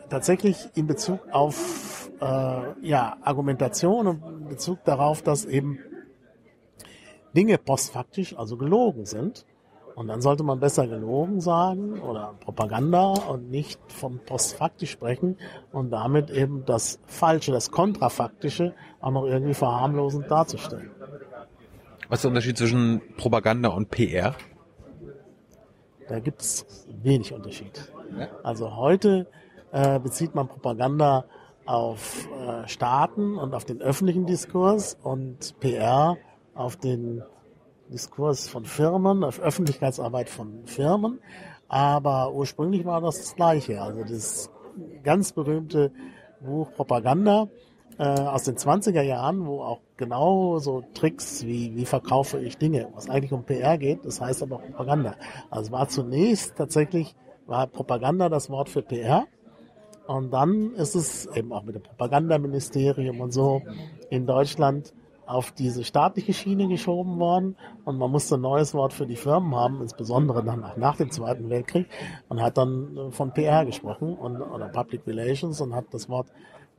tatsächlich 0.09 0.69
in 0.75 0.85
Bezug 0.85 1.19
auf 1.31 2.11
äh, 2.21 2.87
ja, 2.87 3.17
Argumentation 3.23 4.07
und 4.07 4.23
in 4.23 4.47
Bezug 4.49 4.83
darauf, 4.83 5.23
dass 5.23 5.45
eben 5.45 5.79
Dinge 7.35 7.57
postfaktisch, 7.57 8.37
also 8.37 8.57
gelogen 8.57 9.05
sind. 9.05 9.45
Und 9.95 10.07
dann 10.07 10.21
sollte 10.21 10.43
man 10.43 10.59
besser 10.59 10.87
gelogen 10.87 11.41
sagen 11.41 11.99
oder 11.99 12.33
Propaganda 12.39 13.13
und 13.29 13.49
nicht 13.49 13.79
von 13.87 14.19
postfaktisch 14.19 14.91
sprechen 14.91 15.37
und 15.71 15.91
damit 15.91 16.29
eben 16.29 16.65
das 16.65 16.99
Falsche, 17.05 17.51
das 17.51 17.71
Kontrafaktische 17.71 18.73
auch 18.99 19.11
noch 19.11 19.25
irgendwie 19.25 19.53
verharmlosend 19.53 20.29
darzustellen. 20.29 20.91
Was 22.09 22.19
ist 22.19 22.23
der 22.23 22.29
Unterschied 22.29 22.57
zwischen 22.57 23.01
Propaganda 23.17 23.69
und 23.69 23.89
PR? 23.89 24.35
Da 26.07 26.19
gibt 26.19 26.41
es 26.41 26.65
wenig 27.01 27.33
Unterschied. 27.33 27.91
Also 28.43 28.75
heute 28.75 29.27
äh, 29.71 29.99
bezieht 29.99 30.35
man 30.35 30.47
Propaganda 30.47 31.25
auf 31.65 32.27
äh, 32.27 32.67
Staaten 32.67 33.37
und 33.37 33.53
auf 33.53 33.63
den 33.65 33.81
öffentlichen 33.81 34.25
Diskurs 34.25 34.97
und 35.01 35.57
PR 35.59 36.17
auf 36.53 36.75
den 36.75 37.23
Diskurs 37.91 38.47
von 38.47 38.65
Firmen, 38.65 39.23
Öffentlichkeitsarbeit 39.23 40.29
von 40.29 40.65
Firmen. 40.65 41.19
Aber 41.67 42.33
ursprünglich 42.33 42.85
war 42.85 43.01
das 43.01 43.17
das 43.17 43.35
Gleiche. 43.35 43.81
Also 43.81 44.03
das 44.03 44.49
ganz 45.03 45.31
berühmte 45.31 45.91
Buch 46.39 46.71
Propaganda 46.73 47.47
äh, 47.97 48.03
aus 48.03 48.43
den 48.43 48.55
20er 48.55 49.01
Jahren, 49.01 49.45
wo 49.45 49.61
auch 49.61 49.81
genau 49.97 50.59
so 50.59 50.83
Tricks 50.93 51.45
wie 51.45 51.75
wie 51.75 51.85
verkaufe 51.85 52.39
ich 52.39 52.57
Dinge, 52.57 52.87
was 52.93 53.09
eigentlich 53.09 53.31
um 53.31 53.43
PR 53.43 53.77
geht, 53.77 54.05
das 54.05 54.19
heißt 54.21 54.43
aber 54.43 54.57
Propaganda. 54.57 55.15
Also 55.49 55.71
war 55.71 55.87
zunächst 55.87 56.55
tatsächlich 56.55 57.15
war 57.45 57.67
Propaganda 57.67 58.29
das 58.29 58.49
Wort 58.49 58.69
für 58.69 58.81
PR. 58.81 59.27
Und 60.07 60.31
dann 60.31 60.73
ist 60.73 60.95
es 60.95 61.27
eben 61.35 61.53
auch 61.53 61.63
mit 61.63 61.75
dem 61.75 61.83
Propagandaministerium 61.83 63.21
und 63.21 63.31
so 63.31 63.61
in 64.09 64.25
Deutschland 64.25 64.93
auf 65.31 65.51
diese 65.51 65.83
staatliche 65.83 66.33
Schiene 66.33 66.67
geschoben 66.67 67.17
worden 67.17 67.55
und 67.85 67.97
man 67.97 68.11
musste 68.11 68.35
ein 68.35 68.41
neues 68.41 68.73
Wort 68.73 68.91
für 68.91 69.07
die 69.07 69.15
Firmen 69.15 69.55
haben, 69.55 69.81
insbesondere 69.81 70.43
dann 70.43 70.63
auch 70.63 70.75
nach 70.75 70.97
dem 70.97 71.09
Zweiten 71.09 71.49
Weltkrieg 71.49 71.87
und 72.27 72.41
hat 72.41 72.57
dann 72.57 72.97
äh, 72.97 73.11
von 73.11 73.31
PR 73.33 73.65
gesprochen 73.65 74.13
und, 74.13 74.41
oder 74.41 74.67
Public 74.67 75.07
Relations 75.07 75.61
und 75.61 75.73
hat 75.73 75.85
das 75.91 76.09
Wort 76.09 76.27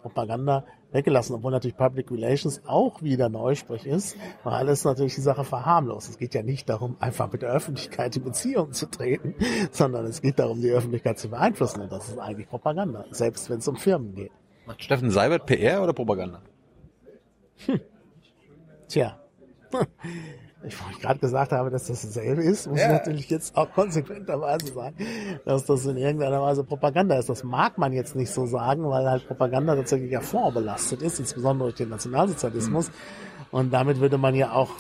Propaganda 0.03 0.65
weggelassen, 0.91 1.35
obwohl 1.37 1.53
natürlich 1.53 1.77
Public 1.77 2.11
Relations 2.11 2.61
auch 2.67 3.01
wieder 3.03 3.31
Neusprech 3.31 3.87
ist, 3.87 4.17
weil 4.45 4.53
alles 4.53 4.85
natürlich 4.85 5.15
die 5.15 5.23
Sache 5.23 5.45
verharmlost. 5.45 6.11
Es 6.11 6.19
geht 6.19 6.35
ja 6.35 6.43
nicht 6.43 6.69
darum, 6.69 6.97
einfach 7.01 7.33
mit 7.33 7.41
der 7.41 7.51
Öffentlichkeit 7.51 8.15
in 8.17 8.25
Beziehung 8.25 8.73
zu 8.73 8.91
treten, 8.91 9.35
sondern 9.71 10.05
es 10.05 10.21
geht 10.21 10.39
darum, 10.39 10.61
die 10.61 10.71
Öffentlichkeit 10.71 11.19
zu 11.19 11.31
beeinflussen 11.31 11.81
und 11.81 11.93
das 11.93 12.09
ist 12.09 12.19
eigentlich 12.19 12.49
Propaganda, 12.49 13.07
selbst 13.13 13.49
wenn 13.49 13.59
es 13.59 13.69
um 13.69 13.77
Firmen 13.77 14.15
geht. 14.15 14.33
Macht 14.67 14.83
Steffen 14.83 15.11
Seibert 15.11 15.47
PR 15.47 15.83
oder 15.83 15.95
Propaganda? 15.95 16.43
Tja. 18.93 19.19
Ich, 20.65 20.81
wo 20.81 20.89
ich 20.93 21.01
gerade 21.01 21.19
gesagt 21.19 21.51
habe, 21.51 21.71
dass 21.71 21.89
das 21.89 22.03
dasselbe 22.03 22.41
ist, 22.45 22.69
muss 22.69 22.81
ich 22.81 22.87
natürlich 22.87 23.29
jetzt 23.29 23.57
auch 23.57 23.69
konsequenterweise 23.73 24.73
sagen, 24.73 24.95
dass 25.45 25.65
das 25.65 25.85
in 25.87 25.97
irgendeiner 25.97 26.41
Weise 26.41 26.63
Propaganda 26.63 27.19
ist. 27.19 27.29
Das 27.29 27.43
mag 27.43 27.79
man 27.79 27.93
jetzt 27.93 28.15
nicht 28.15 28.31
so 28.31 28.47
sagen, 28.47 28.89
weil 28.89 29.11
halt 29.11 29.27
Propaganda 29.27 29.75
tatsächlich 29.75 30.13
ja 30.13 30.21
vorbelastet 30.21 31.03
ist, 31.03 31.19
insbesondere 31.19 31.71
durch 31.71 31.79
den 31.79 31.89
Nationalsozialismus. 31.89 32.93
Und 33.51 33.73
damit 33.73 33.99
würde 33.99 34.19
man 34.19 34.37
ja 34.37 34.53
auch 34.53 34.71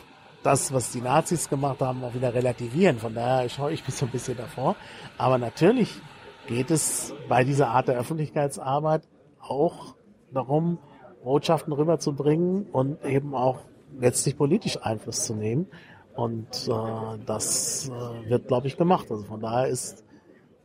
das, 0.44 0.72
was 0.72 0.92
die 0.92 1.00
Nazis 1.00 1.48
gemacht 1.48 1.80
haben, 1.80 2.04
auch 2.04 2.14
wieder 2.14 2.32
relativieren. 2.32 2.98
Von 2.98 3.16
daher 3.16 3.48
schaue 3.48 3.72
ich 3.72 3.84
mich 3.84 3.96
so 3.96 4.06
ein 4.06 4.12
bisschen 4.12 4.36
davor. 4.36 4.76
Aber 5.18 5.36
natürlich 5.38 6.00
geht 6.46 6.70
es 6.70 7.12
bei 7.28 7.42
dieser 7.42 7.70
Art 7.70 7.88
der 7.88 7.98
Öffentlichkeitsarbeit 7.98 9.02
auch 9.40 9.96
darum, 10.32 10.78
Botschaften 11.24 11.72
rüberzubringen 11.72 12.66
und 12.70 13.04
eben 13.04 13.34
auch 13.34 13.58
letztlich 13.98 14.36
politisch 14.36 14.78
Einfluss 14.82 15.24
zu 15.24 15.34
nehmen. 15.34 15.66
Und 16.14 16.68
äh, 16.68 17.18
das 17.26 17.88
äh, 17.88 18.30
wird, 18.30 18.48
glaube 18.48 18.66
ich, 18.66 18.76
gemacht. 18.76 19.10
Also 19.10 19.24
von 19.24 19.40
daher 19.40 19.68
ist 19.68 20.04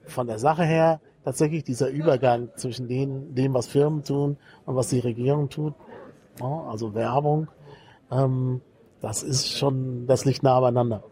von 0.06 0.28
der 0.28 0.40
Sache 0.40 0.64
her 0.64 1.00
tatsächlich 1.24 1.64
dieser 1.64 1.90
Übergang 1.90 2.50
zwischen 2.56 2.88
den, 2.88 3.36
dem, 3.36 3.54
was 3.54 3.68
Firmen 3.68 4.04
tun 4.04 4.38
und 4.66 4.76
was 4.76 4.88
die 4.88 5.00
Regierung 5.00 5.50
tut, 5.50 5.74
also 6.40 6.94
Werbung, 6.94 7.50
ähm, 8.12 8.62
das 9.02 9.24
ist 9.24 9.52
schon, 9.52 10.08
das 10.08 10.24
liegt 10.24 10.44
nah 10.44 10.60
beieinander. 10.60 11.04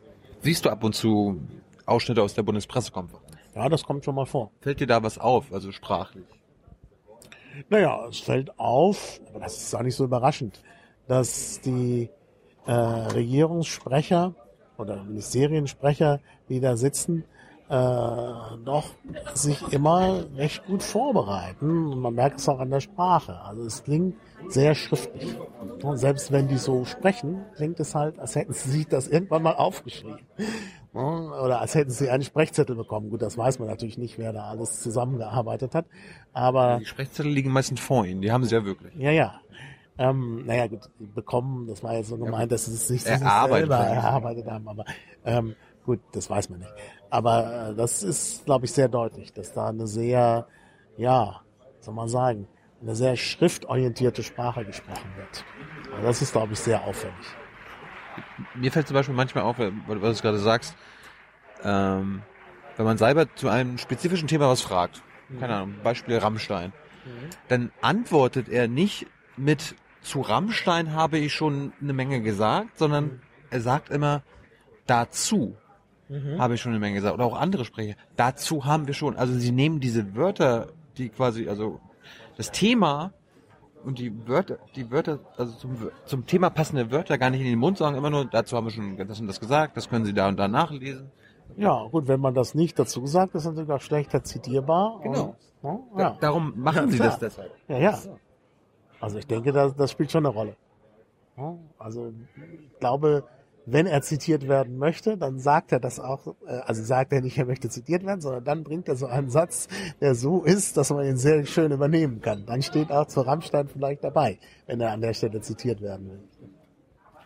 Siehst 0.41 0.65
du 0.65 0.69
ab 0.69 0.83
und 0.83 0.95
zu 0.95 1.41
Ausschnitte 1.85 2.23
aus 2.23 2.33
der 2.33 2.43
Bundespressekonferenz? 2.43 3.25
Ja, 3.55 3.67
das 3.69 3.83
kommt 3.83 4.05
schon 4.05 4.15
mal 4.15 4.25
vor. 4.25 4.51
Fällt 4.61 4.79
dir 4.79 4.87
da 4.87 5.03
was 5.03 5.17
auf, 5.17 5.51
also 5.51 5.71
sprachlich? 5.71 6.25
Naja, 7.69 8.07
es 8.07 8.19
fällt 8.19 8.57
auf, 8.59 9.19
aber 9.29 9.39
das 9.39 9.57
ist 9.57 9.75
auch 9.75 9.81
nicht 9.81 9.95
so 9.95 10.03
überraschend, 10.05 10.61
dass 11.07 11.61
die 11.61 12.09
äh, 12.65 12.71
Regierungssprecher 12.71 14.33
oder 14.77 15.03
Ministeriensprecher, 15.03 16.19
die 16.49 16.59
da 16.59 16.75
sitzen, 16.77 17.23
äh, 17.67 17.73
doch 18.63 18.85
sich 19.33 19.61
immer 19.73 20.23
recht 20.35 20.65
gut 20.67 20.83
vorbereiten. 20.83 21.87
Und 21.87 21.99
man 21.99 22.13
merkt 22.13 22.39
es 22.39 22.47
auch 22.49 22.59
an 22.59 22.69
der 22.69 22.79
Sprache. 22.81 23.41
Also 23.41 23.63
es 23.63 23.83
klingt 23.83 24.15
sehr 24.49 24.75
schriftlich. 24.75 25.35
Und 25.81 25.97
selbst 25.97 26.31
wenn 26.31 26.47
die 26.47 26.57
so 26.57 26.85
sprechen, 26.85 27.43
klingt 27.55 27.79
es 27.79 27.95
halt, 27.95 28.19
als 28.19 28.35
hätten 28.35 28.53
sie 28.53 28.69
sich 28.69 28.87
das 28.87 29.07
irgendwann 29.07 29.41
mal 29.43 29.55
aufgeschrieben. 29.55 30.19
Oder 30.93 31.59
als 31.59 31.75
hätten 31.75 31.89
sie 31.91 32.09
einen 32.09 32.23
Sprechzettel 32.23 32.75
bekommen. 32.75 33.09
Gut, 33.09 33.21
das 33.21 33.37
weiß 33.37 33.59
man 33.59 33.67
natürlich 33.67 33.97
nicht, 33.97 34.17
wer 34.17 34.31
da 34.31 34.45
alles 34.45 34.81
zusammengearbeitet 34.81 35.75
hat. 35.75 35.85
Aber 36.31 36.77
Die 36.79 36.85
Sprechzettel 36.85 37.31
liegen 37.31 37.51
meistens 37.51 37.79
vor 37.81 38.05
Ihnen, 38.05 38.21
die 38.21 38.31
haben 38.31 38.45
sie 38.45 38.55
ja 38.55 38.63
wirklich. 38.63 38.93
ja, 38.95 39.11
ja. 39.11 39.41
Ähm, 39.97 40.45
naja, 40.45 40.67
gut, 40.67 40.89
bekommen, 40.99 41.67
das 41.67 41.81
war 41.81 41.93
jetzt 41.93 42.09
so 42.09 42.17
gemeint, 42.17 42.51
dass 42.51 42.67
es 42.67 42.89
nicht 42.89 43.05
sich 43.05 43.25
arbeitet 43.25 43.69
selber 43.69 43.83
erarbeitet 43.85 44.45
haben, 44.47 44.67
aber 44.67 44.83
ähm, 45.23 45.55
gut, 45.85 46.01
das 46.11 46.29
weiß 46.29 46.49
man 46.49 46.59
nicht. 46.59 46.73
Aber 47.09 47.69
äh, 47.69 47.75
das 47.75 48.03
ist, 48.03 48.43
glaube 48.45 48.65
ich, 48.65 48.73
sehr 48.73 48.89
deutlich, 48.89 49.31
dass 49.31 49.53
da 49.53 49.69
eine 49.69 49.87
sehr, 49.87 50.47
ja, 50.97 51.41
soll 51.79 51.93
man 51.93 52.09
sagen, 52.09 52.47
eine 52.81 52.95
sehr 52.95 53.15
schriftorientierte 53.15 54.21
Sprache 54.21 54.65
gesprochen 54.65 55.09
wird. 55.15 55.45
Also 55.93 56.07
das 56.07 56.21
ist, 56.21 56.33
glaube 56.33 56.53
ich, 56.53 56.59
sehr 56.59 56.83
auffällig. 56.83 57.15
Mir 58.53 58.71
fällt 58.71 58.87
zum 58.87 58.95
Beispiel 58.95 59.15
manchmal 59.15 59.45
auf, 59.45 59.57
weil 59.59 59.71
weil 59.87 60.13
du 60.13 60.21
gerade 60.21 60.39
sagst, 60.39 60.75
ähm, 61.63 62.21
wenn 62.75 62.85
man 62.85 62.97
Seibert 62.97 63.29
zu 63.35 63.47
einem 63.47 63.77
spezifischen 63.77 64.27
Thema 64.27 64.49
was 64.49 64.61
fragt, 64.61 65.01
keine 65.39 65.55
Ahnung, 65.55 65.75
Beispiel 65.83 66.17
Rammstein, 66.17 66.73
dann 67.47 67.71
antwortet 67.81 68.49
er 68.49 68.67
nicht 68.67 69.07
mit 69.37 69.75
zu 70.05 70.21
Rammstein 70.21 70.93
habe 70.93 71.17
ich 71.17 71.33
schon 71.33 71.73
eine 71.81 71.93
Menge 71.93 72.21
gesagt, 72.21 72.77
sondern 72.77 73.21
er 73.49 73.61
sagt 73.61 73.89
immer 73.89 74.23
dazu 74.87 75.55
habe 76.37 76.53
ich 76.53 76.61
schon 76.61 76.71
eine 76.71 76.79
Menge 76.79 76.95
gesagt. 76.97 77.15
Oder 77.15 77.25
auch 77.25 77.35
andere 77.35 77.65
Sprecher. 77.65 77.95
Dazu 78.15 78.63
haben 78.65 78.85
wir 78.85 78.93
schon. 78.93 79.15
Also 79.15 79.33
sie 79.33 79.51
nehmen 79.51 79.79
diese 79.79 80.15
Wörter, 80.15 80.67
die 80.97 81.09
quasi, 81.09 81.49
also 81.49 81.79
das 82.37 82.51
Thema 82.51 83.11
und 83.83 83.97
die 83.97 84.13
Wörter, 84.27 84.59
die 84.75 84.91
Wörter, 84.91 85.17
also 85.35 85.53
zum, 85.53 85.75
zum 86.05 86.27
Thema 86.27 86.51
passende 86.51 86.91
Wörter 86.91 87.17
gar 87.17 87.31
nicht 87.31 87.41
in 87.41 87.47
den 87.47 87.57
Mund 87.57 87.79
sagen, 87.79 87.97
immer 87.97 88.11
nur, 88.11 88.25
dazu 88.25 88.55
haben 88.55 88.67
wir 88.67 88.71
schon 88.71 88.97
das 88.97 89.19
und 89.19 89.25
das 89.25 89.39
gesagt, 89.39 89.77
das 89.77 89.89
können 89.89 90.05
Sie 90.05 90.13
da 90.13 90.27
und 90.27 90.37
da 90.37 90.47
nachlesen. 90.47 91.09
Ja, 91.57 91.87
gut, 91.89 92.07
wenn 92.07 92.19
man 92.19 92.35
das 92.35 92.53
nicht 92.53 92.77
dazu 92.77 93.07
sagt, 93.07 93.33
ist 93.33 93.45
natürlich 93.45 93.71
auch 93.71 93.81
schlechter 93.81 94.23
zitierbar. 94.23 94.99
Genau. 95.01 95.35
Und, 95.63 95.81
Da, 95.95 96.01
ja, 96.01 96.17
Darum 96.19 96.53
machen 96.55 96.85
Ja, 96.85 96.91
Sie 96.91 96.97
klar. 96.97 97.09
das 97.09 97.19
deshalb. 97.19 97.51
ja, 97.67 97.79
ja. 97.79 97.99
Also 99.05 99.19
ich 99.19 99.27
denke, 99.27 99.51
das, 99.51 99.75
das 99.75 99.91
spielt 99.91 100.11
schon 100.11 100.25
eine 100.25 100.33
Rolle. 100.33 100.55
Also 101.77 102.11
ich 102.71 102.79
glaube, 102.79 103.23
wenn 103.67 103.85
er 103.85 104.01
zitiert 104.01 104.47
werden 104.47 104.79
möchte, 104.79 105.15
dann 105.15 105.37
sagt 105.37 105.71
er 105.71 105.79
das 105.79 105.99
auch, 105.99 106.33
äh, 106.47 106.57
also 106.65 106.83
sagt 106.83 107.13
er 107.13 107.21
nicht, 107.21 107.37
er 107.37 107.45
möchte 107.45 107.69
zitiert 107.69 108.03
werden, 108.03 108.19
sondern 108.19 108.43
dann 108.43 108.63
bringt 108.63 108.87
er 108.87 108.95
so 108.95 109.05
einen 109.05 109.29
Satz, 109.29 109.67
der 110.01 110.15
so 110.15 110.43
ist, 110.43 110.77
dass 110.77 110.89
man 110.89 111.05
ihn 111.05 111.17
sehr 111.17 111.45
schön 111.45 111.71
übernehmen 111.71 112.19
kann. 112.19 112.47
Dann 112.47 112.63
steht 112.63 112.91
auch 112.91 113.05
zu 113.05 113.21
Rammstein 113.21 113.67
vielleicht 113.67 114.03
dabei, 114.03 114.39
wenn 114.65 114.81
er 114.81 114.91
an 114.91 115.01
der 115.01 115.13
Stelle 115.13 115.39
zitiert 115.39 115.81
werden 115.81 116.09
will. 116.09 116.23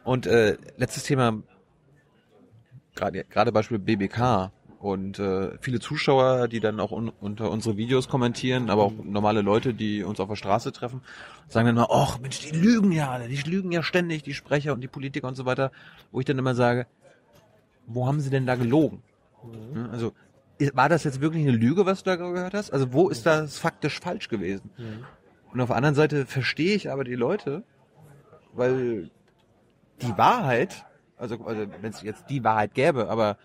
Und 0.04 0.28
äh, 0.28 0.58
letztes 0.76 1.04
Thema, 1.04 1.42
gerade 2.94 3.52
Beispiel 3.54 3.80
BBK 3.80 4.52
und 4.80 5.20
äh, 5.20 5.58
viele 5.60 5.82
Zuschauer, 5.82 6.48
die 6.48 6.62
dann 6.62 6.80
auch 6.80 6.92
un 6.92 7.10
unter 7.20 7.52
unsere 7.52 7.76
Videos 7.76 8.08
kommentieren, 8.08 8.70
aber 8.70 8.84
auch 8.84 8.94
normale 9.04 9.42
Leute, 9.42 9.74
die 9.74 10.04
uns 10.04 10.22
auf 10.22 10.30
der 10.30 10.38
Straße 10.38 10.72
treffen, 10.72 11.02
sagen 11.50 11.68
dann 11.68 11.76
immer, 11.76 11.89
ach 11.92 12.18
Mensch, 12.20 12.39
die 12.39 12.56
lügen 12.56 12.94
ja 12.94 13.12
alle, 13.12 13.28
die 13.28 13.36
lügen 13.50 13.74
ja 13.74 13.84
ständig, 13.84 14.24
die 14.24 14.34
Sprecher 14.34 14.73
und 14.73 14.80
die 14.82 14.88
Politiker 14.88 15.27
und 15.27 15.36
so 15.36 15.46
weiter, 15.46 15.71
wo 16.12 16.21
ich 16.21 16.25
dann 16.25 16.38
immer 16.38 16.56
sage, 16.56 16.88
wo 17.88 18.08
haben 18.08 18.21
sie 18.21 18.30
denn 18.30 18.46
da 18.46 18.56
gelogen? 18.56 19.04
Ja, 19.75 19.90
Also 19.92 20.13
war 20.73 20.88
das 20.88 21.04
jetzt 21.04 21.19
wirklich 21.19 21.46
eine 21.46 21.58
Lüge, 21.58 21.86
was 21.86 22.04
du 22.04 22.10
da 22.12 22.15
gehört 22.15 22.54
hast? 22.54 22.71
Also 22.71 22.94
wo 22.94 23.10
ist 23.10 23.25
das 23.25 23.58
faktisch 23.58 24.00
falsch 24.00 24.30
gewesen? 24.30 24.69
Und 25.52 25.60
auf 25.60 25.67
der 25.67 25.75
anderen 25.75 25.96
Seite 25.96 26.25
verstehe 26.25 26.75
ich 26.75 26.90
aber 26.90 27.04
die 27.04 27.15
Leute, 27.15 27.63
weil 28.54 29.10
die 30.02 30.17
Wahrheit, 30.17 30.86
also, 31.17 31.44
also 31.46 31.65
wenn 31.82 31.92
es 31.92 32.02
jetzt 32.02 32.30
die 32.30 32.44
Wahrheit 32.46 32.73
gäbe, 32.73 33.10
aber 33.10 33.38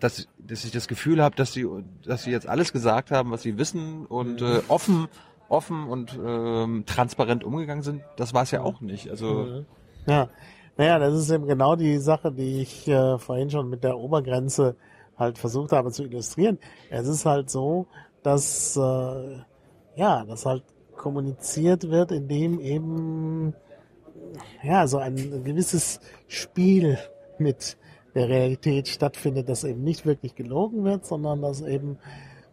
dass, 0.00 0.28
dass 0.38 0.64
ich 0.64 0.70
das 0.72 0.88
Gefühl 0.88 1.22
habe, 1.22 1.36
dass 1.36 1.52
sie, 1.52 1.66
dass 2.04 2.24
sie 2.24 2.30
jetzt 2.30 2.48
alles 2.48 2.72
gesagt 2.72 3.10
haben, 3.10 3.30
was 3.30 3.42
sie 3.42 3.58
wissen 3.58 4.06
und 4.06 4.42
äh, 4.42 4.60
offen, 4.68 5.08
offen 5.48 5.88
und 5.88 6.18
ähm, 6.24 6.84
transparent 6.86 7.44
umgegangen 7.44 7.82
sind, 7.82 8.02
das 8.16 8.34
war 8.34 8.42
es 8.42 8.50
ja 8.50 8.62
auch 8.62 8.80
nicht. 8.80 9.10
Also 9.10 9.64
Ja, 10.06 10.28
Naja, 10.76 10.98
das 10.98 11.14
ist 11.14 11.30
eben 11.30 11.46
genau 11.46 11.76
die 11.76 11.98
Sache, 11.98 12.32
die 12.32 12.62
ich 12.62 12.88
äh, 12.88 13.18
vorhin 13.18 13.50
schon 13.50 13.70
mit 13.70 13.84
der 13.84 13.96
Obergrenze 13.96 14.76
halt 15.16 15.38
versucht 15.38 15.72
habe 15.72 15.92
zu 15.92 16.04
illustrieren. 16.04 16.58
Es 16.90 17.06
ist 17.06 17.24
halt 17.24 17.48
so, 17.48 17.86
dass 18.22 18.76
äh, 18.76 19.38
ja, 19.96 20.24
dass 20.24 20.46
halt 20.46 20.64
kommuniziert 20.96 21.90
wird, 21.90 22.10
indem 22.10 22.58
eben 22.58 23.54
ja 24.62 24.86
so 24.86 24.98
ein 24.98 25.44
gewisses 25.44 26.00
Spiel 26.26 26.98
mit 27.38 27.76
der 28.14 28.28
Realität 28.28 28.88
stattfindet, 28.88 29.48
dass 29.48 29.64
eben 29.64 29.82
nicht 29.82 30.06
wirklich 30.06 30.34
gelogen 30.34 30.84
wird, 30.84 31.04
sondern 31.04 31.42
dass 31.42 31.62
eben 31.62 31.98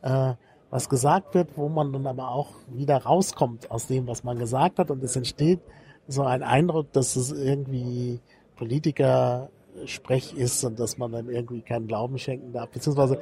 äh, 0.01 0.34
was 0.70 0.89
gesagt 0.89 1.36
wird, 1.36 1.49
wo 1.57 1.70
man 1.70 1.91
dann 1.91 2.07
aber 2.07 2.30
auch 2.30 2.49
wieder 2.70 2.97
rauskommt 2.97 3.70
aus 3.70 3.88
dem, 3.88 4.07
was 4.07 4.24
man 4.24 4.39
gesagt 4.39 4.80
hat 4.80 4.89
und 4.89 5.03
es 5.03 5.16
entsteht 5.16 5.59
so 6.07 6.24
ein 6.24 6.43
Eindruck, 6.43 6.91
dass 6.93 7.16
es 7.16 7.32
irgendwie 7.32 8.20
Politiker 8.55 9.49
Sprech 9.86 10.34
ist 10.34 10.64
und 10.64 10.80
dass 10.80 10.97
man 10.97 11.12
dann 11.12 11.30
irgendwie 11.30 11.62
keinen 11.62 11.88
Glauben 11.88 12.18
schenken 12.18 12.51
darf. 12.53 12.70
Beziehungsweise, 12.70 13.20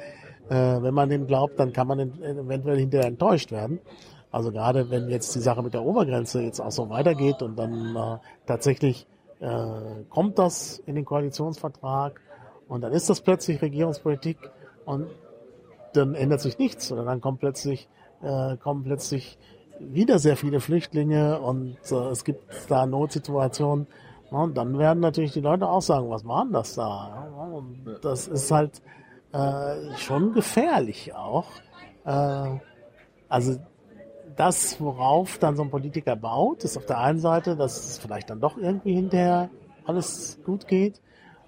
äh, 0.48 0.82
wenn 0.82 0.94
man 0.94 1.08
dem 1.08 1.26
glaubt, 1.26 1.58
dann 1.58 1.72
kann 1.72 1.86
man 1.86 2.00
eventuell 2.00 2.78
hinterher 2.78 3.06
enttäuscht 3.06 3.52
werden. 3.52 3.80
Also 4.32 4.52
gerade 4.52 4.90
wenn 4.90 5.08
jetzt 5.08 5.34
die 5.34 5.40
Sache 5.40 5.62
mit 5.62 5.74
der 5.74 5.82
Obergrenze 5.82 6.42
jetzt 6.42 6.60
auch 6.60 6.70
so 6.70 6.88
weitergeht 6.88 7.42
und 7.42 7.56
dann 7.56 7.96
äh, 7.96 8.18
tatsächlich 8.46 9.06
äh, 9.40 10.04
kommt 10.08 10.38
das 10.38 10.78
in 10.86 10.94
den 10.94 11.04
Koalitionsvertrag 11.04 12.20
und 12.70 12.82
dann 12.82 12.92
ist 12.92 13.10
das 13.10 13.20
plötzlich 13.20 13.60
Regierungspolitik 13.60 14.38
und 14.84 15.08
dann 15.92 16.14
ändert 16.14 16.40
sich 16.40 16.56
nichts 16.56 16.90
oder 16.92 17.04
dann 17.04 17.20
kommt 17.20 17.40
plötzlich 17.40 17.88
äh, 18.22 18.56
kommen 18.58 18.84
plötzlich 18.84 19.38
wieder 19.80 20.20
sehr 20.20 20.36
viele 20.36 20.60
Flüchtlinge 20.60 21.40
und 21.40 21.78
äh, 21.90 21.94
es 22.10 22.24
gibt 22.24 22.44
da 22.68 22.86
Notsituationen. 22.86 23.88
Ja, 24.30 24.38
und 24.38 24.56
dann 24.56 24.78
werden 24.78 25.00
natürlich 25.00 25.32
die 25.32 25.40
Leute 25.40 25.68
auch 25.68 25.82
sagen, 25.82 26.10
was 26.10 26.24
waren 26.24 26.52
das 26.52 26.76
da? 26.76 27.28
Ja, 27.36 27.44
und 27.44 27.98
das 28.02 28.28
ist 28.28 28.52
halt 28.52 28.80
äh, 29.32 29.96
schon 29.96 30.32
gefährlich 30.32 31.12
auch. 31.12 31.46
Äh, 32.04 32.60
also 33.28 33.56
das, 34.36 34.80
worauf 34.80 35.38
dann 35.38 35.56
so 35.56 35.62
ein 35.62 35.70
Politiker 35.70 36.14
baut, 36.14 36.62
ist 36.62 36.76
auf 36.76 36.86
der 36.86 36.98
einen 36.98 37.18
Seite, 37.18 37.56
dass 37.56 37.84
es 37.84 37.98
vielleicht 37.98 38.30
dann 38.30 38.40
doch 38.40 38.56
irgendwie 38.56 38.94
hinterher 38.94 39.50
alles 39.84 40.38
gut 40.44 40.68
geht 40.68 41.00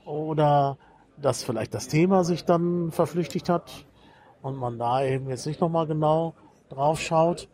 oder 0.05 0.79
dass 1.23 1.43
vielleicht 1.43 1.75
das 1.75 1.89
Thema 1.89 2.25
sich 2.25 2.45
dann 2.45 2.91
verflüchtigt 2.91 3.49
hat 3.49 3.87
und 4.43 4.57
man 4.57 4.79
da 4.79 5.05
eben 5.05 5.29
jetzt 5.29 5.47
nicht 5.47 5.61
nochmal 5.61 5.87
genau 5.87 6.35
drauf 6.69 7.01
schaut 7.01 7.49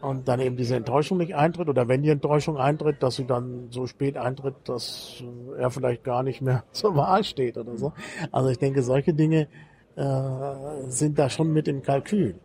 und 0.00 0.28
dann 0.28 0.40
eben 0.40 0.56
diese 0.56 0.76
Enttäuschung 0.76 1.18
nicht 1.18 1.34
eintritt 1.34 1.68
oder 1.68 1.88
wenn 1.88 2.02
die 2.02 2.08
Enttäuschung 2.08 2.56
eintritt, 2.56 3.02
dass 3.02 3.16
sie 3.16 3.26
dann 3.26 3.68
so 3.70 3.86
spät 3.86 4.16
eintritt, 4.16 4.54
dass 4.64 5.22
er 5.58 5.70
vielleicht 5.70 6.04
gar 6.04 6.22
nicht 6.22 6.40
mehr 6.40 6.64
zur 6.72 6.96
Wahl 6.96 7.24
steht 7.24 7.58
oder 7.58 7.76
so. 7.76 7.92
Also 8.32 8.48
ich 8.48 8.58
denke, 8.58 8.82
solche 8.82 9.12
Dinge 9.12 9.48
äh, 9.96 10.88
sind 10.88 11.18
da 11.18 11.28
schon 11.28 11.52
mit 11.52 11.68
im 11.68 11.82
Kalkül. 11.82 12.40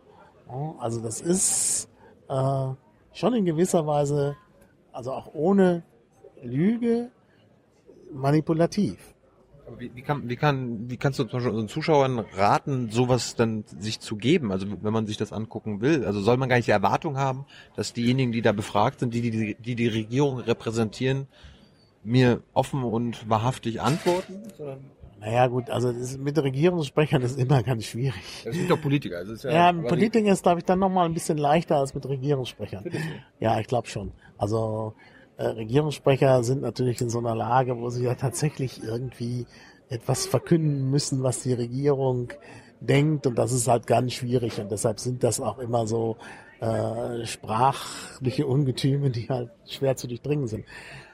Also 0.78 1.00
das 1.00 1.20
ist 1.20 1.88
äh, 2.28 2.68
schon 3.12 3.34
in 3.34 3.44
gewisser 3.44 3.86
Weise, 3.86 4.36
also 4.92 5.12
auch 5.12 5.34
ohne 5.34 5.82
Lüge, 6.42 7.10
manipulativ. 8.12 9.15
Wie, 9.78 9.90
wie, 9.94 10.02
kann, 10.02 10.28
wie, 10.28 10.36
kann, 10.36 10.88
wie 10.90 10.96
kannst 10.96 11.18
du 11.18 11.24
zum 11.24 11.38
Beispiel 11.38 11.50
unseren 11.50 11.68
Zuschauern 11.68 12.20
raten, 12.20 12.90
sowas 12.90 13.34
dann 13.34 13.64
sich 13.80 13.98
zu 13.98 14.16
geben? 14.16 14.52
Also 14.52 14.66
wenn 14.80 14.92
man 14.92 15.06
sich 15.06 15.16
das 15.16 15.32
angucken 15.32 15.80
will, 15.80 16.04
also 16.04 16.20
soll 16.20 16.36
man 16.36 16.48
gar 16.48 16.56
nicht 16.56 16.68
die 16.68 16.72
Erwartung 16.72 17.16
haben, 17.16 17.46
dass 17.74 17.92
diejenigen, 17.92 18.30
die 18.30 18.42
da 18.42 18.52
befragt 18.52 19.00
sind, 19.00 19.12
die 19.12 19.22
die, 19.22 19.56
die, 19.58 19.74
die 19.74 19.88
Regierung 19.88 20.38
repräsentieren, 20.38 21.26
mir 22.04 22.42
offen 22.52 22.84
und 22.84 23.28
wahrhaftig 23.28 23.80
antworten? 23.80 24.42
Naja 25.18 25.48
gut, 25.48 25.70
also 25.70 25.92
das 25.92 26.16
mit 26.18 26.38
Regierungssprechern 26.38 27.22
ist 27.22 27.38
immer 27.38 27.62
ganz 27.62 27.84
schwierig. 27.84 28.44
Das 28.44 28.54
sind 28.54 28.70
doch 28.70 28.80
Politiker. 28.80 29.16
Also 29.18 29.32
ist 29.32 29.44
ja, 29.44 29.50
ja 29.50 29.72
Politiker 29.72 30.30
ist, 30.30 30.44
glaube 30.44 30.60
ich, 30.60 30.64
dann 30.64 30.78
nochmal 30.78 31.06
ein 31.06 31.14
bisschen 31.14 31.38
leichter 31.38 31.76
als 31.76 31.94
mit 31.94 32.06
Regierungssprechern. 32.06 32.84
Ja, 33.40 33.58
ich 33.58 33.66
glaube 33.66 33.88
schon. 33.88 34.12
Also 34.38 34.94
äh, 35.36 35.46
Regierungssprecher 35.46 36.42
sind 36.44 36.62
natürlich 36.62 37.00
in 37.00 37.10
so 37.10 37.18
einer 37.18 37.34
Lage, 37.34 37.78
wo 37.78 37.90
sie 37.90 38.04
ja 38.04 38.14
tatsächlich 38.14 38.82
irgendwie 38.82 39.46
etwas 39.88 40.26
verkünden 40.26 40.90
müssen, 40.90 41.22
was 41.22 41.42
die 41.42 41.52
Regierung 41.52 42.32
denkt 42.80 43.26
und 43.26 43.36
das 43.36 43.52
ist 43.52 43.68
halt 43.68 43.86
ganz 43.86 44.12
schwierig 44.14 44.60
und 44.60 44.70
deshalb 44.70 45.00
sind 45.00 45.22
das 45.22 45.40
auch 45.40 45.58
immer 45.58 45.86
so 45.86 46.16
äh, 46.60 47.24
sprachliche 47.24 48.46
Ungetüme, 48.46 49.10
die 49.10 49.28
halt 49.28 49.50
schwer 49.66 49.96
zu 49.96 50.06
durchdringen 50.06 50.46
sind. 50.46 50.64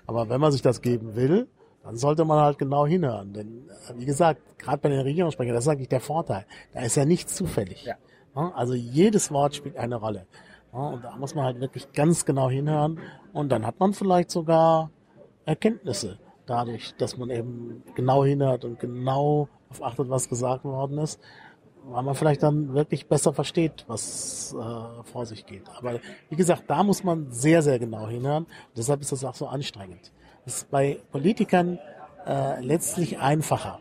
Aber 0.06 0.28
wenn 0.28 0.40
man 0.40 0.52
sich 0.52 0.62
das 0.62 0.82
geben 0.82 1.14
will, 1.14 1.48
dann 1.82 1.96
sollte 1.96 2.24
man 2.24 2.40
halt 2.40 2.58
genau 2.58 2.86
hinhören. 2.86 3.32
Denn 3.32 3.68
äh, 3.88 3.98
wie 3.98 4.04
gesagt, 4.04 4.40
gerade 4.58 4.78
bei 4.78 4.88
den 4.88 5.00
Regierungssprechern, 5.00 5.54
das 5.54 5.64
ist 5.64 5.68
eigentlich 5.68 5.88
der 5.88 6.00
Vorteil. 6.00 6.46
Da 6.72 6.82
ist 6.82 6.96
ja 6.96 7.04
nichts 7.04 7.34
zufällig. 7.34 7.84
Ja. 7.84 7.96
Also 8.34 8.74
jedes 8.74 9.30
Wort 9.30 9.54
spielt 9.54 9.76
eine 9.76 9.96
Rolle. 9.96 10.26
Und 10.72 11.04
da 11.04 11.16
muss 11.16 11.34
man 11.34 11.44
halt 11.44 11.60
wirklich 11.60 11.92
ganz 11.92 12.24
genau 12.24 12.48
hinhören. 12.48 12.98
Und 13.32 13.50
dann 13.52 13.66
hat 13.66 13.78
man 13.78 13.92
vielleicht 13.92 14.30
sogar 14.30 14.90
Erkenntnisse 15.44 16.18
dadurch, 16.46 16.94
dass 16.96 17.16
man 17.18 17.30
eben 17.30 17.82
genau 17.94 18.24
hinhört 18.24 18.64
und 18.64 18.80
genau 18.80 19.48
auf 19.70 19.82
achtet, 19.82 20.08
was 20.08 20.28
gesagt 20.28 20.64
worden 20.64 20.98
ist, 20.98 21.20
weil 21.84 22.02
man 22.02 22.14
vielleicht 22.14 22.42
dann 22.42 22.74
wirklich 22.74 23.06
besser 23.06 23.32
versteht, 23.32 23.84
was 23.86 24.54
äh, 24.58 25.04
vor 25.04 25.26
sich 25.26 25.46
geht. 25.46 25.64
Aber 25.76 26.00
wie 26.28 26.36
gesagt, 26.36 26.64
da 26.68 26.82
muss 26.82 27.04
man 27.04 27.30
sehr, 27.30 27.62
sehr 27.62 27.78
genau 27.78 28.08
hinhören. 28.08 28.46
Deshalb 28.76 29.02
ist 29.02 29.12
das 29.12 29.24
auch 29.24 29.34
so 29.34 29.46
anstrengend. 29.46 30.12
Das 30.44 30.56
ist 30.58 30.70
bei 30.70 30.98
Politikern 31.10 31.78
äh, 32.26 32.60
letztlich 32.64 33.18
einfacher, 33.18 33.78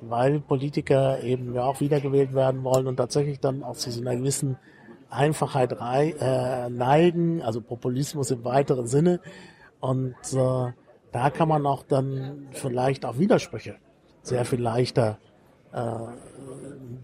weil 0.00 0.40
Politiker 0.40 1.22
eben 1.22 1.54
ja 1.54 1.64
auch 1.64 1.80
wiedergewählt 1.80 2.34
werden 2.34 2.62
wollen 2.62 2.86
und 2.86 2.96
tatsächlich 2.96 3.40
dann 3.40 3.62
auch 3.62 3.76
zu 3.76 3.90
so 3.90 4.00
einer 4.00 4.16
gewissen 4.16 4.56
Einfachheit 5.10 5.80
rei 5.80 6.14
äh, 6.20 6.68
neigen, 6.70 7.42
also 7.42 7.60
Populismus 7.60 8.30
im 8.30 8.44
weiteren 8.44 8.86
Sinne. 8.86 9.20
Und 9.80 10.14
äh, 10.32 10.72
da 11.12 11.30
kann 11.30 11.48
man 11.48 11.66
auch 11.66 11.82
dann 11.82 12.48
vielleicht 12.52 13.04
auch 13.04 13.18
Widersprüche 13.18 13.76
sehr 14.22 14.44
viel 14.44 14.60
leichter 14.60 15.18
äh, 15.72 15.80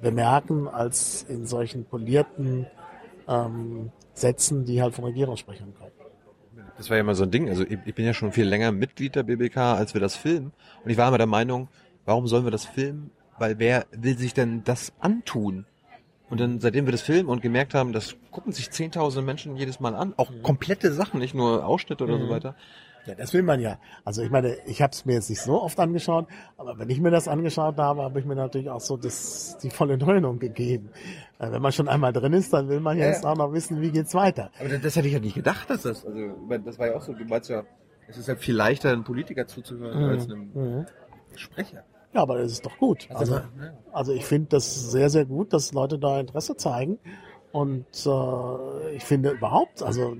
bemerken 0.00 0.68
als 0.68 1.22
in 1.28 1.46
solchen 1.46 1.84
polierten 1.84 2.66
ähm, 3.28 3.92
Sätzen, 4.14 4.64
die 4.64 4.82
halt 4.82 4.94
von 4.94 5.04
Regierungssprechern 5.04 5.74
kommen. 5.74 5.92
Das 6.76 6.90
war 6.90 6.96
ja 6.96 7.02
immer 7.02 7.14
so 7.14 7.22
ein 7.24 7.30
Ding. 7.30 7.48
Also 7.48 7.64
ich, 7.64 7.78
ich 7.84 7.94
bin 7.94 8.04
ja 8.04 8.14
schon 8.14 8.32
viel 8.32 8.46
länger 8.46 8.72
Mitglied 8.72 9.14
der 9.14 9.22
BBK, 9.22 9.56
als 9.58 9.94
wir 9.94 10.00
das 10.00 10.16
filmen. 10.16 10.52
Und 10.84 10.90
ich 10.90 10.96
war 10.96 11.08
immer 11.08 11.18
der 11.18 11.26
Meinung, 11.26 11.68
warum 12.04 12.26
sollen 12.26 12.44
wir 12.44 12.50
das 12.50 12.64
filmen? 12.64 13.10
Weil 13.38 13.58
wer 13.58 13.86
will 13.92 14.18
sich 14.18 14.34
denn 14.34 14.64
das 14.64 14.92
antun? 14.98 15.66
Und 16.32 16.40
dann, 16.40 16.60
seitdem 16.60 16.86
wir 16.86 16.92
das 16.92 17.02
filmen 17.02 17.28
und 17.28 17.42
gemerkt 17.42 17.74
haben, 17.74 17.92
das 17.92 18.16
gucken 18.30 18.54
sich 18.54 18.70
zehntausende 18.70 19.22
Menschen 19.22 19.54
jedes 19.54 19.80
Mal 19.80 19.94
an, 19.94 20.14
auch 20.16 20.30
mhm. 20.30 20.42
komplette 20.42 20.90
Sachen, 20.90 21.20
nicht 21.20 21.34
nur 21.34 21.66
Ausschnitte 21.66 22.04
oder 22.04 22.16
mhm. 22.16 22.22
so 22.22 22.30
weiter. 22.30 22.56
Ja, 23.04 23.14
das 23.14 23.34
will 23.34 23.42
man 23.42 23.60
ja. 23.60 23.78
Also 24.02 24.22
ich 24.22 24.30
meine, 24.30 24.56
ich 24.64 24.80
habe 24.80 24.92
es 24.92 25.04
mir 25.04 25.12
jetzt 25.12 25.28
nicht 25.28 25.42
so 25.42 25.60
oft 25.60 25.78
angeschaut, 25.78 26.28
aber 26.56 26.78
wenn 26.78 26.88
ich 26.88 27.00
mir 27.00 27.10
das 27.10 27.28
angeschaut 27.28 27.76
habe, 27.76 28.00
habe 28.00 28.18
ich 28.18 28.24
mir 28.24 28.34
natürlich 28.34 28.70
auch 28.70 28.80
so 28.80 28.96
das, 28.96 29.58
die 29.62 29.68
volle 29.68 29.98
Dröhnung 29.98 30.38
gegeben. 30.38 30.88
Äh, 31.38 31.52
wenn 31.52 31.60
man 31.60 31.70
schon 31.70 31.86
einmal 31.86 32.14
drin 32.14 32.32
ist, 32.32 32.50
dann 32.54 32.70
will 32.70 32.80
man 32.80 32.96
ja, 32.96 33.08
jetzt 33.08 33.26
auch 33.26 33.36
noch 33.36 33.52
wissen, 33.52 33.82
wie 33.82 33.90
geht's 33.90 34.14
weiter. 34.14 34.50
Aber 34.58 34.70
das, 34.70 34.80
das 34.80 34.96
hätte 34.96 35.08
ich 35.08 35.12
ja 35.12 35.20
nicht 35.20 35.34
gedacht, 35.34 35.68
dass 35.68 35.82
das, 35.82 36.06
also 36.06 36.32
das 36.64 36.78
war 36.78 36.86
ja 36.86 36.96
auch 36.96 37.02
so, 37.02 37.12
du 37.12 37.26
meinst 37.26 37.50
ja, 37.50 37.64
es 38.08 38.16
ist 38.16 38.28
ja 38.28 38.36
viel 38.36 38.56
leichter, 38.56 38.88
einem 38.88 39.04
Politiker 39.04 39.46
zuzuhören 39.46 40.02
mhm. 40.02 40.08
als 40.08 40.24
einem 40.24 40.50
mhm. 40.54 40.86
Sprecher. 41.36 41.84
Ja, 42.14 42.22
aber 42.22 42.38
das 42.38 42.52
ist 42.52 42.66
doch 42.66 42.76
gut. 42.78 43.08
Also, 43.14 43.40
also 43.92 44.12
ich 44.12 44.24
finde 44.24 44.48
das 44.50 44.90
sehr, 44.90 45.08
sehr 45.08 45.24
gut, 45.24 45.52
dass 45.52 45.72
Leute 45.72 45.98
da 45.98 46.20
Interesse 46.20 46.56
zeigen. 46.56 46.98
Und 47.52 47.86
äh, 48.06 48.94
ich 48.94 49.04
finde 49.04 49.30
überhaupt, 49.30 49.82
also 49.82 50.16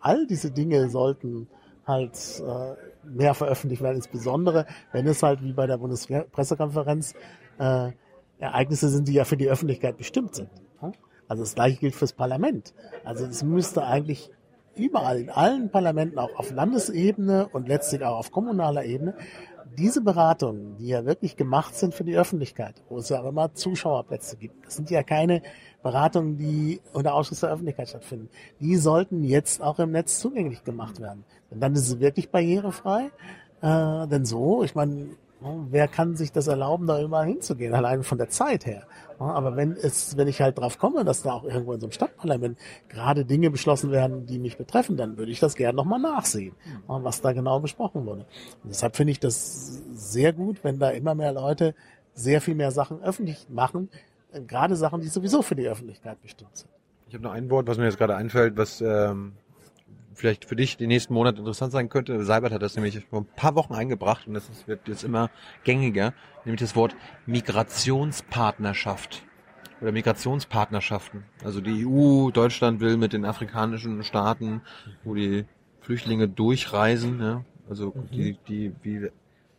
all 0.00 0.26
diese 0.26 0.50
Dinge 0.50 0.88
sollten 0.90 1.48
halt 1.86 2.42
äh, 2.46 2.74
mehr 3.06 3.34
veröffentlicht 3.34 3.82
werden, 3.82 3.96
insbesondere 3.96 4.66
wenn 4.92 5.06
es 5.06 5.22
halt 5.22 5.42
wie 5.42 5.52
bei 5.52 5.66
der 5.66 5.78
Bundespressekonferenz 5.78 7.14
äh, 7.58 7.90
Ereignisse 8.38 8.88
sind, 8.88 9.08
die 9.08 9.14
ja 9.14 9.24
für 9.24 9.36
die 9.36 9.48
Öffentlichkeit 9.48 9.96
bestimmt 9.96 10.34
sind. 10.34 10.50
Also 11.28 11.42
das 11.42 11.54
gleiche 11.54 11.78
gilt 11.78 11.94
fürs 11.94 12.12
Parlament. 12.12 12.74
Also 13.04 13.24
es 13.24 13.42
müsste 13.42 13.84
eigentlich 13.84 14.30
überall 14.76 15.20
in 15.20 15.30
allen 15.30 15.70
Parlamenten, 15.70 16.18
auch 16.18 16.34
auf 16.36 16.50
Landesebene 16.50 17.48
und 17.48 17.68
letztlich 17.68 18.04
auch 18.04 18.18
auf 18.18 18.30
kommunaler 18.30 18.84
Ebene, 18.84 19.14
diese 19.76 20.00
Beratungen, 20.00 20.76
die 20.76 20.88
ja 20.88 21.04
wirklich 21.04 21.36
gemacht 21.36 21.74
sind 21.74 21.94
für 21.94 22.04
die 22.04 22.16
Öffentlichkeit, 22.16 22.82
wo 22.88 22.98
es 22.98 23.08
ja 23.08 23.20
auch 23.20 23.28
immer 23.28 23.54
Zuschauerplätze 23.54 24.36
gibt, 24.36 24.66
das 24.66 24.76
sind 24.76 24.90
ja 24.90 25.02
keine 25.02 25.42
Beratungen, 25.82 26.38
die 26.38 26.80
unter 26.92 27.14
Ausschuss 27.14 27.40
der 27.40 27.50
Öffentlichkeit 27.50 27.88
stattfinden. 27.88 28.28
Die 28.60 28.76
sollten 28.76 29.22
jetzt 29.22 29.60
auch 29.60 29.78
im 29.78 29.92
Netz 29.92 30.18
zugänglich 30.18 30.64
gemacht 30.64 31.00
werden. 31.00 31.24
Denn 31.50 31.60
dann 31.60 31.74
ist 31.74 31.88
es 31.88 32.00
wirklich 32.00 32.30
barrierefrei. 32.30 33.10
Äh, 33.60 34.08
denn 34.08 34.24
so, 34.24 34.64
ich 34.64 34.74
meine, 34.74 35.10
Wer 35.70 35.88
kann 35.88 36.16
sich 36.16 36.32
das 36.32 36.46
erlauben, 36.46 36.86
da 36.86 37.02
überall 37.02 37.26
hinzugehen, 37.26 37.74
allein 37.74 38.02
von 38.02 38.16
der 38.16 38.30
Zeit 38.30 38.64
her? 38.64 38.84
Aber 39.18 39.56
wenn 39.56 39.72
es, 39.72 40.16
wenn 40.16 40.26
ich 40.26 40.40
halt 40.40 40.58
drauf 40.58 40.78
komme, 40.78 41.04
dass 41.04 41.22
da 41.22 41.32
auch 41.32 41.44
irgendwo 41.44 41.74
in 41.74 41.80
so 41.80 41.86
einem 41.86 41.92
Stadtparlament 41.92 42.58
gerade 42.88 43.24
Dinge 43.24 43.50
beschlossen 43.50 43.90
werden, 43.90 44.26
die 44.26 44.38
mich 44.38 44.56
betreffen, 44.56 44.96
dann 44.96 45.18
würde 45.18 45.30
ich 45.30 45.40
das 45.40 45.54
gerne 45.54 45.76
nochmal 45.76 46.00
nachsehen, 46.00 46.54
was 46.86 47.20
da 47.20 47.32
genau 47.32 47.60
besprochen 47.60 48.06
wurde. 48.06 48.26
Und 48.62 48.70
deshalb 48.70 48.96
finde 48.96 49.12
ich 49.12 49.20
das 49.20 49.82
sehr 49.92 50.32
gut, 50.32 50.64
wenn 50.64 50.78
da 50.78 50.90
immer 50.90 51.14
mehr 51.14 51.32
Leute 51.32 51.74
sehr 52.14 52.40
viel 52.40 52.54
mehr 52.54 52.70
Sachen 52.70 53.02
öffentlich 53.02 53.46
machen, 53.50 53.90
gerade 54.46 54.76
Sachen, 54.76 55.00
die 55.00 55.08
sowieso 55.08 55.42
für 55.42 55.56
die 55.56 55.68
Öffentlichkeit 55.68 56.20
bestimmt 56.22 56.56
sind. 56.56 56.70
Ich 57.08 57.14
habe 57.14 57.24
noch 57.24 57.32
ein 57.32 57.50
Wort, 57.50 57.68
was 57.68 57.76
mir 57.76 57.84
jetzt 57.84 57.98
gerade 57.98 58.16
einfällt, 58.16 58.56
was 58.56 58.80
ähm, 58.80 59.32
vielleicht 60.14 60.44
für 60.44 60.56
dich 60.56 60.76
die 60.76 60.86
nächsten 60.86 61.14
Monate 61.14 61.38
interessant 61.38 61.72
sein 61.72 61.88
könnte. 61.88 62.24
Seibert 62.24 62.52
hat 62.52 62.62
das 62.62 62.74
nämlich 62.76 62.98
vor 63.04 63.20
ein 63.20 63.26
paar 63.36 63.54
Wochen 63.54 63.74
eingebracht 63.74 64.26
und 64.26 64.34
das 64.34 64.48
wird 64.66 64.86
jetzt 64.88 65.04
immer 65.04 65.30
gängiger, 65.64 66.14
nämlich 66.44 66.60
das 66.60 66.76
Wort 66.76 66.94
Migrationspartnerschaft 67.26 69.22
oder 69.80 69.92
Migrationspartnerschaften. 69.92 71.24
Also 71.44 71.60
die 71.60 71.86
EU, 71.86 72.30
Deutschland 72.30 72.80
will 72.80 72.96
mit 72.96 73.12
den 73.12 73.24
afrikanischen 73.24 74.02
Staaten, 74.02 74.62
wo 75.02 75.14
die 75.14 75.44
Flüchtlinge 75.80 76.28
durchreisen, 76.28 77.20
ja, 77.20 77.44
also 77.68 77.92
Mhm. 77.94 78.10
die, 78.12 78.38
die 78.48 78.72
wie 78.82 79.10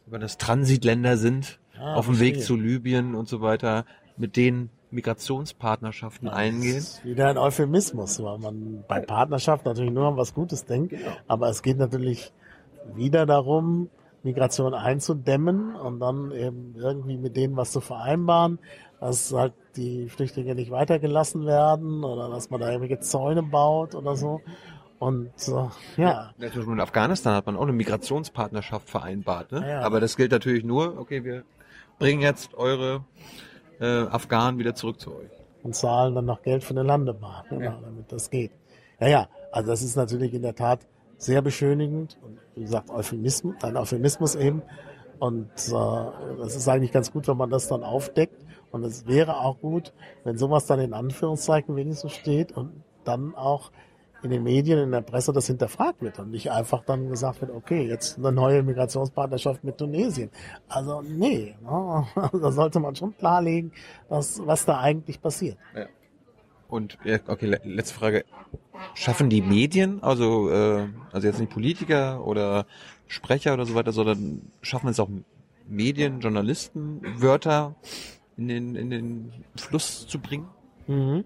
über 0.07 0.19
das 0.19 0.37
Transitländer 0.37 1.17
sind, 1.17 1.59
Ah, 1.77 1.95
auf 1.95 2.05
dem 2.05 2.19
Weg 2.21 2.41
zu 2.41 2.55
Libyen 2.55 3.15
und 3.15 3.27
so 3.27 3.41
weiter, 3.41 3.85
mit 4.15 4.37
denen 4.37 4.69
Migrationspartnerschaften 4.95 6.27
eingehen. 6.29 6.75
Das 6.75 6.83
ist 6.83 7.05
wieder 7.05 7.27
ein 7.27 7.37
Euphemismus, 7.37 8.21
weil 8.23 8.37
man 8.39 8.83
bei 8.87 9.01
Partnerschaft 9.01 9.65
natürlich 9.65 9.91
nur 9.91 10.07
an 10.07 10.17
was 10.17 10.33
Gutes 10.33 10.65
denkt. 10.65 10.95
Aber 11.27 11.49
es 11.49 11.61
geht 11.61 11.77
natürlich 11.77 12.33
wieder 12.95 13.25
darum, 13.25 13.89
Migration 14.23 14.73
einzudämmen 14.73 15.75
und 15.75 15.99
dann 15.99 16.31
eben 16.31 16.75
irgendwie 16.77 17.17
mit 17.17 17.35
denen 17.35 17.55
was 17.55 17.71
zu 17.71 17.79
vereinbaren, 17.79 18.57
dass 18.99 19.31
halt 19.31 19.53
die 19.75 20.09
Flüchtlinge 20.09 20.55
nicht 20.55 20.71
weitergelassen 20.71 21.45
werden 21.45 22.03
oder 22.03 22.29
dass 22.29 22.49
man 22.49 22.59
da 22.59 22.71
irgendwelche 22.71 22.99
Zäune 22.99 23.43
baut 23.43 23.93
oder 23.93 24.15
so. 24.15 24.41
Und 24.97 25.31
äh, 25.47 25.51
ja, 25.51 25.69
Ja, 25.97 26.31
zum 26.39 26.55
Beispiel 26.55 26.73
in 26.73 26.79
Afghanistan 26.79 27.35
hat 27.35 27.45
man 27.45 27.57
auch 27.57 27.63
eine 27.63 27.73
Migrationspartnerschaft 27.73 28.89
vereinbart. 28.89 29.51
Ne? 29.51 29.59
Ja, 29.61 29.67
ja. 29.67 29.81
Aber 29.81 29.99
das 29.99 30.15
gilt 30.15 30.31
natürlich 30.31 30.63
nur, 30.63 30.97
okay, 30.97 31.23
wir 31.23 31.43
bringen 31.99 32.21
jetzt 32.21 32.55
eure 32.55 33.03
äh, 33.79 34.07
Afghanen 34.07 34.59
wieder 34.59 34.75
zurück 34.75 34.99
zu 34.99 35.15
euch. 35.15 35.29
und 35.63 35.75
zahlen 35.75 36.13
dann 36.15 36.25
noch 36.25 36.41
Geld 36.43 36.63
für 36.63 36.71
eine 36.71 36.83
Landebahn, 36.83 37.43
genau, 37.49 37.79
damit 37.81 38.11
das 38.11 38.29
geht. 38.29 38.51
Ja, 38.99 39.07
ja, 39.07 39.27
also 39.51 39.71
das 39.71 39.81
ist 39.81 39.95
natürlich 39.95 40.33
in 40.33 40.41
der 40.43 40.55
Tat 40.55 40.85
sehr 41.17 41.41
beschönigend 41.41 42.17
und 42.23 42.37
wie 42.55 42.61
gesagt, 42.61 42.89
Euphemismus, 42.89 43.55
ein 43.63 43.75
Euphemismus 43.77 44.35
eben. 44.35 44.61
Und 45.19 45.49
äh, 45.49 46.37
das 46.37 46.55
ist 46.55 46.67
eigentlich 46.67 46.91
ganz 46.91 47.11
gut, 47.11 47.27
wenn 47.27 47.37
man 47.37 47.49
das 47.49 47.67
dann 47.67 47.83
aufdeckt. 47.83 48.35
Und 48.71 48.83
es 48.83 49.07
wäre 49.07 49.39
auch 49.39 49.59
gut, 49.59 49.93
wenn 50.23 50.37
sowas 50.37 50.65
dann 50.65 50.79
in 50.79 50.93
Anführungszeichen 50.93 51.75
wenigstens 51.75 52.11
steht 52.11 52.51
und 52.51 52.83
dann 53.05 53.33
auch 53.35 53.71
in 54.25 54.31
den 54.31 54.43
Medien, 54.43 54.79
in 54.79 54.91
der 54.91 55.01
Presse 55.01 55.31
das 55.31 55.47
hinterfragt 55.47 56.01
wird 56.01 56.19
und 56.19 56.31
nicht 56.31 56.51
einfach 56.51 56.83
dann 56.83 57.09
gesagt 57.09 57.41
wird, 57.41 57.51
okay, 57.51 57.87
jetzt 57.87 58.17
eine 58.17 58.31
neue 58.31 58.63
Migrationspartnerschaft 58.63 59.63
mit 59.63 59.77
Tunesien. 59.77 60.31
Also 60.67 61.01
nee, 61.01 61.55
ne? 61.61 62.07
da 62.33 62.51
sollte 62.51 62.79
man 62.79 62.95
schon 62.95 63.15
klarlegen, 63.15 63.71
was, 64.09 64.41
was 64.45 64.65
da 64.65 64.79
eigentlich 64.79 65.21
passiert. 65.21 65.57
Und 66.67 66.97
ja, 67.03 67.19
okay, 67.27 67.45
le- 67.45 67.61
letzte 67.63 67.93
Frage. 67.93 68.25
Schaffen 68.95 69.29
die 69.29 69.41
Medien, 69.41 70.03
also 70.03 70.49
äh, 70.49 70.87
also 71.13 71.27
jetzt 71.27 71.39
nicht 71.39 71.51
Politiker 71.51 72.25
oder 72.25 72.65
Sprecher 73.07 73.53
oder 73.53 73.65
so 73.65 73.75
weiter, 73.75 73.93
sondern 73.93 74.51
schaffen 74.61 74.89
es 74.89 74.99
auch 74.99 75.09
Medien, 75.67 76.19
Journalisten, 76.19 77.01
Wörter 77.21 77.75
in 78.37 78.47
den, 78.49 78.75
in 78.75 78.89
den 78.89 79.31
Fluss 79.55 80.07
zu 80.07 80.19
bringen? 80.19 80.47
Mhm. 80.87 81.25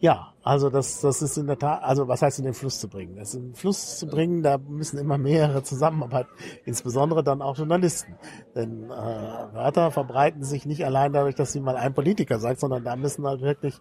Ja, 0.00 0.34
also 0.42 0.70
das, 0.70 1.00
das 1.00 1.22
ist 1.22 1.36
in 1.38 1.46
der 1.46 1.58
Tat, 1.58 1.82
also 1.82 2.06
was 2.08 2.22
heißt 2.22 2.38
in 2.38 2.44
den 2.44 2.54
Fluss 2.54 2.78
zu 2.78 2.88
bringen? 2.88 3.16
Das 3.16 3.34
in 3.34 3.48
den 3.48 3.54
Fluss 3.54 3.98
zu 3.98 4.06
bringen, 4.06 4.42
da 4.42 4.58
müssen 4.58 4.98
immer 4.98 5.18
mehrere 5.18 5.62
zusammenarbeiten, 5.62 6.30
insbesondere 6.64 7.24
dann 7.24 7.42
auch 7.42 7.56
Journalisten. 7.56 8.14
Denn 8.54 8.84
äh, 8.84 8.88
Wörter 8.88 9.90
verbreiten 9.90 10.44
sich 10.44 10.66
nicht 10.66 10.84
allein 10.84 11.12
dadurch, 11.12 11.34
dass 11.34 11.52
sie 11.52 11.60
mal 11.60 11.76
ein 11.76 11.94
Politiker 11.94 12.38
sagt, 12.38 12.60
sondern 12.60 12.84
da 12.84 12.96
müssen 12.96 13.26
halt 13.26 13.40
wirklich, 13.40 13.74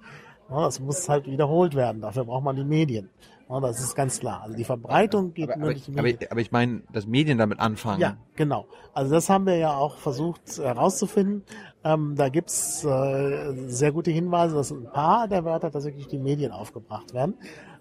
ja, 0.50 0.62
das 0.66 0.80
muss 0.80 1.08
halt 1.08 1.28
wiederholt 1.28 1.76
werden. 1.76 2.02
Dafür 2.02 2.26
braucht 2.26 2.44
man 2.44 2.56
die 2.56 2.66
Medien. 2.66 3.10
Ja, 3.50 3.60
das 3.62 3.80
ist 3.80 3.96
ganz 3.96 4.20
klar. 4.20 4.42
Also 4.44 4.58
die 4.58 4.66
Verbreitung 4.66 5.34
geht 5.34 5.50
Aber, 5.50 5.58
nur 5.58 5.66
aber, 5.68 5.74
durch 5.74 5.86
die 5.86 5.94
aber, 5.94 6.02
Medien. 6.04 6.32
aber 6.32 6.42
ich 6.42 6.52
meine, 6.52 6.82
dass 6.92 7.08
Medien 7.08 7.38
damit 7.38 7.60
anfangen. 7.60 8.02
Ja, 8.02 8.18
genau. 8.36 8.68
Also 8.94 9.14
das 9.14 9.30
haben 9.30 9.46
wir 9.46 9.56
ja 9.56 9.76
auch 9.76 9.98
versucht 9.98 10.58
herauszufinden. 10.58 11.44
Ähm, 11.84 12.16
da 12.18 12.30
gibt's 12.30 12.84
äh, 12.84 13.54
sehr 13.68 13.92
gute 13.94 14.12
Hinweise, 14.12 14.56
dass 14.56 14.72
ein 14.72 14.92
paar 14.92 15.28
der 15.28 15.46
Wörter 15.46 15.72
tatsächlich 15.72 16.08
die 16.08 16.20
Medien 16.20 16.52
aufgebracht 16.52 17.14
werden. 17.14 17.36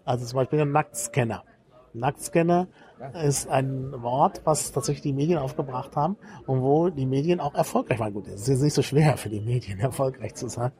Also 0.04 0.24
zum 0.24 0.36
Beispiel 0.36 0.58
der 0.58 0.66
Nacktscanner. 0.66 1.42
Nacktscanner 1.94 2.68
ist 3.22 3.48
ein 3.48 3.92
Wort, 4.02 4.40
was 4.44 4.72
tatsächlich 4.72 5.02
die 5.02 5.12
Medien 5.12 5.38
aufgebracht 5.38 5.96
haben 5.96 6.16
und 6.46 6.62
wo 6.62 6.88
die 6.88 7.06
Medien 7.06 7.40
auch 7.40 7.54
erfolgreich 7.54 7.98
waren. 7.98 8.14
Gut, 8.14 8.26
es 8.28 8.42
ist 8.42 8.48
jetzt 8.48 8.62
nicht 8.62 8.74
so 8.74 8.82
schwer 8.82 9.16
für 9.16 9.28
die 9.28 9.40
Medien 9.40 9.78
erfolgreich 9.80 10.34
zu 10.34 10.48
sein, 10.48 10.72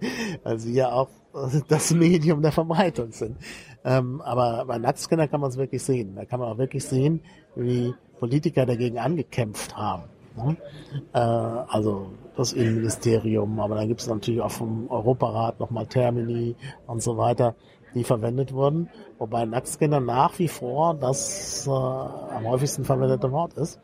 weil 0.43 0.59
sie 0.59 0.75
ja 0.75 0.93
auch 0.93 1.09
das 1.69 1.93
Medium 1.93 2.43
der 2.43 2.53
Verbreitung 2.53 3.13
sind. 3.13 3.37
Ähm, 3.85 4.21
aber 4.23 4.65
bei 4.67 4.79
Nacktscanner 4.79 5.29
kann 5.29 5.41
man 5.41 5.51
es 5.51 5.57
wirklich 5.57 5.83
sehen. 5.83 6.15
Da 6.17 6.25
kann 6.25 6.41
man 6.41 6.51
auch 6.51 6.59
wirklich 6.59 6.85
sehen, 6.85 7.21
wie 7.55 7.95
Politiker 8.19 8.67
dagegen 8.67 8.99
angekämpft 8.99 9.77
haben. 9.77 10.05
Ne? 10.37 10.57
Äh, 11.13 11.19
also 11.19 12.13
das 12.37 12.53
Innenministerium, 12.53 13.59
aber 13.61 13.77
dann 13.77 13.89
gibt 13.89 14.01
es 14.01 14.09
natürlich 14.09 14.41
auch 14.41 14.51
vom 14.51 14.91
Europarat 14.91 15.59
nochmal 15.59 15.87
Termini 15.87 16.55
und 16.87 17.03
so 17.03 17.17
weiter, 17.17 17.55
die 17.97 18.05
verwendet 18.05 18.53
wurden. 18.53 18.89
Wobei 19.19 19.45
Nackscanner 19.45 20.01
nach 20.01 20.39
wie 20.39 20.49
vor 20.49 20.95
das 20.95 21.67
äh, 21.67 21.71
am 21.71 22.47
häufigsten 22.47 22.85
verwendete 22.85 23.33
Wort 23.33 23.55
ist. 23.55 23.81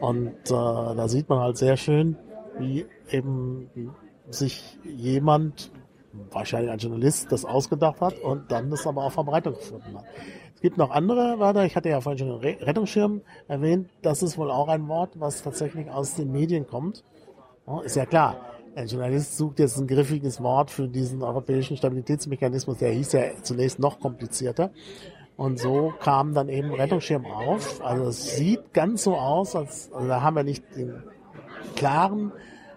Und 0.00 0.34
äh, 0.46 0.50
da 0.50 1.06
sieht 1.06 1.28
man 1.28 1.38
halt 1.38 1.56
sehr 1.56 1.76
schön, 1.76 2.16
wie 2.58 2.86
eben 3.10 3.94
sich 4.28 4.78
jemand, 4.82 5.70
wahrscheinlich 6.30 6.70
ein 6.70 6.78
Journalist, 6.78 7.30
das 7.30 7.44
ausgedacht 7.44 8.00
hat 8.00 8.18
und 8.18 8.50
dann 8.50 8.70
das 8.70 8.86
aber 8.86 9.04
auch 9.04 9.12
Verbreitung 9.12 9.54
gefunden 9.54 9.96
hat. 9.96 10.04
Es 10.54 10.60
gibt 10.60 10.76
noch 10.76 10.90
andere 10.90 11.38
Wörter, 11.38 11.64
ich 11.64 11.74
hatte 11.74 11.88
ja 11.88 12.00
vorhin 12.00 12.18
schon 12.18 12.28
den 12.28 12.38
Re- 12.38 12.66
Rettungsschirm 12.66 13.22
erwähnt, 13.48 13.88
das 14.02 14.22
ist 14.22 14.38
wohl 14.38 14.50
auch 14.50 14.68
ein 14.68 14.88
Wort, 14.88 15.18
was 15.18 15.42
tatsächlich 15.42 15.90
aus 15.90 16.14
den 16.14 16.30
Medien 16.30 16.66
kommt. 16.66 17.04
Ist 17.84 17.96
ja 17.96 18.06
klar, 18.06 18.36
ein 18.74 18.86
Journalist 18.86 19.36
sucht 19.36 19.58
jetzt 19.58 19.78
ein 19.78 19.86
griffiges 19.86 20.42
Wort 20.42 20.70
für 20.70 20.88
diesen 20.88 21.22
europäischen 21.22 21.76
Stabilitätsmechanismus, 21.76 22.78
der 22.78 22.90
hieß 22.92 23.12
ja 23.12 23.22
zunächst 23.42 23.78
noch 23.78 24.00
komplizierter. 24.00 24.70
Und 25.36 25.58
so 25.58 25.92
kam 26.00 26.34
dann 26.34 26.48
eben 26.48 26.72
Rettungsschirm 26.72 27.24
auf. 27.24 27.84
Also 27.84 28.04
es 28.04 28.36
sieht 28.36 28.72
ganz 28.72 29.04
so 29.04 29.16
aus, 29.16 29.56
als 29.56 29.90
also 29.92 30.06
da 30.06 30.20
haben 30.20 30.36
wir 30.36 30.44
nicht 30.44 30.64
den 30.76 31.02
klaren 31.74 32.32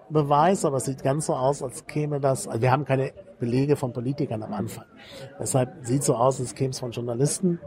Beweis, 0.09 0.65
aber 0.65 0.77
es 0.77 0.85
sieht 0.85 1.03
ganz 1.03 1.25
so 1.25 1.35
aus, 1.35 1.61
als 1.61 1.85
käme 1.85 2.19
das, 2.19 2.47
also 2.47 2.61
wir 2.61 2.71
haben 2.71 2.85
keine 2.85 3.11
Belege 3.39 3.75
von 3.75 3.91
Politikern 3.91 4.41
am 4.43 4.53
Anfang. 4.53 4.85
Deshalb 5.39 5.85
sieht 5.85 6.03
so 6.03 6.15
aus, 6.15 6.39
als 6.39 6.55
käme 6.55 6.69
es 6.71 6.79
von 6.79 6.91
Journalisten 6.91 7.59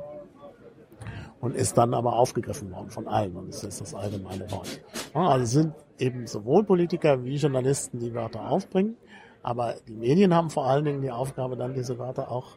und 1.41 1.55
ist 1.55 1.77
dann 1.77 1.95
aber 1.95 2.15
aufgegriffen 2.15 2.73
worden 2.73 2.91
von 2.91 3.07
allen 3.07 3.37
und 3.37 3.51
es 3.51 3.63
ist 3.65 3.81
das 3.81 3.95
allgemeine 3.95 4.51
Wort. 4.51 4.81
Also 5.15 5.45
es 5.45 5.51
sind 5.51 5.75
eben 5.99 6.27
sowohl 6.27 6.65
Politiker 6.65 7.25
wie 7.25 7.37
Journalisten, 7.37 7.99
die 7.99 8.15
Wörter 8.15 8.51
aufbringen, 8.51 8.97
aber 9.43 9.75
die 9.87 9.95
Medien 9.95 10.35
haben 10.35 10.51
vor 10.51 10.67
allen 10.67 10.85
Dingen 10.85 11.03
die 11.03 11.11
Aufgabe, 11.11 11.57
dann 11.57 11.75
diese 11.75 11.99
Wörter 11.99 12.31
auch 12.31 12.57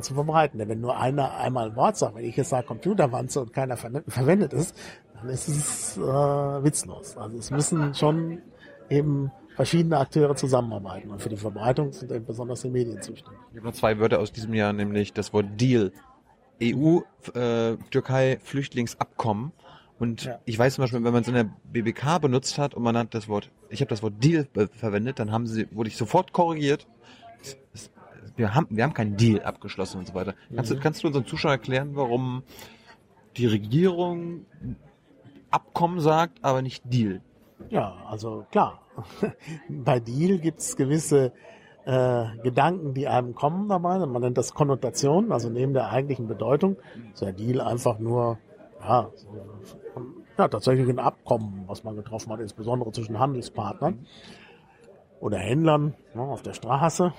zu 0.00 0.14
verbreiten. 0.14 0.58
Denn 0.58 0.68
wenn 0.68 0.80
nur 0.80 0.96
einer 0.96 1.36
einmal 1.36 1.70
ein 1.70 1.76
Wort 1.76 1.96
sagt, 1.96 2.16
wenn 2.16 2.24
ich 2.24 2.36
jetzt 2.36 2.50
sage 2.50 2.66
Computerwanze 2.66 3.40
und 3.40 3.52
keiner 3.52 3.76
ver 3.76 4.02
verwendet 4.08 4.52
es, 4.52 4.74
dann 5.14 5.28
ist 5.28 5.48
es 5.48 5.96
äh, 5.96 6.00
witzlos. 6.02 7.16
Also 7.16 7.38
es 7.38 7.50
müssen 7.50 7.94
schon 7.94 8.42
eben 8.90 9.30
verschiedene 9.54 9.98
Akteure 9.98 10.36
zusammenarbeiten 10.36 11.10
und 11.10 11.22
für 11.22 11.30
die 11.30 11.36
Verbreitung 11.36 11.92
sind 11.92 12.12
eben 12.12 12.26
besonders 12.26 12.60
die 12.60 12.70
Medien 12.70 13.00
zuständig. 13.00 13.40
Ich 13.52 13.56
habe 13.56 13.68
noch 13.68 13.74
zwei 13.74 13.98
Wörter 13.98 14.18
aus 14.20 14.32
diesem 14.32 14.52
Jahr, 14.52 14.72
nämlich 14.72 15.12
das 15.12 15.32
Wort 15.32 15.46
Deal. 15.58 15.92
EU, 16.62 17.00
äh. 17.34 17.76
Und 19.98 20.24
Ja. 20.24 20.38
ich 20.44 20.58
weiß 20.58 20.74
zum 20.74 20.82
Beispiel, 20.82 21.02
wenn 21.04 21.12
man 21.12 21.22
es 21.22 21.28
in 21.28 21.34
der 21.34 21.48
BBK 21.72 22.18
benutzt 22.20 22.58
hat 22.58 22.74
und 22.74 22.82
man 22.82 22.96
hat 22.98 23.14
das 23.14 23.28
Wort, 23.28 23.50
ich 23.70 23.80
habe 23.80 23.88
das 23.88 24.02
Wort 24.02 24.22
Deal 24.22 24.46
verwendet, 24.72 25.18
dann 25.18 25.32
haben 25.32 25.46
sie, 25.46 25.66
wurde 25.74 25.88
ich 25.88 25.96
sofort 25.96 26.32
korrigiert. 26.32 26.86
Es- 27.40 27.56
es- 27.72 27.90
Wir 28.36 28.54
haben, 28.54 28.66
wir 28.68 28.84
haben 28.84 28.92
keinen 28.92 29.16
Deal 29.16 29.40
abgeschlossen 29.42 29.98
und 29.98 30.06
so 30.08 30.14
weiter. 30.14 30.34
Kannst, 30.54 30.70
du, 30.70 30.78
kannst 30.78 31.02
du 31.02 31.06
unseren 31.06 31.24
Zuschauern 31.24 31.54
erklären, 31.54 31.90
warum 31.94 32.42
die 33.38 33.46
Regierung 33.46 34.44
Abkommen 35.50 36.00
sagt, 36.00 36.38
aber 36.44 36.60
nicht 36.60 36.82
Deal? 36.92 37.22
Ja, 37.70 37.94
also 38.10 38.44
klar. 38.50 38.82
Bei 39.70 40.00
Deal 40.00 40.38
gibt's 40.38 40.76
gewisse 40.76 41.32
äh, 41.86 42.24
Gedanken, 42.42 42.92
die 42.94 43.08
einem 43.08 43.34
kommen 43.34 43.68
dabei. 43.68 43.98
Man 44.04 44.20
nennt 44.20 44.36
das 44.36 44.52
Konnotation, 44.52 45.32
also 45.32 45.48
neben 45.48 45.72
der 45.72 45.88
eigentlichen 45.90 46.26
Bedeutung. 46.26 46.76
Ist 47.14 47.22
der 47.22 47.32
Deal 47.32 47.60
einfach 47.60 47.98
nur 47.98 48.38
ja, 48.86 49.10
ja, 50.38 50.48
tatsächlich 50.48 50.88
ein 50.88 50.98
Abkommen, 50.98 51.64
was 51.66 51.82
man 51.82 51.96
getroffen 51.96 52.32
hat, 52.32 52.40
insbesondere 52.40 52.92
zwischen 52.92 53.18
Handelspartnern 53.18 54.06
oder 55.20 55.38
Händlern 55.38 55.94
ne, 56.14 56.22
auf 56.22 56.42
der 56.42 56.52
Straße. 56.52 57.12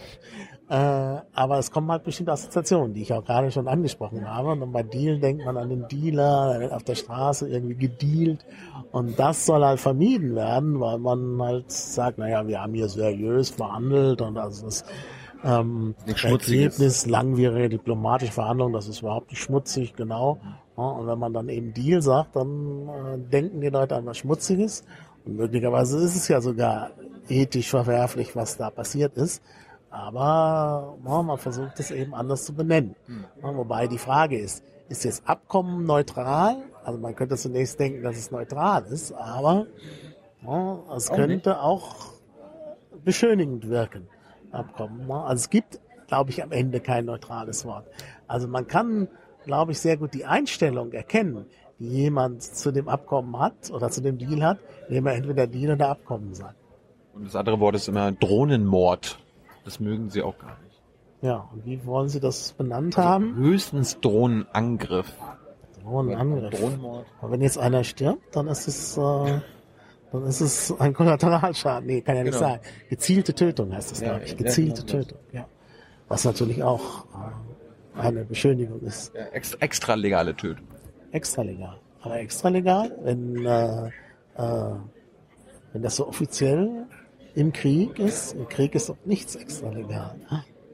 Äh, 0.69 0.73
aber 0.75 1.57
es 1.57 1.71
kommen 1.71 1.89
halt 1.91 2.03
bestimmte 2.03 2.33
Assoziationen, 2.33 2.93
die 2.93 3.01
ich 3.01 3.13
auch 3.13 3.23
gerade 3.23 3.51
schon 3.51 3.67
angesprochen 3.67 4.29
habe. 4.29 4.51
Und 4.51 4.71
bei 4.71 4.83
Deal 4.83 5.19
denkt 5.19 5.45
man 5.45 5.57
an 5.57 5.69
den 5.69 5.87
Dealer, 5.87 6.51
der 6.51 6.59
wird 6.59 6.73
auf 6.73 6.83
der 6.83 6.95
Straße 6.95 7.47
irgendwie 7.49 7.75
gedealt. 7.75 8.45
Und 8.91 9.17
das 9.17 9.45
soll 9.45 9.63
halt 9.63 9.79
vermieden 9.79 10.35
werden, 10.35 10.79
weil 10.79 10.99
man 10.99 11.41
halt 11.41 11.71
sagt, 11.71 12.17
naja, 12.17 12.47
wir 12.47 12.61
haben 12.61 12.73
hier 12.73 12.89
seriös 12.89 13.49
verhandelt 13.49 14.21
und 14.21 14.37
also 14.37 14.65
das 14.65 14.85
ähm. 15.43 15.95
Ergebnis 16.05 17.05
langwierige 17.05 17.69
diplomatische 17.69 18.31
Verhandlungen, 18.31 18.73
das 18.73 18.87
ist 18.87 19.01
überhaupt 19.01 19.29
nicht 19.29 19.41
schmutzig, 19.41 19.95
genau. 19.95 20.39
Ja, 20.77 20.83
und 20.83 21.07
wenn 21.07 21.19
man 21.19 21.33
dann 21.33 21.49
eben 21.49 21.73
Deal 21.73 22.01
sagt, 22.01 22.35
dann 22.35 22.87
äh, 22.87 23.17
denken 23.17 23.61
die 23.61 23.69
Leute 23.69 23.95
an 23.95 24.05
was 24.05 24.17
Schmutziges. 24.17 24.83
Und 25.25 25.35
möglicherweise 25.35 25.97
ist 25.97 26.15
es 26.15 26.27
ja 26.27 26.39
sogar 26.39 26.91
ethisch 27.27 27.69
verwerflich, 27.69 28.35
was 28.35 28.57
da 28.57 28.69
passiert 28.69 29.17
ist. 29.17 29.41
Aber 29.89 30.95
ja, 31.05 31.23
man 31.23 31.37
versucht 31.37 31.79
es 31.79 31.91
eben 31.91 32.13
anders 32.13 32.45
zu 32.45 32.53
benennen. 32.53 32.95
Ja, 33.41 33.55
wobei 33.55 33.87
die 33.87 33.97
Frage 33.97 34.37
ist, 34.39 34.63
ist 34.89 35.05
das 35.05 35.25
Abkommen 35.25 35.85
neutral? 35.85 36.57
Also 36.83 36.99
man 36.99 37.15
könnte 37.15 37.35
zunächst 37.35 37.79
denken, 37.79 38.03
dass 38.03 38.17
es 38.17 38.31
neutral 38.31 38.85
ist, 38.85 39.11
aber 39.13 39.65
ja, 40.45 40.79
es 40.95 41.09
könnte 41.09 41.59
auch 41.59 42.13
beschönigend 43.03 43.67
wirken. 43.69 44.07
Abkommen. 44.51 45.11
Also 45.11 45.41
es 45.41 45.49
gibt, 45.49 45.79
glaube 46.07 46.29
ich, 46.29 46.41
am 46.41 46.51
Ende 46.51 46.79
kein 46.79 47.05
neutrales 47.05 47.65
Wort. 47.65 47.85
Also 48.27 48.47
man 48.47 48.67
kann, 48.67 49.09
glaube 49.47 49.71
ich, 49.71 49.79
sehr 49.79 49.97
gut 49.97 50.13
die 50.13 50.25
Einstellung 50.25 50.91
erkennen, 50.91 51.45
die 51.79 51.87
jemand 51.87 52.43
zu 52.43 52.71
dem 52.71 52.87
Abkommen 52.87 53.39
hat 53.39 53.71
oder 53.71 53.89
zu 53.89 54.01
dem 54.01 54.17
Deal 54.19 54.43
hat, 54.43 54.59
indem 54.87 55.07
er 55.07 55.15
entweder 55.15 55.47
Deal 55.47 55.73
oder 55.73 55.89
Abkommen 55.89 56.33
sagt. 56.35 56.55
Und 57.15 57.25
das 57.25 57.35
andere 57.35 57.59
Wort 57.59 57.75
ist 57.75 57.87
immer 57.87 58.11
Drohnenmord. 58.11 59.17
Das 59.65 59.79
mögen 59.79 60.09
sie 60.11 60.21
auch 60.21 60.37
gar 60.37 60.57
nicht. 60.63 60.81
Ja, 61.21 61.49
und 61.51 61.65
wie 61.65 61.83
wollen 61.85 62.09
Sie 62.09 62.19
das 62.19 62.53
benannt 62.53 62.95
haben? 62.97 63.35
Höchstens 63.35 63.99
Drohnenangriff. 64.01 65.11
Drohnenangriff. 65.83 66.59
Drohnenmord. 66.59 67.05
Aber 67.21 67.31
wenn 67.31 67.41
jetzt 67.41 67.57
einer 67.57 67.83
stirbt, 67.83 68.35
dann 68.35 68.47
ist 68.47 68.67
es, 68.67 68.97
äh, 68.97 69.39
dann 70.11 70.23
ist 70.27 70.41
es 70.41 70.79
ein 70.79 70.93
Kollateralschaden. 70.93 71.87
Nee, 71.87 72.01
kann 72.01 72.15
ja 72.17 72.23
nicht 72.23 72.33
Genau. 72.37 72.47
sein. 72.49 72.59
Gezielte 72.89 73.33
Tötung 73.33 73.73
heißt 73.73 73.91
es, 73.93 73.99
Ja, 74.01 74.09
glaube 74.09 74.25
ich. 74.25 74.31
ja, 74.31 74.37
Gezielte 74.37 74.83
genau 74.83 74.97
das. 74.99 75.07
Tötung, 75.07 75.19
ja. 75.31 75.45
Was 76.07 76.23
natürlich 76.23 76.63
auch 76.63 77.05
äh, 77.05 77.46
eine 77.99 78.25
Beschönigung 78.25 78.81
ist. 78.81 79.13
Ja, 79.15 79.25
extra, 79.27 79.57
extra 79.59 79.93
legale 79.95 80.35
Tötung. 80.35 80.67
Extra 81.11 81.41
legal. 81.41 81.79
Aber 82.01 82.19
extra 82.19 82.49
legal, 82.49 82.95
wenn, 83.03 83.45
äh, 83.45 83.87
äh, 84.37 84.75
wenn 85.73 85.81
das 85.81 85.95
so 85.95 86.07
offiziell 86.07 86.85
im 87.35 87.51
Krieg 87.53 87.99
ist, 87.99 88.33
im 88.33 88.47
Krieg 88.47 88.75
ist 88.75 88.89
doch 88.89 88.97
nichts 89.05 89.35
extra 89.35 89.69
legal. 89.69 90.15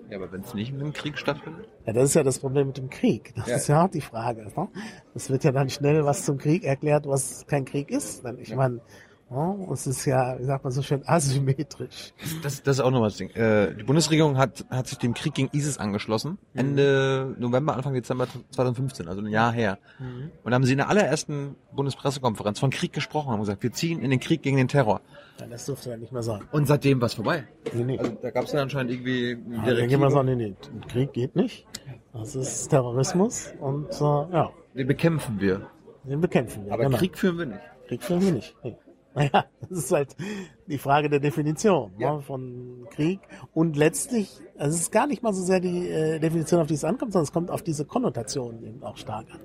Ja, 0.09 0.17
aber 0.17 0.31
wenn 0.31 0.41
es 0.41 0.53
nicht 0.53 0.71
im 0.73 0.93
Krieg 0.93 1.17
stattfindet? 1.17 1.67
Ja, 1.85 1.93
das 1.93 2.05
ist 2.05 2.13
ja 2.13 2.23
das 2.23 2.39
Problem 2.39 2.67
mit 2.67 2.77
dem 2.77 2.89
Krieg. 2.89 3.33
Das 3.35 3.47
Ja. 3.47 3.55
ist 3.55 3.67
ja 3.67 3.85
auch 3.85 3.89
die 3.89 4.01
Frage. 4.01 4.43
Ne? 4.43 4.67
Es 5.15 5.29
wird 5.29 5.43
ja 5.43 5.51
dann 5.51 5.69
schnell 5.69 6.05
was 6.05 6.23
zum 6.25 6.37
Krieg 6.37 6.63
erklärt, 6.63 7.07
was 7.07 7.45
kein 7.47 7.65
Krieg 7.65 7.89
ist. 7.89 8.23
Ich 8.39 8.55
meine, 8.55 8.79
es 9.71 9.87
ist 9.87 10.05
ja, 10.05 10.37
wie 10.39 10.43
sagt 10.43 10.63
man 10.63 10.71
so 10.71 10.81
schön, 10.81 11.01
asymmetrisch. 11.05 12.13
Das, 12.43 12.61
das 12.61 12.77
ist 12.77 12.81
auch 12.81 12.91
noch 12.91 13.01
was 13.01 13.17
Ding. 13.17 13.29
Äh, 13.31 13.73
die 13.75 13.83
Bundesregierung 13.83 14.37
hat, 14.37 14.65
hat 14.69 14.87
sich 14.87 14.97
dem 14.99 15.13
Krieg 15.13 15.33
gegen 15.33 15.49
ISIS 15.51 15.77
angeschlossen. 15.79 16.37
Ende 16.53 17.35
November, 17.39 17.75
Anfang 17.75 17.93
Dezember 17.93 18.27
2015, 18.51 19.07
also 19.07 19.21
ein 19.21 19.27
Jahr 19.27 19.51
her. 19.51 19.79
Und 20.43 20.51
da 20.51 20.55
haben 20.55 20.63
sie 20.65 20.73
in 20.73 20.77
der 20.77 20.89
allerersten 20.89 21.55
Bundespressekonferenz 21.75 22.59
von 22.59 22.69
Krieg 22.69 22.93
gesprochen 22.93 23.27
und 23.29 23.33
haben 23.33 23.39
gesagt, 23.41 23.63
wir 23.63 23.71
ziehen 23.71 24.01
in 24.01 24.11
den 24.11 24.19
Krieg 24.19 24.43
gegen 24.43 24.57
den 24.57 24.67
Terror. 24.67 25.01
Ja, 25.39 25.47
das 25.47 25.65
dürfte 25.65 25.89
ja 25.89 25.97
nicht 25.97 26.11
mehr 26.11 26.21
sein. 26.23 26.41
Und 26.51 26.67
seitdem 26.67 27.01
war 27.01 27.07
es 27.07 27.15
vorbei. 27.15 27.45
Nee, 27.73 27.83
nee. 27.83 27.97
Also 27.99 28.11
da 28.21 28.29
gab 28.29 28.45
es 28.45 28.51
dann 28.51 28.61
anscheinend 28.61 28.91
irgendwie 28.91 29.31
Ja, 29.65 29.73
dann 29.73 29.87
gehen 29.87 29.99
wir 29.99 30.11
sagen, 30.11 30.27
nee, 30.27 30.35
nee, 30.35 30.55
Krieg 30.89 31.11
geht 31.13 31.35
nicht. 31.35 31.65
Das 32.13 32.35
ist 32.35 32.67
Terrorismus 32.67 33.51
und 33.59 33.89
äh, 33.89 34.03
ja, 34.03 34.51
Den 34.75 34.85
bekämpfen 34.87 35.39
wir. 35.39 35.65
den 36.03 36.21
bekämpfen 36.21 36.65
wir. 36.65 36.73
Aber 36.73 36.83
genau. 36.83 36.97
Krieg 36.97 37.17
führen 37.17 37.39
wir 37.39 37.45
nicht. 37.47 37.59
Krieg 37.87 38.03
führen 38.03 38.21
wir 38.21 38.31
nicht. 38.31 38.55
Nee. 38.63 38.75
Naja, 39.15 39.45
das 39.61 39.77
ist 39.77 39.91
halt 39.91 40.15
die 40.67 40.77
Frage 40.77 41.09
der 41.09 41.19
Definition 41.19 41.91
Ja. 41.99 42.15
ne, 42.15 42.21
von 42.21 42.87
Krieg. 42.89 43.19
Und 43.53 43.75
letztlich, 43.77 44.29
also 44.57 44.75
es 44.75 44.81
ist 44.83 44.91
gar 44.91 45.07
nicht 45.07 45.21
mal 45.21 45.33
so 45.33 45.43
sehr 45.43 45.59
die 45.59 45.87
äh, 45.87 46.19
Definition, 46.19 46.61
auf 46.61 46.67
die 46.67 46.73
es 46.73 46.83
ankommt, 46.83 47.13
sondern 47.13 47.25
es 47.25 47.31
kommt 47.31 47.51
auf 47.51 47.61
diese 47.61 47.85
Konnotation 47.85 48.63
eben 48.63 48.83
auch 48.83 48.97
stark 48.97 49.27
an. 49.31 49.39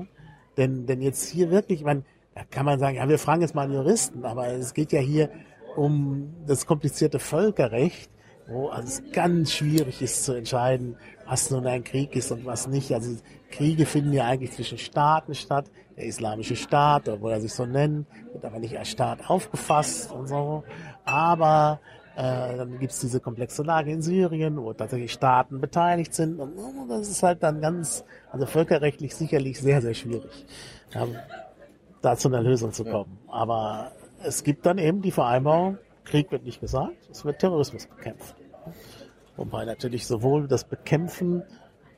Ne? 0.00 0.08
Denn, 0.56 0.86
denn 0.86 1.02
jetzt 1.02 1.28
hier 1.28 1.50
wirklich, 1.50 1.80
ich 1.80 1.84
meine, 1.84 2.02
da 2.34 2.42
kann 2.50 2.66
man 2.66 2.78
sagen, 2.78 2.96
ja, 2.96 3.08
wir 3.08 3.18
fragen 3.18 3.42
jetzt 3.42 3.54
mal 3.54 3.62
einen 3.62 3.74
Juristen, 3.74 4.24
aber 4.24 4.48
es 4.48 4.74
geht 4.74 4.92
ja 4.92 5.00
hier 5.00 5.30
um 5.76 6.34
das 6.46 6.66
komplizierte 6.66 7.18
Völkerrecht, 7.18 8.10
wo 8.48 8.68
also 8.68 8.88
es 8.88 9.12
ganz 9.12 9.52
schwierig 9.52 10.02
ist 10.02 10.24
zu 10.24 10.32
entscheiden, 10.32 10.96
was 11.26 11.50
nun 11.50 11.66
ein 11.66 11.84
Krieg 11.84 12.14
ist 12.16 12.30
und 12.30 12.44
was 12.46 12.68
nicht. 12.68 12.92
Also 12.92 13.16
Kriege 13.50 13.86
finden 13.86 14.12
ja 14.12 14.24
eigentlich 14.24 14.52
zwischen 14.52 14.78
Staaten 14.78 15.34
statt. 15.34 15.70
Der 15.96 16.04
islamische 16.04 16.56
Staat, 16.56 17.08
obwohl 17.08 17.32
er 17.32 17.40
sich 17.40 17.52
so 17.52 17.64
nennt, 17.64 18.06
wird 18.32 18.44
aber 18.44 18.58
nicht 18.58 18.76
als 18.78 18.88
Staat 18.88 19.30
aufgefasst 19.30 20.12
und 20.12 20.26
so. 20.26 20.62
Aber 21.04 21.80
äh, 22.16 22.56
dann 22.56 22.78
gibt's 22.78 23.00
diese 23.00 23.20
komplexe 23.20 23.62
Lage 23.62 23.92
in 23.92 24.02
Syrien, 24.02 24.56
wo 24.56 24.72
tatsächlich 24.72 25.12
Staaten 25.12 25.60
beteiligt 25.60 26.14
sind. 26.14 26.40
Und 26.40 26.56
äh, 26.56 26.88
das 26.88 27.08
ist 27.08 27.22
halt 27.22 27.42
dann 27.42 27.60
ganz, 27.60 28.04
also 28.30 28.46
völkerrechtlich 28.46 29.14
sicherlich 29.14 29.60
sehr, 29.60 29.82
sehr 29.82 29.94
schwierig, 29.94 30.46
ähm, 30.94 31.14
da 32.00 32.16
zu 32.16 32.28
einer 32.28 32.42
Lösung 32.42 32.72
zu 32.72 32.84
kommen. 32.84 33.18
Aber 33.28 33.92
es 34.22 34.44
gibt 34.44 34.64
dann 34.64 34.78
eben 34.78 35.02
die 35.02 35.10
Vereinbarung, 35.10 35.78
Krieg 36.04 36.30
wird 36.30 36.44
nicht 36.44 36.60
gesagt, 36.60 36.96
es 37.10 37.24
wird 37.24 37.38
Terrorismus 37.38 37.86
bekämpft. 37.86 38.34
Wobei 39.36 39.64
natürlich 39.64 40.06
sowohl 40.06 40.48
das 40.48 40.64
Bekämpfen, 40.64 41.42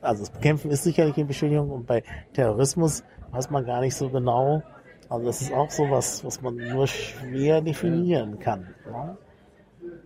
also 0.01 0.23
das 0.23 0.31
Bekämpfen 0.31 0.71
ist 0.71 0.83
sicherlich 0.83 1.15
eine 1.15 1.25
Beschädigung 1.25 1.69
und 1.69 1.87
bei 1.87 2.03
Terrorismus 2.33 3.03
weiß 3.31 3.49
man 3.49 3.65
gar 3.65 3.81
nicht 3.81 3.95
so 3.95 4.09
genau. 4.09 4.63
Also 5.09 5.25
das 5.25 5.41
ist 5.41 5.53
auch 5.53 5.69
sowas, 5.69 6.23
was 6.23 6.41
man 6.41 6.55
nur 6.55 6.87
schwer 6.87 7.61
definieren 7.61 8.39
kann. 8.39 8.73
Ja? 8.85 9.17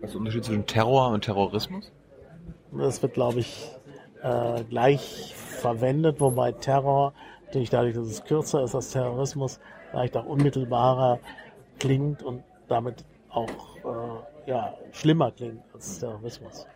Was 0.00 0.08
ist 0.08 0.12
der 0.14 0.18
Unterschied 0.20 0.44
zwischen 0.44 0.66
Terror 0.66 1.10
und 1.10 1.24
Terrorismus? 1.24 1.92
Das 2.72 3.02
wird, 3.02 3.14
glaube 3.14 3.40
ich, 3.40 3.70
äh, 4.22 4.64
gleich 4.64 5.34
verwendet, 5.36 6.20
wobei 6.20 6.52
Terror 6.52 7.12
natürlich 7.46 7.70
dadurch, 7.70 7.94
dass 7.94 8.06
es 8.06 8.24
kürzer 8.24 8.64
ist 8.64 8.74
als 8.74 8.90
Terrorismus, 8.90 9.60
vielleicht 9.90 10.16
auch 10.16 10.24
unmittelbarer 10.24 11.20
klingt 11.78 12.22
und 12.22 12.42
damit 12.68 13.04
auch 13.30 13.48
äh, 13.84 14.50
ja, 14.50 14.74
schlimmer 14.92 15.30
klingt 15.30 15.62
als 15.72 16.00
Terrorismus. 16.00 16.66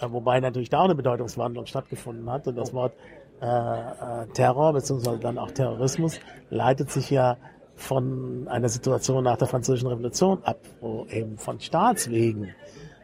Äh, 0.00 0.10
wobei 0.10 0.40
natürlich 0.40 0.70
da 0.70 0.80
auch 0.80 0.84
eine 0.84 0.94
Bedeutungswandlung 0.94 1.66
stattgefunden 1.66 2.30
hat 2.30 2.46
und 2.46 2.56
das 2.56 2.72
Wort 2.72 2.92
äh, 3.40 3.46
äh, 3.46 4.26
Terror 4.32 4.72
beziehungsweise 4.72 5.18
dann 5.18 5.38
auch 5.38 5.50
Terrorismus 5.50 6.20
leitet 6.50 6.90
sich 6.90 7.10
ja 7.10 7.36
von 7.74 8.46
einer 8.48 8.68
Situation 8.68 9.24
nach 9.24 9.38
der 9.38 9.48
Französischen 9.48 9.88
Revolution 9.88 10.42
ab, 10.44 10.60
wo 10.80 11.06
eben 11.06 11.38
von 11.38 11.58
Staatswegen 11.58 12.54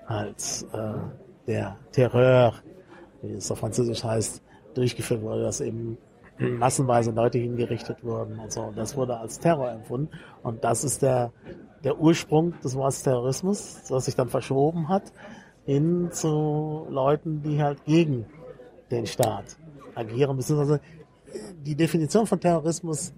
halt 0.07 0.67
äh, 0.73 1.47
der 1.47 1.77
Terror, 1.93 2.55
wie 3.23 3.33
es 3.33 3.51
auf 3.51 3.59
Französisch 3.59 4.05
heißt, 4.05 4.43
durchgeführt 4.75 5.23
wurde, 5.23 5.43
dass 5.43 5.61
eben 5.61 5.97
massenweise 6.39 7.13
Leute 7.13 7.39
hingerichtet 7.39 8.05
wurden 8.05 8.39
und 8.39 8.53
so. 8.53 8.63
Und 8.63 8.77
das 8.77 8.97
wurde 8.97 9.17
als 9.17 9.39
Terror 9.39 9.71
empfunden. 9.71 10.11
Und 10.43 10.65
das 10.65 10.85
ist 10.85 11.01
der, 11.01 11.33
der 11.83 11.99
Ursprung 11.99 12.53
des 12.63 12.77
Wortes 12.77 13.03
Terrorismus, 13.03 13.83
das 13.89 14.05
sich 14.05 14.15
dann 14.15 14.29
verschoben 14.29 14.89
hat 14.89 15.13
hin 15.65 16.11
zu 16.13 16.87
Leuten, 16.91 17.43
die 17.43 17.61
halt 17.63 17.85
gegen 17.85 18.27
den 18.91 19.07
Staat 19.07 19.57
agieren. 19.97 20.37
Beziehungsweise 20.37 20.81
die 21.65 21.75
Definition 21.75 22.27
von 22.27 22.41
Terrorismus 22.41 23.13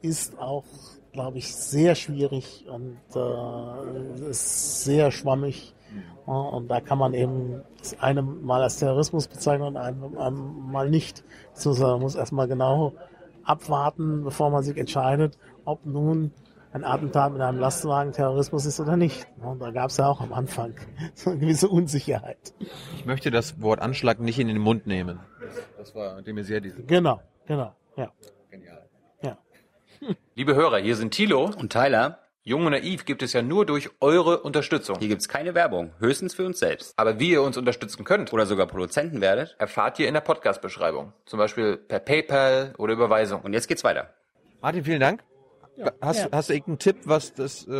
ist 0.00 0.38
auch, 0.38 0.64
glaube 1.12 1.38
ich, 1.38 1.54
sehr 1.54 1.94
schwierig 1.94 2.66
und 2.68 2.98
äh, 3.14 4.30
ist 4.30 4.84
sehr 4.84 5.10
schwammig. 5.10 5.74
Ja, 6.26 6.32
und 6.32 6.68
da 6.68 6.80
kann 6.80 6.98
man 6.98 7.14
eben 7.14 7.62
das 7.78 7.98
eine 8.00 8.22
mal 8.22 8.62
als 8.62 8.78
Terrorismus 8.78 9.28
bezeichnen 9.28 9.68
und 9.68 9.76
einem, 9.76 10.16
einem 10.16 10.70
mal 10.70 10.88
nicht. 10.88 11.22
Beziehungsweise 11.54 11.92
man 11.92 12.00
muss 12.00 12.14
erstmal 12.14 12.48
genau 12.48 12.92
abwarten, 13.44 14.24
bevor 14.24 14.50
man 14.50 14.62
sich 14.62 14.76
entscheidet, 14.76 15.36
ob 15.64 15.84
nun 15.84 16.32
ein 16.72 16.84
Attentat 16.84 17.32
mit 17.32 17.42
einem 17.42 17.58
Lastwagen 17.58 18.12
Terrorismus 18.12 18.64
ist 18.64 18.80
oder 18.80 18.96
nicht. 18.96 19.26
Und 19.42 19.60
da 19.60 19.70
gab 19.70 19.90
es 19.90 19.98
ja 19.98 20.06
auch 20.06 20.20
am 20.20 20.32
Anfang 20.32 20.74
so 21.14 21.30
eine 21.30 21.38
gewisse 21.38 21.68
Unsicherheit. 21.68 22.54
Ich 22.96 23.04
möchte 23.04 23.30
das 23.30 23.60
Wort 23.60 23.80
Anschlag 23.80 24.20
nicht 24.20 24.38
in 24.38 24.48
den 24.48 24.58
Mund 24.58 24.86
nehmen. 24.86 25.20
Das 25.78 25.94
war 25.94 26.22
de 26.22 26.32
Maizière 26.34 26.60
diese. 26.60 26.82
Genau, 26.82 27.20
genau, 27.46 27.74
ja, 27.96 28.10
Genial. 28.50 28.88
ja. 29.22 29.36
Liebe 30.34 30.54
Hörer, 30.54 30.78
hier 30.78 30.96
sind 30.96 31.12
Thilo. 31.12 31.44
Und 31.44 31.72
Tyler, 31.72 32.18
Jung 32.44 32.66
und 32.66 32.72
Naiv 32.72 33.04
gibt 33.04 33.22
es 33.22 33.32
ja 33.32 33.42
nur 33.42 33.66
durch 33.66 33.90
eure 34.00 34.40
Unterstützung. 34.40 34.98
hier 34.98 35.08
gibt's 35.08 35.28
keine 35.28 35.54
Werbung, 35.54 35.92
höchstens 36.00 36.34
für 36.34 36.44
uns 36.44 36.58
selbst. 36.58 36.92
Aber 36.96 37.18
wie 37.20 37.30
ihr 37.30 37.42
uns 37.42 37.56
unterstützen 37.56 38.04
könnt, 38.04 38.32
Oder 38.32 38.46
sogar 38.46 38.66
Produzenten 38.66 39.20
werdet. 39.20 39.54
erfahrt 39.58 39.98
ihr 39.98 40.08
in 40.08 40.14
der 40.14 40.22
Podcast-Beschreibung. 40.22 41.12
Zum 41.26 41.38
Beispiel 41.38 41.76
per 41.76 42.00
PayPal 42.00 42.74
oder 42.78 42.92
Überweisung. 42.94 43.42
Und 43.42 43.52
jetzt 43.52 43.68
geht's 43.68 43.84
weiter. 43.84 44.10
Martin, 44.60 44.84
vielen 44.84 45.00
Dank. 45.00 45.22
Hast, 46.00 46.18
Ja. 46.20 46.28
hast 46.32 46.48
du 46.50 46.52
irgendeinen 46.54 46.78
Tipp, 46.80 46.96
was 47.04 47.32
das 47.32 47.66
äh, 47.66 47.70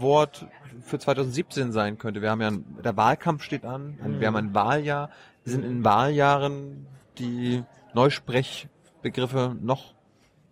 Wort 0.00 0.46
für 0.82 0.98
2017 0.98 1.72
sein 1.72 1.96
könnte? 1.96 2.20
Wir 2.20 2.30
haben 2.30 2.40
ja, 2.42 2.48
ein, 2.48 2.64
der 2.84 2.96
Wahlkampf 2.96 3.42
steht 3.42 3.64
an, 3.64 3.98
ein, 4.02 4.20
wir 4.20 4.26
haben 4.26 4.36
ein 4.36 4.54
Wahljahr. 4.54 5.10
Sind 5.44 5.64
in 5.64 5.82
Wahljahren 5.82 6.86
die 7.18 7.64
Neusprechbegriffe 7.94 9.56
noch 9.60 9.94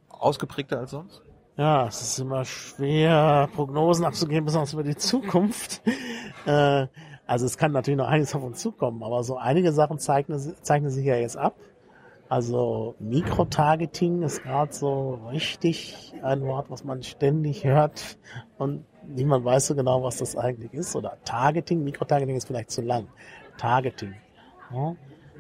ausgeprägter 0.09 0.79
als 0.79 0.91
sonst? 0.91 1.23
Ja, 1.57 1.87
es 1.87 2.03
ist 2.03 2.19
immer 2.19 2.45
schwer, 2.45 3.49
Prognosen 3.55 4.05
abzugeben, 4.05 4.45
besonders 4.45 4.75
über 4.75 4.83
die 4.83 4.97
Zukunft. 4.97 5.81
äh, 6.47 6.87
also 7.27 7.47
es 7.47 7.57
kann 7.57 7.73
natürlich 7.73 7.99
noch 7.99 8.09
einiges 8.09 8.35
auf 8.35 8.43
uns 8.43 8.61
zukommen, 8.61 9.03
aber 9.03 9.25
so 9.25 9.39
einige 9.39 9.73
Sachen 9.73 9.99
zeichnen, 9.99 10.39
zeichnen 10.63 10.91
sich 10.91 11.07
ja 11.07 11.17
jetzt 11.17 11.37
ab. 11.37 11.55
Also 12.29 12.95
Mikrotargeting 12.99 14.23
ist 14.23 14.43
gerade 14.43 14.73
so 14.73 15.21
richtig 15.31 16.13
ein 16.23 16.43
Wort, 16.43 16.71
was 16.71 16.85
man 16.85 17.03
ständig 17.03 17.65
hört 17.65 18.19
und 18.59 18.85
niemand 19.07 19.45
weiß 19.45 19.69
so 19.69 19.75
genau, 19.77 20.03
was 20.03 20.19
das 20.19 20.37
eigentlich 20.37 20.75
ist. 20.75 20.97
Oder 20.97 21.19
Targeting, 21.25 21.85
Mikrotargeting 21.85 22.37
ist 22.37 22.47
vielleicht 22.47 22.71
zu 22.71 22.83
lang. 22.83 23.07
Targeting. 23.59 24.15
Ja? 24.73 24.97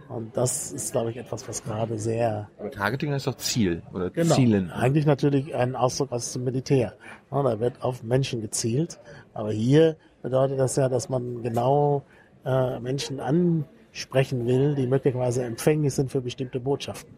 Und 0.08 0.36
das 0.36 0.72
ist, 0.72 0.92
glaube 0.92 1.10
ich, 1.10 1.16
etwas, 1.16 1.48
was 1.48 1.62
gerade 1.64 1.98
sehr 1.98 2.48
Aber 2.58 2.70
Targeting 2.70 3.12
heißt 3.12 3.26
doch 3.26 3.36
Ziel 3.36 3.82
oder 3.92 4.10
Genau. 4.10 4.34
Zielen. 4.34 4.70
Eigentlich 4.70 5.06
natürlich 5.06 5.54
ein 5.54 5.74
Ausdruck 5.74 6.12
aus 6.12 6.32
dem 6.32 6.44
Militär. 6.44 6.94
Da 7.30 7.60
wird 7.60 7.82
auf 7.82 8.02
Menschen 8.02 8.40
gezielt. 8.40 8.98
Aber 9.34 9.50
hier 9.52 9.96
bedeutet 10.22 10.58
das 10.58 10.76
ja, 10.76 10.88
dass 10.88 11.08
man 11.08 11.42
genau 11.42 12.02
äh, 12.44 12.78
Menschen 12.80 13.18
ansprechen 13.20 14.46
will, 14.46 14.74
die 14.74 14.86
möglicherweise 14.86 15.42
empfänglich 15.44 15.94
sind 15.94 16.10
für 16.10 16.20
bestimmte 16.20 16.60
Botschaften. 16.60 17.14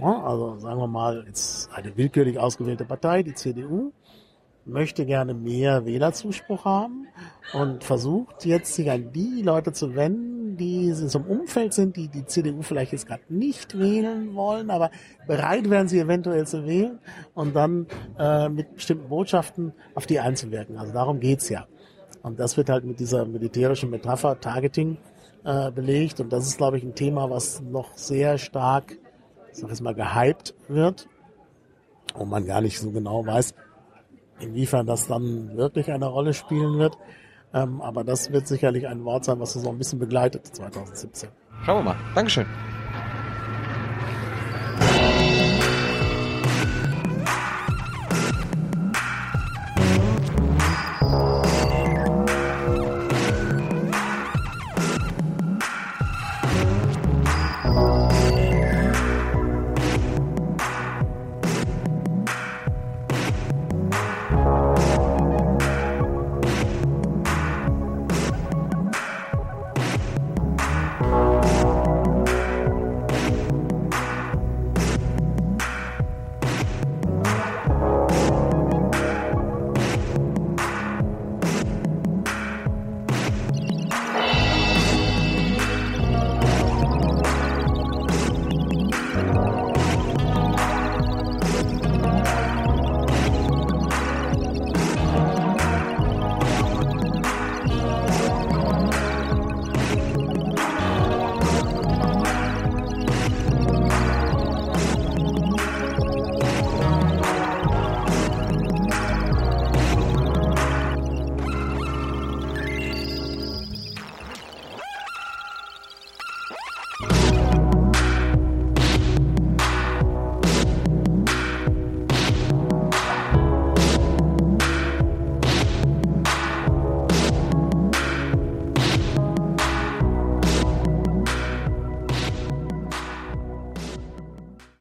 Ja, 0.00 0.24
also 0.24 0.58
sagen 0.58 0.80
wir 0.80 0.88
mal, 0.88 1.24
jetzt 1.26 1.70
eine 1.72 1.96
willkürlich 1.96 2.38
ausgewählte 2.38 2.84
Partei, 2.84 3.22
die 3.22 3.34
CDU, 3.34 3.92
möchte 4.66 5.04
gerne 5.04 5.34
mehr 5.34 5.84
Wählerzuspruch 5.84 6.64
haben 6.64 7.06
und 7.52 7.84
versucht 7.84 8.44
jetzt 8.46 8.74
sich 8.74 8.90
an 8.90 9.12
die 9.12 9.42
Leute 9.42 9.72
zu 9.72 9.94
wenden, 9.94 10.56
die 10.56 10.88
in 10.88 11.08
so 11.08 11.18
einem 11.18 11.28
Umfeld 11.28 11.74
sind, 11.74 11.96
die 11.96 12.08
die 12.08 12.24
CDU 12.24 12.62
vielleicht 12.62 12.92
jetzt 12.92 13.06
gerade 13.06 13.22
nicht 13.28 13.78
wählen 13.78 14.34
wollen, 14.34 14.70
aber 14.70 14.90
bereit 15.26 15.68
wären 15.68 15.88
sie 15.88 15.98
eventuell 15.98 16.46
zu 16.46 16.66
wählen 16.66 16.98
und 17.34 17.54
dann 17.54 17.86
äh, 18.18 18.48
mit 18.48 18.74
bestimmten 18.74 19.08
Botschaften 19.08 19.72
auf 19.94 20.06
die 20.06 20.20
einzuwirken. 20.20 20.78
Also 20.78 20.92
darum 20.92 21.20
geht's 21.20 21.48
ja. 21.48 21.66
Und 22.22 22.40
das 22.40 22.56
wird 22.56 22.70
halt 22.70 22.84
mit 22.84 23.00
dieser 23.00 23.26
militärischen 23.26 23.90
Metapher 23.90 24.40
Targeting 24.40 24.96
äh, 25.44 25.70
belegt 25.70 26.20
und 26.20 26.32
das 26.32 26.46
ist, 26.46 26.56
glaube 26.56 26.78
ich, 26.78 26.84
ein 26.84 26.94
Thema, 26.94 27.28
was 27.28 27.60
noch 27.60 27.96
sehr 27.96 28.38
stark, 28.38 28.96
ich 29.52 29.58
sag 29.58 29.68
jetzt 29.68 29.82
mal, 29.82 29.94
gehypt 29.94 30.54
wird 30.68 31.06
und 32.14 32.30
man 32.30 32.46
gar 32.46 32.62
nicht 32.62 32.80
so 32.80 32.90
genau 32.90 33.26
weiß, 33.26 33.54
inwiefern 34.40 34.86
das 34.86 35.06
dann 35.06 35.56
wirklich 35.56 35.90
eine 35.90 36.06
Rolle 36.06 36.34
spielen 36.34 36.78
wird. 36.78 36.98
Ähm, 37.52 37.80
aber 37.80 38.02
das 38.04 38.32
wird 38.32 38.48
sicherlich 38.48 38.88
ein 38.88 39.04
Wort 39.04 39.24
sein, 39.24 39.38
was 39.38 39.54
uns 39.54 39.64
noch 39.64 39.72
ein 39.72 39.78
bisschen 39.78 39.98
begleitet 39.98 40.46
2017. 40.46 41.28
Schauen 41.64 41.78
wir 41.78 41.92
mal. 41.92 41.96
Dankeschön. 42.14 42.46